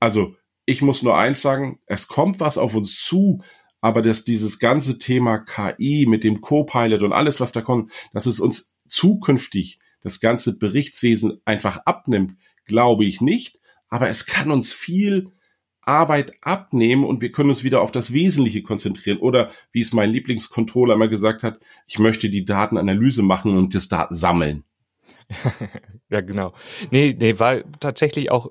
Also, 0.00 0.36
ich 0.66 0.82
muss 0.82 1.02
nur 1.02 1.16
eins 1.16 1.40
sagen, 1.40 1.80
es 1.86 2.08
kommt 2.08 2.40
was 2.40 2.58
auf 2.58 2.74
uns 2.74 3.02
zu, 3.02 3.42
aber 3.80 4.02
dass 4.02 4.24
dieses 4.24 4.58
ganze 4.58 4.98
Thema 4.98 5.38
KI 5.38 6.06
mit 6.06 6.24
dem 6.24 6.42
Co-Pilot 6.42 7.02
und 7.02 7.12
alles, 7.12 7.40
was 7.40 7.52
da 7.52 7.62
kommt, 7.62 7.90
dass 8.12 8.26
es 8.26 8.38
uns 8.38 8.72
zukünftig 8.86 9.78
das 10.02 10.20
ganze 10.20 10.58
Berichtswesen 10.58 11.40
einfach 11.44 11.78
abnimmt, 11.86 12.36
glaube 12.64 13.04
ich 13.04 13.20
nicht. 13.20 13.58
Aber 13.88 14.08
es 14.08 14.26
kann 14.26 14.50
uns 14.50 14.72
viel 14.72 15.32
Arbeit 15.82 16.32
abnehmen 16.42 17.04
und 17.04 17.22
wir 17.22 17.32
können 17.32 17.50
uns 17.50 17.64
wieder 17.64 17.82
auf 17.82 17.92
das 17.92 18.12
Wesentliche 18.12 18.62
konzentrieren. 18.62 19.18
Oder 19.18 19.50
wie 19.72 19.80
es 19.80 19.92
mein 19.92 20.10
Lieblingscontroller 20.10 20.94
immer 20.94 21.08
gesagt 21.08 21.42
hat, 21.42 21.60
ich 21.86 21.98
möchte 21.98 22.30
die 22.30 22.44
Datenanalyse 22.44 23.22
machen 23.22 23.56
und 23.56 23.74
das 23.74 23.88
Daten 23.88 24.14
sammeln. 24.14 24.64
ja, 26.10 26.20
genau. 26.20 26.52
Nee, 26.90 27.16
nee, 27.18 27.38
war 27.38 27.62
tatsächlich 27.80 28.30
auch 28.30 28.50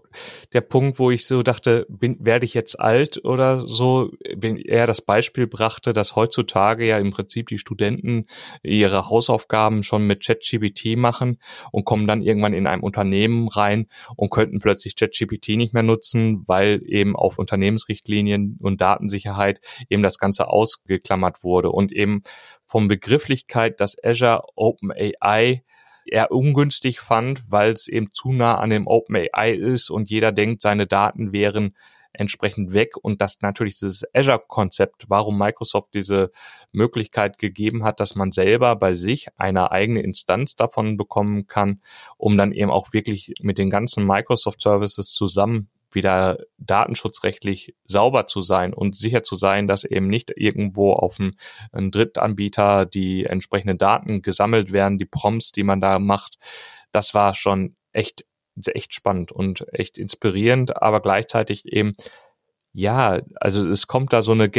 der 0.53 0.62
Punkt, 0.62 0.99
wo 0.99 1.12
ich 1.12 1.26
so 1.26 1.43
dachte, 1.43 1.86
bin, 1.89 2.18
werde 2.20 2.45
ich 2.45 2.53
jetzt 2.53 2.80
alt 2.80 3.24
oder 3.24 3.59
so, 3.59 4.12
wenn 4.36 4.57
er 4.57 4.88
das 4.88 5.01
Beispiel 5.01 5.47
brachte, 5.47 5.93
dass 5.93 6.16
heutzutage 6.16 6.88
ja 6.88 6.97
im 6.97 7.12
Prinzip 7.12 7.47
die 7.47 7.57
Studenten 7.57 8.26
ihre 8.64 9.09
Hausaufgaben 9.09 9.84
schon 9.84 10.07
mit 10.07 10.26
ChatGPT 10.26 10.97
machen 10.97 11.38
und 11.72 11.86
kommen 11.86 12.07
dann 12.07 12.22
irgendwann 12.22 12.53
in 12.53 12.68
einem 12.68 12.84
Unternehmen 12.84 13.47
rein 13.47 13.88
und 14.16 14.32
könnten 14.32 14.59
plötzlich 14.59 14.95
ChatGPT 14.95 15.49
nicht 15.49 15.74
mehr 15.74 15.84
nutzen, 15.84 16.43
weil 16.47 16.82
eben 16.86 17.16
auf 17.16 17.38
Unternehmensrichtlinien 17.38 18.57
und 18.59 18.82
Datensicherheit 18.82 19.59
eben 19.89 20.03
das 20.03 20.18
Ganze 20.18 20.47
ausgeklammert 20.47 21.43
wurde 21.43 21.70
und 21.70 21.91
eben 21.91 22.24
vom 22.66 22.88
Begrifflichkeit, 22.88 23.80
dass 23.82 23.97
Azure 24.01 24.43
OpenAI 24.55 25.64
eher 26.06 26.32
ungünstig 26.32 26.99
fand, 26.99 27.52
weil 27.52 27.72
es 27.72 27.88
eben 27.88 28.14
zu 28.14 28.32
nah 28.32 28.58
an 28.58 28.70
dem 28.70 28.88
OpenAI 28.88 29.52
ist 29.52 29.89
und 29.89 30.10
jeder 30.10 30.32
denkt, 30.32 30.62
seine 30.62 30.88
Daten 30.88 31.32
wären 31.32 31.76
entsprechend 32.14 32.74
weg 32.74 32.97
und 33.02 33.22
das 33.22 33.41
natürlich 33.41 33.76
dieses 33.76 34.04
Azure-Konzept, 34.14 35.06
warum 35.08 35.38
Microsoft 35.38 35.93
diese 35.93 36.32
Möglichkeit 36.72 37.38
gegeben 37.38 37.84
hat, 37.84 37.99
dass 37.99 38.16
man 38.16 38.32
selber 38.32 38.76
bei 38.76 38.93
sich 38.93 39.28
eine 39.38 39.72
eigene 39.72 40.02
Instanz 40.02 40.56
davon 40.56 40.97
bekommen 40.97 41.47
kann, 41.47 41.82
um 42.18 42.38
dann 42.38 42.52
eben 42.52 42.72
auch 42.72 42.91
wirklich 42.93 43.34
mit 43.41 43.58
den 43.58 43.70
ganzen 43.70 44.06
Microsoft-Services 44.06 45.12
zusammen 45.12 45.70
wieder 45.94 46.38
datenschutzrechtlich 46.58 47.76
sauber 47.86 48.28
zu 48.28 48.42
sein 48.42 48.74
und 48.74 48.96
sicher 48.96 49.24
zu 49.24 49.36
sein, 49.36 49.68
dass 49.68 49.84
eben 49.84 50.08
nicht 50.08 50.32
irgendwo 50.36 50.94
auf 50.94 51.20
einen, 51.20 51.92
Drittanbieter 51.92 52.86
die 52.86 53.26
entsprechenden 53.26 53.78
Daten 53.78 54.22
gesammelt 54.22 54.72
werden, 54.72 54.98
die 54.98 55.06
Prompts, 55.06 55.52
die 55.52 55.64
man 55.64 55.82
da 55.82 56.00
macht. 56.00 56.38
Das 56.92 57.14
war 57.14 57.34
schon 57.34 57.76
echt, 57.92 58.26
echt 58.66 58.94
spannend 58.94 59.32
und 59.32 59.66
echt 59.74 59.98
inspirierend, 59.98 60.82
aber 60.82 61.02
gleichzeitig 61.02 61.66
eben 61.66 61.94
ja, 62.74 63.19
also 63.36 63.67
es 63.67 63.88
kommt 63.88 64.13
da 64.13 64.24
so 64.24 64.32
eine, 64.32 64.49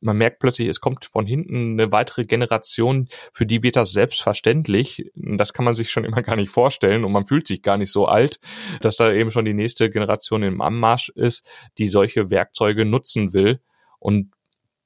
man 0.00 0.16
merkt 0.16 0.40
plötzlich, 0.40 0.66
es 0.66 0.80
kommt 0.80 1.04
von 1.04 1.26
hinten 1.26 1.78
eine 1.80 1.92
weitere 1.92 2.24
Generation, 2.24 3.08
für 3.32 3.46
die 3.46 3.62
wird 3.62 3.76
das 3.76 3.92
selbstverständlich. 3.92 5.10
Das 5.14 5.52
kann 5.52 5.64
man 5.64 5.74
sich 5.74 5.90
schon 5.90 6.04
immer 6.06 6.22
gar 6.22 6.36
nicht 6.36 6.50
vorstellen 6.50 7.04
und 7.04 7.12
man 7.12 7.26
fühlt 7.26 7.46
sich 7.46 7.62
gar 7.62 7.76
nicht 7.76 7.92
so 7.92 8.06
alt, 8.06 8.40
dass 8.80 8.96
da 8.96 9.12
eben 9.12 9.30
schon 9.30 9.44
die 9.44 9.54
nächste 9.54 9.88
Generation 9.90 10.42
im 10.42 10.60
Anmarsch 10.60 11.10
ist, 11.10 11.46
die 11.78 11.86
solche 11.86 12.30
Werkzeuge 12.30 12.84
nutzen 12.84 13.32
will. 13.32 13.60
Und 14.00 14.32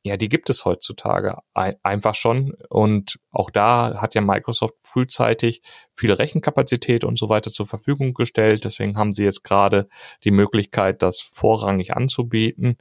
ja, 0.07 0.19
die 0.19 0.29
gibt 0.29 0.51
es 0.51 0.67
heutzutage 0.67 1.39
einfach 1.55 2.15
schon. 2.15 2.55
Und 2.69 3.19
auch 3.31 3.49
da 3.49 4.03
hat 4.03 4.15
ja 4.15 4.21
Microsoft 4.21 4.75
frühzeitig 4.83 5.63
viele 5.95 6.19
Rechenkapazität 6.19 7.05
und 7.05 7.19
so 7.19 7.31
weiter 7.31 7.51
zur 7.51 7.67
Verfügung 7.67 8.13
gestellt. 8.13 8.65
Deswegen 8.67 8.99
haben 8.99 9.15
sie 9.15 9.25
jetzt 9.25 9.45
gerade 9.45 9.89
die 10.23 10.31
Möglichkeit, 10.31 11.03
das 11.03 11.21
vorrangig 11.21 11.97
anzubieten. 11.97 12.77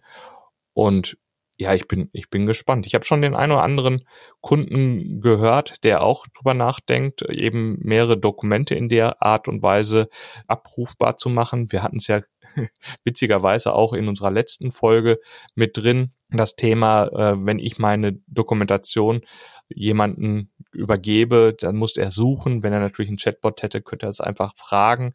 Und 0.74 1.18
ja, 1.56 1.74
ich 1.74 1.88
bin, 1.88 2.10
ich 2.12 2.30
bin 2.30 2.46
gespannt. 2.46 2.88
Ich 2.88 2.96
habe 2.96 3.06
schon 3.06 3.22
den 3.22 3.36
einen 3.36 3.54
oder 3.54 3.64
anderen 3.64 4.02
Kunden 4.42 5.22
gehört, 5.22 5.84
der 5.86 6.04
auch 6.04 6.26
drüber 6.28 6.54
nachdenkt, 6.54 7.22
eben 7.22 7.78
mehrere 7.80 8.18
Dokumente 8.18 8.76
in 8.76 8.90
der 8.90 9.22
Art 9.22 9.48
und 9.48 9.62
Weise 9.62 10.10
abrufbar 10.48 11.16
zu 11.16 11.30
machen. 11.30 11.72
Wir 11.72 11.84
hatten 11.84 11.98
es 11.98 12.08
ja 12.08 12.22
witzigerweise 13.06 13.74
auch 13.74 13.94
in 13.94 14.08
unserer 14.10 14.32
letzten 14.32 14.72
Folge 14.72 15.20
mit 15.56 15.78
drin, 15.78 16.12
das 16.38 16.56
Thema, 16.56 17.08
äh, 17.08 17.46
wenn 17.46 17.60
ich 17.60 17.80
meine 17.80 18.14
Dokumentation 18.28 19.22
jemanden 19.70 20.52
übergebe, 20.72 21.56
dann 21.58 21.76
muss 21.76 21.98
er 21.98 22.12
suchen. 22.12 22.64
Wenn 22.64 22.74
er 22.74 22.80
natürlich 22.80 23.10
einen 23.10 23.18
Chatbot 23.18 23.62
hätte, 23.64 23.82
könnte 23.82 24.08
er 24.08 24.10
es 24.10 24.22
einfach 24.22 24.54
fragen. 24.56 25.14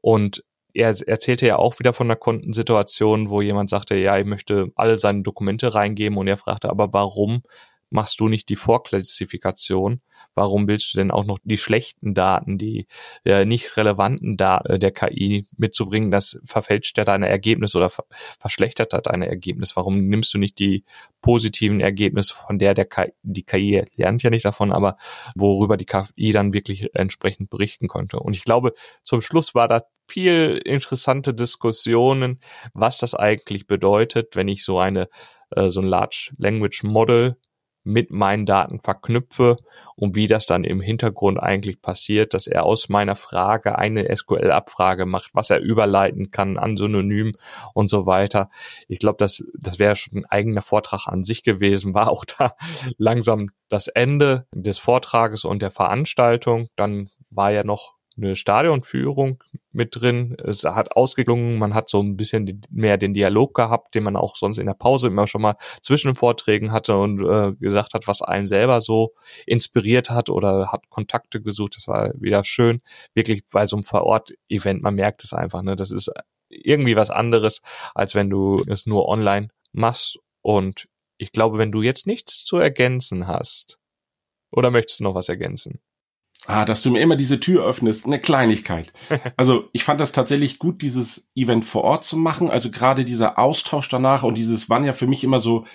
Und 0.00 0.44
er 0.74 0.94
erzählte 1.06 1.46
ja 1.46 1.56
auch 1.56 1.78
wieder 1.78 1.92
von 1.92 2.06
einer 2.06 2.16
Kontensituation, 2.16 3.30
wo 3.30 3.40
jemand 3.40 3.70
sagte, 3.70 3.96
ja, 3.96 4.18
ich 4.18 4.26
möchte 4.26 4.72
alle 4.76 4.98
seine 4.98 5.22
Dokumente 5.22 5.74
reingeben 5.74 6.18
und 6.18 6.28
er 6.28 6.36
fragte, 6.36 6.68
aber 6.68 6.92
warum 6.92 7.42
machst 7.90 8.20
du 8.20 8.28
nicht 8.28 8.48
die 8.48 8.56
Vorklassifikation? 8.56 10.02
Warum 10.36 10.68
willst 10.68 10.92
du 10.92 10.98
denn 10.98 11.10
auch 11.10 11.24
noch 11.24 11.38
die 11.44 11.56
schlechten 11.56 12.12
Daten, 12.12 12.58
die 12.58 12.86
äh, 13.24 13.46
nicht 13.46 13.78
relevanten 13.78 14.36
Daten 14.36 14.74
äh, 14.74 14.78
der 14.78 14.92
KI 14.92 15.46
mitzubringen? 15.56 16.10
Das 16.10 16.38
verfälscht 16.44 16.98
ja 16.98 17.06
deine 17.06 17.26
Ergebnisse 17.26 17.78
oder 17.78 17.88
ver 17.88 18.04
verschlechtert 18.38 18.92
hat 18.92 19.06
deine 19.06 19.28
Ergebnisse. 19.28 19.76
Warum 19.76 20.04
nimmst 20.08 20.34
du 20.34 20.38
nicht 20.38 20.58
die 20.58 20.84
positiven 21.22 21.80
Ergebnisse, 21.80 22.34
von 22.34 22.58
der 22.58 22.74
der 22.74 22.84
KI, 22.84 23.12
die 23.22 23.44
KI 23.44 23.84
lernt 23.96 24.22
ja 24.22 24.28
nicht 24.28 24.44
davon, 24.44 24.72
aber 24.72 24.96
worüber 25.34 25.78
die 25.78 25.86
KI 25.86 26.32
dann 26.32 26.52
wirklich 26.52 26.94
entsprechend 26.94 27.48
berichten 27.48 27.88
konnte? 27.88 28.20
Und 28.20 28.36
ich 28.36 28.44
glaube, 28.44 28.74
zum 29.02 29.22
Schluss 29.22 29.54
war 29.54 29.68
da 29.68 29.84
viel 30.06 30.60
interessante 30.64 31.32
Diskussionen, 31.32 32.40
was 32.74 32.98
das 32.98 33.14
eigentlich 33.14 33.66
bedeutet, 33.66 34.36
wenn 34.36 34.48
ich 34.48 34.64
so 34.64 34.78
eine 34.78 35.08
äh, 35.50 35.70
so 35.70 35.80
ein 35.80 35.86
Large 35.86 36.34
Language 36.38 36.82
Model 36.84 37.36
mit 37.86 38.10
meinen 38.10 38.46
Daten 38.46 38.80
verknüpfe 38.80 39.56
und 39.94 40.16
wie 40.16 40.26
das 40.26 40.46
dann 40.46 40.64
im 40.64 40.80
Hintergrund 40.80 41.38
eigentlich 41.38 41.80
passiert, 41.80 42.34
dass 42.34 42.46
er 42.46 42.64
aus 42.64 42.88
meiner 42.88 43.16
Frage 43.16 43.78
eine 43.78 44.14
SQL-Abfrage 44.14 45.06
macht, 45.06 45.30
was 45.34 45.50
er 45.50 45.60
überleiten 45.60 46.30
kann 46.30 46.58
an 46.58 46.76
Synonym 46.76 47.32
und 47.74 47.88
so 47.88 48.04
weiter. 48.06 48.50
Ich 48.88 48.98
glaube, 48.98 49.18
das, 49.18 49.44
das 49.54 49.78
wäre 49.78 49.96
schon 49.96 50.18
ein 50.18 50.26
eigener 50.26 50.62
Vortrag 50.62 51.06
an 51.06 51.22
sich 51.22 51.42
gewesen, 51.42 51.94
war 51.94 52.10
auch 52.10 52.24
da 52.24 52.54
langsam 52.98 53.50
das 53.68 53.88
Ende 53.88 54.46
des 54.52 54.78
Vortrages 54.78 55.44
und 55.44 55.62
der 55.62 55.70
Veranstaltung. 55.70 56.68
Dann 56.76 57.10
war 57.30 57.52
ja 57.52 57.64
noch 57.64 57.95
eine 58.16 58.36
Stadionführung 58.36 59.42
mit 59.72 59.96
drin. 59.96 60.36
Es 60.42 60.64
hat 60.64 60.96
ausgeklungen, 60.96 61.58
man 61.58 61.74
hat 61.74 61.88
so 61.88 62.00
ein 62.00 62.16
bisschen 62.16 62.62
mehr 62.70 62.96
den 62.96 63.14
Dialog 63.14 63.54
gehabt, 63.54 63.94
den 63.94 64.04
man 64.04 64.16
auch 64.16 64.36
sonst 64.36 64.58
in 64.58 64.66
der 64.66 64.74
Pause 64.74 65.08
immer 65.08 65.26
schon 65.26 65.42
mal 65.42 65.56
zwischen 65.80 66.08
den 66.08 66.16
Vorträgen 66.16 66.72
hatte 66.72 66.96
und 66.96 67.22
äh, 67.22 67.52
gesagt 67.60 67.94
hat, 67.94 68.06
was 68.06 68.22
einen 68.22 68.46
selber 68.46 68.80
so 68.80 69.12
inspiriert 69.46 70.10
hat 70.10 70.30
oder 70.30 70.72
hat 70.72 70.88
Kontakte 70.88 71.42
gesucht. 71.42 71.76
Das 71.76 71.88
war 71.88 72.12
wieder 72.18 72.44
schön, 72.44 72.80
wirklich 73.14 73.42
bei 73.52 73.66
so 73.66 73.76
einem 73.76 73.84
Vor-Ort-Event. 73.84 74.82
Man 74.82 74.94
merkt 74.94 75.24
es 75.24 75.32
einfach, 75.32 75.62
ne? 75.62 75.76
Das 75.76 75.90
ist 75.90 76.10
irgendwie 76.48 76.96
was 76.96 77.10
anderes, 77.10 77.62
als 77.94 78.14
wenn 78.14 78.30
du 78.30 78.62
es 78.66 78.86
nur 78.86 79.08
online 79.08 79.48
machst. 79.72 80.18
Und 80.42 80.88
ich 81.18 81.32
glaube, 81.32 81.58
wenn 81.58 81.72
du 81.72 81.82
jetzt 81.82 82.06
nichts 82.06 82.44
zu 82.44 82.56
ergänzen 82.56 83.26
hast, 83.26 83.78
oder 84.50 84.70
möchtest 84.70 85.00
du 85.00 85.04
noch 85.04 85.14
was 85.14 85.28
ergänzen? 85.28 85.80
Ah, 86.46 86.64
dass 86.64 86.82
du 86.82 86.90
mir 86.90 87.00
immer 87.00 87.16
diese 87.16 87.40
Tür 87.40 87.64
öffnest, 87.64 88.06
eine 88.06 88.20
Kleinigkeit. 88.20 88.92
Also 89.36 89.68
ich 89.72 89.84
fand 89.84 90.00
das 90.00 90.12
tatsächlich 90.12 90.58
gut, 90.58 90.80
dieses 90.80 91.28
Event 91.34 91.64
vor 91.64 91.82
Ort 91.82 92.04
zu 92.04 92.16
machen. 92.16 92.50
Also 92.50 92.70
gerade 92.70 93.04
dieser 93.04 93.38
Austausch 93.38 93.88
danach 93.88 94.22
und 94.22 94.36
dieses 94.36 94.70
waren 94.70 94.84
ja 94.84 94.92
für 94.92 95.06
mich 95.06 95.24
immer 95.24 95.40
so 95.40 95.66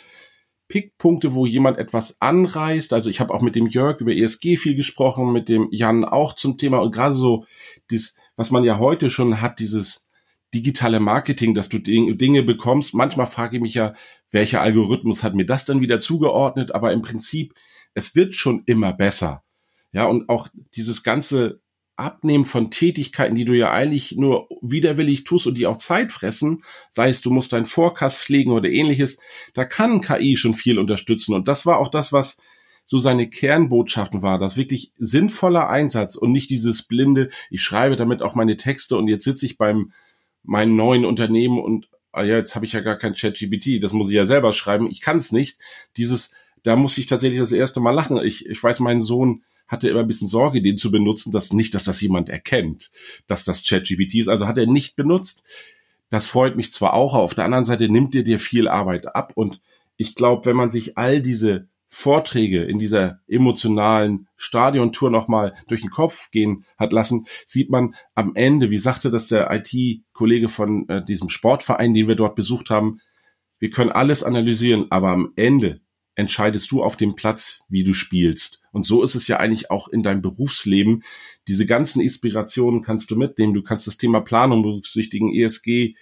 Pickpunkte, 0.68 1.34
wo 1.36 1.46
jemand 1.46 1.78
etwas 1.78 2.22
anreißt. 2.22 2.94
Also 2.94 3.10
ich 3.10 3.20
habe 3.20 3.34
auch 3.34 3.42
mit 3.42 3.56
dem 3.56 3.68
Jörg 3.68 4.00
über 4.00 4.14
ESG 4.14 4.58
viel 4.58 4.76
gesprochen, 4.76 5.34
mit 5.34 5.50
dem 5.50 5.68
Jan 5.72 6.06
auch 6.06 6.34
zum 6.36 6.58
Thema 6.58 6.80
und 6.80 6.94
gerade 6.94 7.14
so 7.14 7.46
das, 7.90 8.16
was 8.36 8.52
man 8.52 8.64
ja 8.64 8.80
heute 8.80 9.10
schon 9.10 9.42
hat, 9.42 9.60
dieses 9.60 10.10
digitale 10.54 11.00
Marketing, 11.00 11.54
dass 11.54 11.70
du 11.70 11.80
Dinge 11.80 12.44
bekommst. 12.44 12.94
Manchmal 12.94 13.28
frage 13.28 13.58
ich 13.58 13.62
mich 13.62 13.74
ja, 13.74 13.94
welcher 14.32 14.62
Algorithmus 14.62 15.24
hat 15.24 15.36
mir 15.36 15.46
das 15.46 15.66
dann 15.66 15.82
wieder 15.82 16.00
zugeordnet? 16.00 16.74
Aber 16.74 16.94
im 16.94 17.02
Prinzip, 17.02 17.54
es 17.94 18.16
wird 18.16 18.34
schon 18.34 18.64
immer 18.66 18.94
besser. 18.94 19.44
Ja, 19.92 20.06
und 20.06 20.30
auch 20.30 20.48
dieses 20.76 21.04
ganze 21.04 21.62
Abnehmen 21.98 22.46
von 22.46 22.72
Tätigkeiten, 22.72 23.36
die 23.36 23.46
du 23.46 23.54
ja 23.54 23.72
eigentlich 23.72 24.14
nur 24.14 24.48
widerwillig 24.62 25.24
tust 25.24 25.48
und 25.48 25.56
die 25.56 25.68
auch 25.68 25.78
Zeit 25.78 26.12
fressen, 26.12 26.64
sei 26.90 27.10
es 27.10 27.22
du 27.22 27.30
musst 27.30 27.54
deinen 27.54 27.66
Forecast 27.66 28.22
pflegen 28.22 28.52
oder 28.52 28.70
ähnliches, 28.70 29.20
da 29.54 29.66
kann 29.66 30.02
KI 30.02 30.38
schon 30.38 30.54
viel 30.54 30.80
unterstützen. 30.80 31.34
Und 31.34 31.48
das 31.48 31.66
war 31.66 31.78
auch 31.78 31.90
das, 31.90 32.12
was 32.12 32.42
so 32.86 32.98
seine 32.98 33.30
Kernbotschaften 33.30 34.22
war, 34.22 34.40
das 34.40 34.58
wirklich 34.58 34.92
sinnvoller 34.98 35.70
Einsatz 35.70 36.16
und 36.16 36.32
nicht 36.32 36.50
dieses 36.50 36.84
blinde, 36.84 37.30
ich 37.50 37.62
schreibe 37.62 37.96
damit 37.96 38.22
auch 38.22 38.36
meine 38.36 38.58
Texte 38.58 38.98
und 38.98 39.08
jetzt 39.08 39.24
sitze 39.24 39.46
ich 39.46 39.58
beim 39.58 39.94
meinem 40.44 40.76
neuen 40.76 41.06
Unternehmen 41.06 41.60
und 41.60 41.88
ah 42.12 42.24
ja, 42.24 42.36
jetzt 42.36 42.56
habe 42.56 42.66
ich 42.66 42.74
ja 42.74 42.82
gar 42.82 42.98
kein 42.98 43.14
Chat-GPT, 43.14 43.82
das 43.82 43.94
muss 43.94 44.10
ich 44.10 44.16
ja 44.16 44.26
selber 44.26 44.54
schreiben, 44.54 44.90
ich 44.90 45.02
kann 45.02 45.18
es 45.18 45.32
nicht. 45.32 45.60
Dieses, 45.98 46.34
da 46.64 46.76
muss 46.76 46.98
ich 46.98 47.06
tatsächlich 47.06 47.40
das 47.40 47.52
erste 47.52 47.80
Mal 47.80 47.92
lachen. 47.92 48.18
Ich, 48.18 48.46
ich 48.46 48.62
weiß, 48.62 48.80
mein 48.80 49.02
Sohn 49.02 49.44
hatte 49.72 49.90
immer 49.90 50.02
ein 50.02 50.08
bisschen 50.08 50.28
Sorge, 50.28 50.62
den 50.62 50.78
zu 50.78 50.92
benutzen, 50.92 51.32
dass 51.32 51.54
nicht, 51.54 51.74
dass 51.74 51.84
das 51.84 52.02
jemand 52.02 52.30
erkennt, 52.30 52.92
dass 53.26 53.46
das 53.46 53.64
ChatGPT 53.64 54.16
ist. 54.16 54.28
Also 54.28 54.46
hat 54.48 54.58
er 54.58 54.68
nicht 54.68 54.96
benutzt. 54.96 55.44
Das 56.10 56.28
freut 56.28 56.58
mich 56.58 56.74
zwar 56.74 56.94
auch, 56.94 57.16
auf 57.16 57.34
der 57.34 57.46
anderen 57.46 57.64
Seite 57.64 57.88
nimmt 57.88 58.14
er 58.16 58.24
dir 58.24 58.38
viel 58.38 58.68
Arbeit 58.68 59.16
ab. 59.16 59.32
Und 59.36 59.62
ich 59.96 60.14
glaube, 60.16 60.46
wenn 60.46 60.58
man 60.58 60.70
sich 60.70 60.98
all 60.98 61.22
diese 61.22 61.70
Vorträge 61.88 62.64
in 62.64 62.80
dieser 62.80 63.20
emotionalen 63.28 64.28
Stadiontour 64.36 65.10
nochmal 65.10 65.54
durch 65.68 65.82
den 65.82 65.90
Kopf 65.90 66.32
gehen 66.32 66.66
hat 66.78 66.94
lassen, 66.94 67.26
sieht 67.46 67.70
man 67.70 67.96
am 68.14 68.36
Ende, 68.36 68.72
wie 68.72 68.78
sagte 68.78 69.10
das 69.10 69.28
der 69.28 69.50
IT-Kollege 69.52 70.50
von 70.50 70.88
äh, 70.90 71.04
diesem 71.04 71.30
Sportverein, 71.30 71.94
den 71.94 72.08
wir 72.08 72.16
dort 72.16 72.36
besucht 72.36 72.70
haben, 72.70 73.00
wir 73.60 73.70
können 73.70 73.92
alles 73.92 74.24
analysieren, 74.24 74.88
aber 74.90 75.10
am 75.10 75.34
Ende 75.36 75.82
entscheidest 76.16 76.72
du 76.72 76.84
auf 76.84 76.98
dem 76.98 77.16
Platz, 77.16 77.62
wie 77.70 77.84
du 77.84 77.94
spielst. 77.94 78.64
Und 78.72 78.86
so 78.86 79.04
ist 79.04 79.16
es 79.16 79.28
ja 79.28 79.38
eigentlich 79.38 79.72
auch 79.72 79.88
in 79.88 80.04
deinem 80.04 80.22
Berufsleben. 80.22 81.04
Diese 81.48 81.66
ganzen 81.66 82.02
Inspirationen 82.02 82.84
kannst 82.84 83.12
du 83.12 83.16
mitnehmen. 83.16 83.54
Du 83.54 83.64
kannst 83.64 83.88
das 83.88 83.98
Thema 83.98 84.22
Planung 84.22 84.64
berücksichtigen, 84.64 85.34
ESG. 85.34 85.96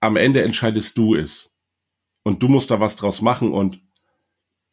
Am 0.00 0.16
Ende 0.16 0.42
entscheidest 0.42 0.98
du 0.98 1.14
es. 1.14 1.58
Und 2.22 2.42
du 2.42 2.48
musst 2.48 2.70
da 2.70 2.80
was 2.80 2.96
draus 2.96 3.20
machen. 3.20 3.52
Und 3.52 3.80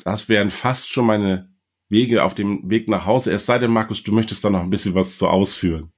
das 0.03 0.29
wären 0.29 0.49
fast 0.49 0.89
schon 0.89 1.05
meine 1.05 1.53
Wege 1.89 2.23
auf 2.23 2.33
dem 2.33 2.69
Weg 2.69 2.87
nach 2.87 3.05
Hause. 3.05 3.31
Es 3.33 3.45
sei 3.45 3.59
denn, 3.59 3.71
Markus, 3.71 4.03
du 4.03 4.13
möchtest 4.13 4.43
da 4.43 4.49
noch 4.49 4.61
ein 4.61 4.69
bisschen 4.69 4.95
was 4.95 5.17
zu 5.17 5.27
ausführen. 5.27 5.91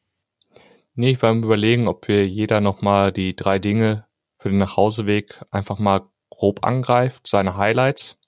Nee, 0.95 1.11
ich 1.11 1.21
war 1.21 1.31
im 1.31 1.43
Überlegen, 1.43 1.87
ob 1.87 2.07
wir 2.07 2.27
jeder 2.27 2.61
nochmal 2.61 3.11
die 3.11 3.35
drei 3.35 3.59
Dinge 3.59 4.05
für 4.39 4.49
den 4.49 4.57
Nachhauseweg 4.57 5.41
einfach 5.51 5.79
mal 5.79 6.01
grob 6.29 6.63
angreift, 6.65 7.27
seine 7.27 7.55
Highlights. 7.55 8.19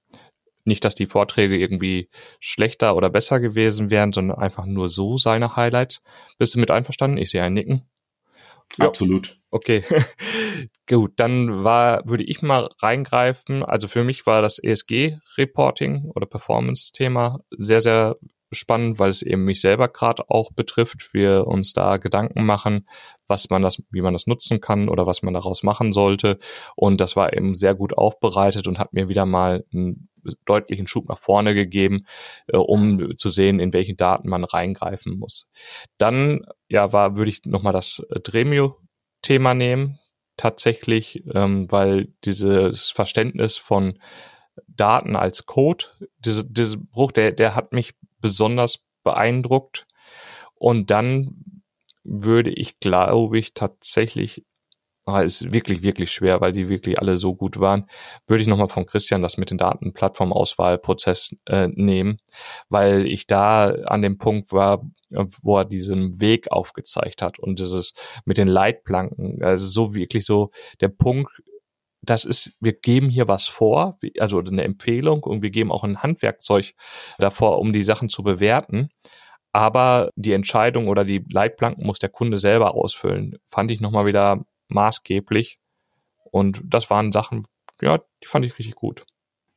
Nicht, 0.65 0.83
dass 0.83 0.95
die 0.95 1.05
Vorträge 1.05 1.57
irgendwie 1.57 2.09
schlechter 2.39 2.95
oder 2.95 3.09
besser 3.09 3.39
gewesen 3.39 3.89
wären, 3.89 4.11
sondern 4.11 4.37
einfach 4.37 4.65
nur 4.65 4.89
so 4.89 5.17
seine 5.17 5.55
Highlights. 5.55 6.01
Bist 6.37 6.55
du 6.55 6.59
mit 6.59 6.71
einverstanden? 6.71 7.17
Ich 7.17 7.29
sehe 7.31 7.43
ein 7.43 7.53
Nicken. 7.53 7.83
Ja. 8.77 8.87
Absolut. 8.87 9.39
Okay. 9.51 9.83
Gut, 10.89 11.13
dann 11.15 11.63
war, 11.63 12.01
würde 12.07 12.23
ich 12.23 12.41
mal 12.41 12.69
reingreifen. 12.81 13.63
Also 13.63 13.87
für 13.87 14.03
mich 14.03 14.25
war 14.25 14.41
das 14.41 14.59
ESG-Reporting 14.59 16.11
oder 16.13 16.25
Performance-Thema 16.25 17.39
sehr, 17.51 17.81
sehr 17.81 18.17
spannend, 18.51 18.99
weil 18.99 19.09
es 19.09 19.21
eben 19.21 19.43
mich 19.43 19.61
selber 19.61 19.87
gerade 19.87 20.29
auch 20.29 20.51
betrifft. 20.51 21.13
Wir 21.13 21.47
uns 21.47 21.73
da 21.73 21.97
Gedanken 21.97 22.45
machen, 22.45 22.87
was 23.27 23.49
man 23.49 23.61
das, 23.61 23.81
wie 23.91 24.01
man 24.01 24.13
das 24.13 24.27
nutzen 24.27 24.61
kann 24.61 24.89
oder 24.89 25.05
was 25.05 25.23
man 25.23 25.33
daraus 25.33 25.63
machen 25.63 25.93
sollte. 25.93 26.37
Und 26.75 27.01
das 27.01 27.15
war 27.15 27.33
eben 27.33 27.55
sehr 27.55 27.75
gut 27.75 27.97
aufbereitet 27.97 28.67
und 28.67 28.79
hat 28.79 28.93
mir 28.93 29.09
wieder 29.09 29.25
mal 29.25 29.65
einen 29.73 30.09
deutlichen 30.45 30.87
Schub 30.87 31.07
nach 31.07 31.19
vorne 31.19 31.53
gegeben, 31.53 32.05
äh, 32.47 32.57
um 32.57 33.15
zu 33.17 33.29
sehen, 33.29 33.59
in 33.59 33.73
welche 33.73 33.95
Daten 33.95 34.29
man 34.29 34.43
reingreifen 34.43 35.17
muss. 35.17 35.47
Dann, 35.97 36.45
ja, 36.67 36.93
war, 36.93 37.15
würde 37.15 37.29
ich 37.29 37.45
nochmal 37.45 37.73
das 37.73 38.01
Dremio-Thema 38.09 39.53
nehmen, 39.53 39.99
tatsächlich, 40.37 41.23
ähm, 41.33 41.71
weil 41.71 42.13
dieses 42.23 42.89
Verständnis 42.89 43.57
von 43.57 43.99
Daten 44.67 45.15
als 45.15 45.45
Code, 45.45 45.85
diese, 46.19 46.45
diese 46.49 46.77
Bruch, 46.77 47.11
der, 47.11 47.31
der 47.31 47.55
hat 47.55 47.73
mich 47.73 47.93
besonders 48.19 48.83
beeindruckt. 49.03 49.85
Und 50.55 50.91
dann 50.91 51.63
würde 52.03 52.51
ich, 52.51 52.79
glaube 52.79 53.39
ich, 53.39 53.53
tatsächlich, 53.53 54.45
ah, 55.05 55.21
ist 55.21 55.51
wirklich, 55.51 55.81
wirklich 55.81 56.11
schwer, 56.11 56.41
weil 56.41 56.51
die 56.51 56.69
wirklich 56.69 56.99
alle 56.99 57.17
so 57.17 57.35
gut 57.35 57.59
waren, 57.59 57.87
würde 58.27 58.41
ich 58.41 58.47
nochmal 58.47 58.69
von 58.69 58.85
Christian 58.85 59.21
das 59.21 59.37
mit 59.37 59.49
den 59.51 59.57
Datenplattformauswahlprozess 59.57 61.35
äh, 61.45 61.67
nehmen, 61.67 62.17
weil 62.69 63.05
ich 63.05 63.27
da 63.27 63.69
an 63.85 64.01
dem 64.01 64.17
Punkt 64.17 64.51
war, 64.51 64.83
wo 65.41 65.57
er 65.57 65.65
diesen 65.65 66.19
Weg 66.21 66.51
aufgezeigt 66.51 67.21
hat 67.21 67.39
und 67.39 67.59
dieses 67.59 67.93
mit 68.25 68.37
den 68.37 68.47
Leitplanken, 68.47 69.43
also 69.43 69.67
so 69.67 69.93
wirklich 69.93 70.25
so 70.25 70.51
der 70.81 70.89
Punkt, 70.89 71.31
das 72.09 72.25
ist, 72.25 72.53
wir 72.59 72.73
geben 72.73 73.09
hier 73.09 73.27
was 73.27 73.47
vor, 73.47 73.97
also 74.19 74.39
eine 74.39 74.63
Empfehlung 74.63 75.23
und 75.23 75.41
wir 75.41 75.49
geben 75.49 75.71
auch 75.71 75.83
ein 75.83 76.03
Handwerkzeug 76.03 76.73
davor, 77.17 77.59
um 77.59 77.73
die 77.73 77.83
Sachen 77.83 78.09
zu 78.09 78.23
bewerten. 78.23 78.89
Aber 79.51 80.09
die 80.15 80.33
Entscheidung 80.33 80.87
oder 80.89 81.05
die 81.05 81.23
Leitplanken 81.31 81.85
muss 81.85 81.99
der 81.99 82.09
Kunde 82.09 82.37
selber 82.37 82.75
ausfüllen. 82.75 83.37
Fand 83.45 83.71
ich 83.71 83.79
nochmal 83.79 84.05
wieder 84.05 84.45
maßgeblich. 84.67 85.59
Und 86.31 86.61
das 86.65 86.89
waren 86.89 87.11
Sachen, 87.11 87.47
ja, 87.81 87.99
die 88.21 88.27
fand 88.27 88.45
ich 88.45 88.57
richtig 88.59 88.75
gut. 88.75 89.05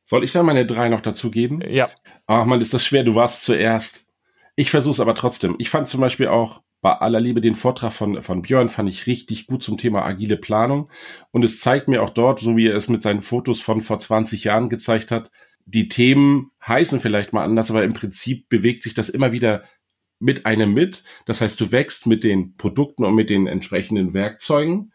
Soll 0.05 0.23
ich 0.23 0.31
da 0.31 0.41
meine 0.41 0.65
drei 0.65 0.89
noch 0.89 1.01
dazu 1.01 1.29
geben? 1.29 1.61
Ja. 1.69 1.89
Ach 2.27 2.45
man, 2.45 2.61
ist 2.61 2.73
das 2.73 2.85
schwer, 2.85 3.03
du 3.03 3.15
warst 3.15 3.43
zuerst. 3.43 4.07
Ich 4.55 4.71
versuch's 4.71 4.99
aber 4.99 5.15
trotzdem. 5.15 5.55
Ich 5.59 5.69
fand 5.69 5.87
zum 5.87 6.01
Beispiel 6.01 6.27
auch 6.27 6.61
bei 6.81 6.93
aller 6.93 7.19
Liebe 7.19 7.41
den 7.41 7.55
Vortrag 7.55 7.91
von, 7.91 8.21
von 8.21 8.41
Björn 8.41 8.69
fand 8.69 8.89
ich 8.89 9.05
richtig 9.05 9.47
gut 9.47 9.63
zum 9.63 9.77
Thema 9.77 10.05
agile 10.05 10.37
Planung. 10.37 10.89
Und 11.31 11.43
es 11.43 11.59
zeigt 11.59 11.87
mir 11.87 12.01
auch 12.01 12.11
dort, 12.11 12.39
so 12.39 12.55
wie 12.55 12.67
er 12.67 12.75
es 12.75 12.87
mit 12.87 13.01
seinen 13.01 13.21
Fotos 13.21 13.61
von 13.61 13.81
vor 13.81 13.99
20 13.99 14.45
Jahren 14.45 14.69
gezeigt 14.69 15.11
hat, 15.11 15.31
die 15.65 15.87
Themen 15.87 16.51
heißen 16.65 16.99
vielleicht 16.99 17.31
mal 17.31 17.43
anders, 17.43 17.69
aber 17.69 17.83
im 17.83 17.93
Prinzip 17.93 18.49
bewegt 18.49 18.81
sich 18.81 18.95
das 18.95 19.09
immer 19.09 19.31
wieder 19.31 19.63
mit 20.19 20.45
einem 20.45 20.73
mit. 20.73 21.03
Das 21.25 21.41
heißt, 21.41 21.61
du 21.61 21.71
wächst 21.71 22.07
mit 22.07 22.23
den 22.23 22.55
Produkten 22.55 23.05
und 23.05 23.13
mit 23.13 23.29
den 23.29 23.45
entsprechenden 23.45 24.13
Werkzeugen. 24.13 24.93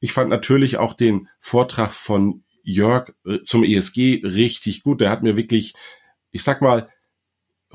Ich 0.00 0.12
fand 0.12 0.30
natürlich 0.30 0.78
auch 0.78 0.94
den 0.94 1.28
Vortrag 1.40 1.92
von 1.92 2.44
Jörg 2.62 3.12
äh, 3.26 3.38
zum 3.44 3.64
ESG 3.64 4.22
richtig 4.24 4.82
gut. 4.82 5.00
Der 5.00 5.10
hat 5.10 5.22
mir 5.22 5.36
wirklich, 5.36 5.74
ich 6.30 6.42
sag 6.42 6.62
mal, 6.62 6.88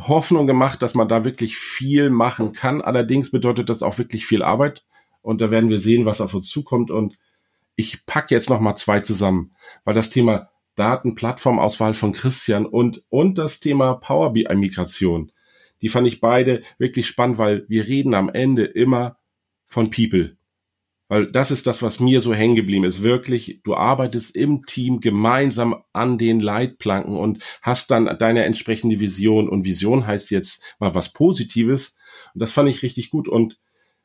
Hoffnung 0.08 0.48
gemacht, 0.48 0.82
dass 0.82 0.96
man 0.96 1.08
da 1.08 1.26
wirklich 1.26 1.58
viel 1.58 2.10
machen 2.10 2.54
kann. 2.54 2.82
Allerdings 2.82 3.32
bedeutet 3.32 3.70
das 3.70 3.84
auch 3.84 3.98
wirklich 3.98 4.26
viel 4.26 4.42
Arbeit. 4.42 4.86
Und 5.22 5.42
da 5.42 5.52
werden 5.52 5.70
wir 5.70 5.80
sehen, 5.80 6.06
was 6.06 6.22
auf 6.22 6.34
uns 6.34 6.50
zukommt. 6.50 6.90
Und 6.90 7.18
ich 7.76 8.06
pack 8.06 8.32
jetzt 8.32 8.50
noch 8.50 8.60
mal 8.60 8.76
zwei 8.76 9.02
zusammen, 9.02 9.56
weil 9.84 9.94
das 9.94 10.10
Thema 10.10 10.50
Datenplattformauswahl 10.76 11.94
von 11.94 12.14
Christian 12.14 12.66
und, 12.66 13.04
und 13.10 13.38
das 13.38 13.60
Thema 13.60 13.96
Power 13.96 14.34
BI 14.34 14.56
Migration, 14.56 15.32
die 15.82 15.90
fand 15.90 16.08
ich 16.08 16.22
beide 16.22 16.62
wirklich 16.78 17.08
spannend, 17.08 17.38
weil 17.38 17.66
wir 17.68 17.88
reden 17.88 18.14
am 18.14 18.30
Ende 18.30 18.66
immer 18.66 19.18
von 19.66 19.92
People. 19.92 20.38
Weil 21.10 21.26
das 21.26 21.50
ist 21.50 21.66
das, 21.66 21.82
was 21.82 22.00
mir 22.00 22.22
so 22.22 22.36
hängen 22.36 22.56
geblieben 22.56 22.86
ist. 22.86 23.02
Wirklich, 23.02 23.62
du 23.64 23.76
arbeitest 23.76 24.36
im 24.36 24.66
Team 24.66 25.00
gemeinsam 25.00 25.84
an 25.92 26.20
den 26.20 26.40
Leitplanken 26.40 27.18
und 27.18 27.44
hast 27.64 27.90
dann 27.90 28.16
deine 28.20 28.46
entsprechende 28.46 29.00
Vision. 29.00 29.50
Und 29.50 29.66
Vision 29.66 30.06
heißt 30.06 30.30
jetzt 30.30 30.64
mal 30.80 30.94
was 30.94 31.12
Positives. 31.12 31.98
Und 32.36 32.42
das 32.42 32.52
fand 32.52 32.70
ich 32.70 32.84
richtig 32.84 33.10
gut. 33.10 33.28
Und 33.28 33.60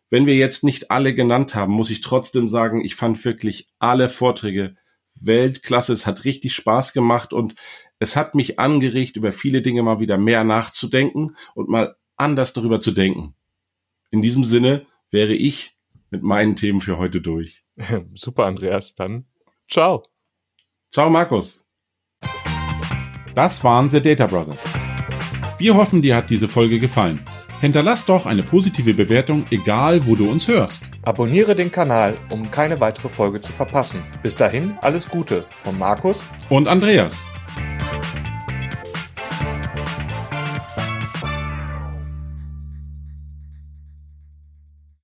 wenn 0.09 0.24
wir 0.24 0.34
jetzt 0.34 0.64
nicht 0.64 0.90
alle 0.90 1.14
genannt 1.14 1.55
haben, 1.55 1.74
muss 1.74 1.90
ich 1.90 2.00
trotzdem 2.00 2.48
sagen, 2.48 2.82
ich 2.82 2.94
fand 2.94 3.22
wirklich 3.22 3.68
alle 3.78 4.09
Vorträge 4.09 4.74
Weltklasse. 5.14 5.92
Es 5.92 6.07
hat 6.07 6.24
richtig 6.24 6.55
Spaß 6.55 6.94
gemacht 6.94 7.34
und 7.34 7.55
es 7.98 8.16
hat 8.16 8.34
mich 8.34 8.59
angeregt, 8.59 9.16
über 9.16 9.32
viele 9.32 9.61
Dinge 9.61 9.82
mal 9.82 10.00
wieder 10.00 10.16
mehr 10.16 10.42
nachzudenken 10.42 11.36
und 11.55 11.68
mal 11.68 11.96
anders 12.16 12.55
darüber 12.55 12.80
zu 12.80 12.92
denken. 12.92 13.34
In 14.11 14.22
diesem 14.22 14.44
Sinne 14.44 14.86
wäre 15.11 15.34
ich 15.34 15.74
mit 16.11 16.22
meinen 16.22 16.57
Themen 16.57 16.80
für 16.80 16.98
heute 16.98 17.20
durch. 17.20 17.64
Super, 18.14 18.46
Andreas. 18.46 18.94
Dann 18.94 19.26
ciao. 19.68 20.02
Ciao, 20.92 21.11
Markus. 21.11 21.66
Das 23.34 23.64
waren 23.64 23.90
The 23.90 24.00
Data 24.00 24.26
Brothers. 24.26 24.64
Wir 25.59 25.76
hoffen, 25.76 26.02
dir 26.02 26.16
hat 26.16 26.30
diese 26.30 26.48
Folge 26.48 26.78
gefallen. 26.78 27.20
Hinterlass 27.61 28.05
doch 28.05 28.26
eine 28.26 28.42
positive 28.42 28.94
Bewertung, 28.94 29.44
egal 29.50 30.07
wo 30.07 30.16
du 30.16 30.30
uns 30.30 30.48
hörst. 30.48 30.84
Abonniere 31.02 31.57
den 31.57 31.72
Kanal, 31.72 32.16
um 32.30 32.50
keine 32.50 32.80
weitere 32.80 33.09
Folge 33.09 33.40
zu 33.40 33.52
verpassen. 33.52 34.02
Bis 34.22 34.36
dahin, 34.36 34.76
alles 34.82 35.09
Gute 35.09 35.44
von 35.62 35.78
Markus 35.78 36.26
und 36.50 36.68
Andreas. 36.68 37.28